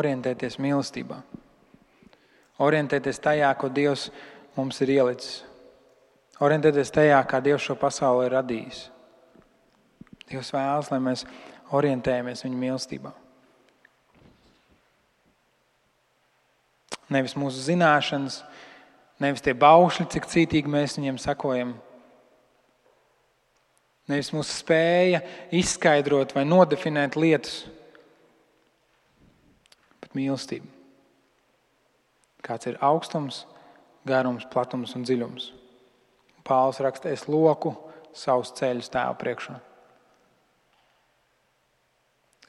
Orientēties 0.01 0.57
mīlestībā, 0.57 1.19
orientēties 2.65 3.21
tajā, 3.21 3.51
ko 3.61 3.69
Dievs 3.69 4.07
mums 4.57 4.81
ir 4.81 4.95
ielicis, 4.95 5.43
orientēties 6.41 6.93
tajā, 6.97 7.21
kā 7.29 7.43
Dievs 7.45 7.69
šo 7.69 7.77
pasauli 7.77 8.25
ir 8.31 8.39
radījis. 8.39 8.87
Dievs 10.33 10.55
vēlas, 10.57 10.89
lai 10.89 11.03
mēs 11.05 11.27
orientējamies 11.77 12.47
viņa 12.47 12.63
mīlestībā. 12.65 13.13
Nevis 17.13 17.35
mūsu 17.37 17.61
zināšanas, 17.67 18.41
nevis 19.23 19.45
tie 19.45 19.55
baušļi, 19.59 20.09
cik 20.15 20.29
cītīgi 20.31 20.71
mēs 20.73 20.97
viņiem 20.99 21.21
sakojam. 21.21 21.75
Nevis 24.11 24.33
mūsu 24.35 24.57
spēja 24.57 25.23
izskaidrot 25.55 26.35
vai 26.35 26.43
nodefinēt 26.49 27.17
lietas, 27.21 27.63
bet 30.03 30.17
mīlestība. 30.19 30.67
Kāds 32.43 32.67
ir 32.67 32.81
augstums, 32.83 33.45
garums, 34.09 34.47
platums 34.51 34.97
un 34.99 35.05
dziļums. 35.07 35.53
Pāvils 36.43 36.81
raksta, 36.83 37.13
es 37.15 37.29
loku 37.31 37.77
savus 38.13 38.51
ceļus 38.59 38.91
tēva 38.91 39.15
priekšā. 39.21 39.61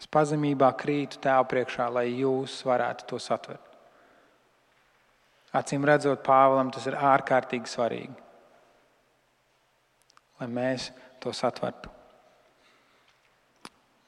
Es 0.01 0.09
pazemībā 0.11 0.71
krītu 0.75 1.21
tēva 1.23 1.45
priekšā, 1.47 1.85
lai 1.93 2.07
jūs 2.09 2.57
varētu 2.67 3.05
to 3.13 3.21
satvert. 3.21 3.72
Acīm 5.53 5.83
redzot, 5.85 6.23
Pāvēlam 6.25 6.71
tas 6.73 6.87
ir 6.89 6.97
ārkārtīgi 6.97 7.69
svarīgi, 7.69 8.15
lai 10.41 10.47
mēs 10.49 10.89
to 11.21 11.33
satvertu. 11.35 11.91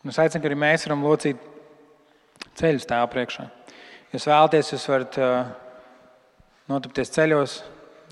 Un 0.02 0.14
es 0.14 0.18
aicinu, 0.22 0.42
ka 0.42 0.50
arī 0.50 0.58
mēs 0.58 0.86
varam 0.88 1.06
locīt 1.06 1.42
ceļu 2.58 2.82
stāvā 2.82 3.06
priekšā. 3.14 3.46
Jūs 4.14 4.26
vēlaties, 4.30 4.72
jūs 4.74 4.86
varat 4.90 5.18
uh, 5.22 5.52
notupties 6.72 7.14
ceļos, 7.14 7.56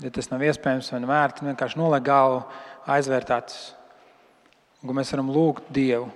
ja 0.02 0.10
tas 0.14 0.30
nav 0.30 0.42
iespējams, 0.46 0.90
vai 0.94 1.00
vērts, 1.10 1.44
vienkārši 1.46 1.80
noliekt 1.80 2.06
galvu, 2.06 2.44
aizvērt 2.90 3.30
acis. 3.34 3.72
Un 4.82 4.94
mēs 4.94 5.10
varam 5.14 5.30
lūgt 5.32 5.70
Dievu. 5.74 6.10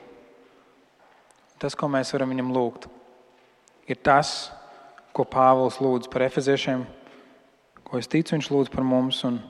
Tas, 1.58 1.74
ko 1.74 1.88
mēs 1.90 2.12
varam 2.14 2.30
viņam 2.30 2.52
lūgt, 2.54 2.86
ir 3.90 3.98
tas, 4.06 4.52
ko 5.16 5.24
Pāvils 5.26 5.80
lūdz 5.82 6.10
par 6.12 6.22
efeziešiem 6.26 6.84
ko 7.88 8.00
es 8.00 8.08
ticu, 8.10 8.36
Viņš 8.36 8.50
lūdz 8.52 8.72
par 8.72 8.84
mums 8.84 9.22
un 9.24 9.40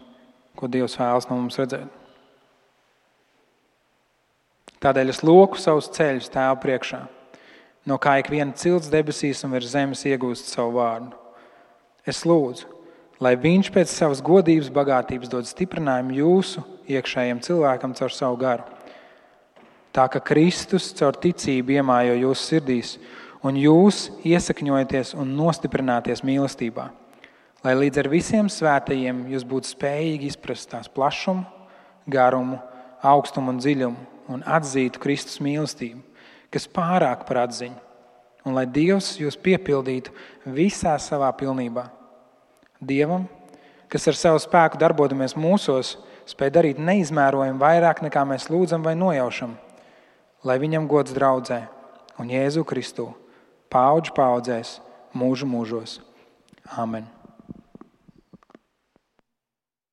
ko 0.59 0.69
Dievs 0.71 0.97
vēlas 0.99 1.27
no 1.29 1.39
mums 1.39 1.59
redzēt. 1.59 1.91
Tādēļ 4.79 5.11
es 5.11 5.25
loku 5.27 5.59
savus 5.59 5.91
ceļus 5.91 6.31
tēva 6.31 6.55
priekšā, 6.63 7.01
no 7.91 7.99
kā 7.99 8.19
ik 8.21 8.31
viena 8.31 8.55
cilts 8.55 8.91
debesīs 8.93 9.43
un 9.43 9.57
virs 9.57 9.73
zemes 9.73 10.05
iegūst 10.07 10.53
savu 10.53 10.77
vārdu. 10.79 11.17
Es 12.07 12.23
lūdzu, 12.23 12.69
lai 13.19 13.35
Viņš 13.35 13.73
pēc 13.75 13.91
savas 13.91 14.23
godības, 14.23 14.71
bagātības 14.71 15.33
dod 15.33 15.51
stiprinājumu 15.51 16.15
jūsu 16.21 16.63
iekšējiem 16.87 17.43
cilvēkam 17.43 17.97
caur 17.99 18.15
savu 18.15 18.39
garu. 18.39 18.69
Tā 19.91 20.07
kā 20.13 20.23
Kristus 20.23 20.93
caur 20.95 21.19
ticību 21.19 21.75
iemājo 21.81 22.15
jūsu 22.21 22.47
sirdīs, 22.53 22.95
un 23.43 23.59
jūs 23.59 24.13
iesakņojaties 24.23 25.17
un 25.19 25.35
nostiprināties 25.35 26.23
mīlestībā 26.23 26.87
lai 27.65 27.75
līdz 27.79 28.03
ar 28.03 28.09
visiem 28.13 28.49
svētajiem 28.53 29.25
jūs 29.33 29.47
būtu 29.49 29.73
spējīgi 29.73 30.31
izprast 30.33 30.71
tās 30.73 30.91
plašumu, 30.93 31.45
garumu, 32.09 32.61
augstumu 33.03 33.53
un 33.55 33.61
dziļumu 33.63 34.07
un 34.29 34.45
atzītu 34.45 35.01
Kristus 35.03 35.41
mīlestību, 35.43 36.03
kas 36.53 36.69
pārāk 36.71 37.25
par 37.29 37.45
atziņu, 37.47 37.79
un 38.47 38.57
lai 38.57 38.67
Dievs 38.69 39.15
jūs 39.21 39.39
piepildītu 39.41 40.13
visā 40.45 40.95
savā 41.01 41.31
pilnībā. 41.37 41.89
Dievam, 42.79 43.27
kas 43.91 44.07
ar 44.09 44.19
savu 44.19 44.43
spēku 44.43 44.79
darbojamies 44.81 45.35
mūsos, 45.37 45.97
spēj 46.29 46.53
darīt 46.55 46.83
neizmērojami 46.83 47.61
vairāk 47.61 48.05
nekā 48.05 48.25
mēs 48.29 48.51
lūdzam 48.53 48.85
vai 48.85 48.95
nojaušam, 49.01 49.57
lai 50.45 50.61
viņam 50.61 50.89
gods 50.91 51.17
draudzē 51.17 51.65
un 52.21 52.31
Jēzu 52.33 52.67
Kristu 52.69 53.11
paudžu 53.73 54.15
paudzēs 54.17 54.79
mūžu 55.17 55.49
mūžos. 55.49 56.01
Amen! 56.77 57.18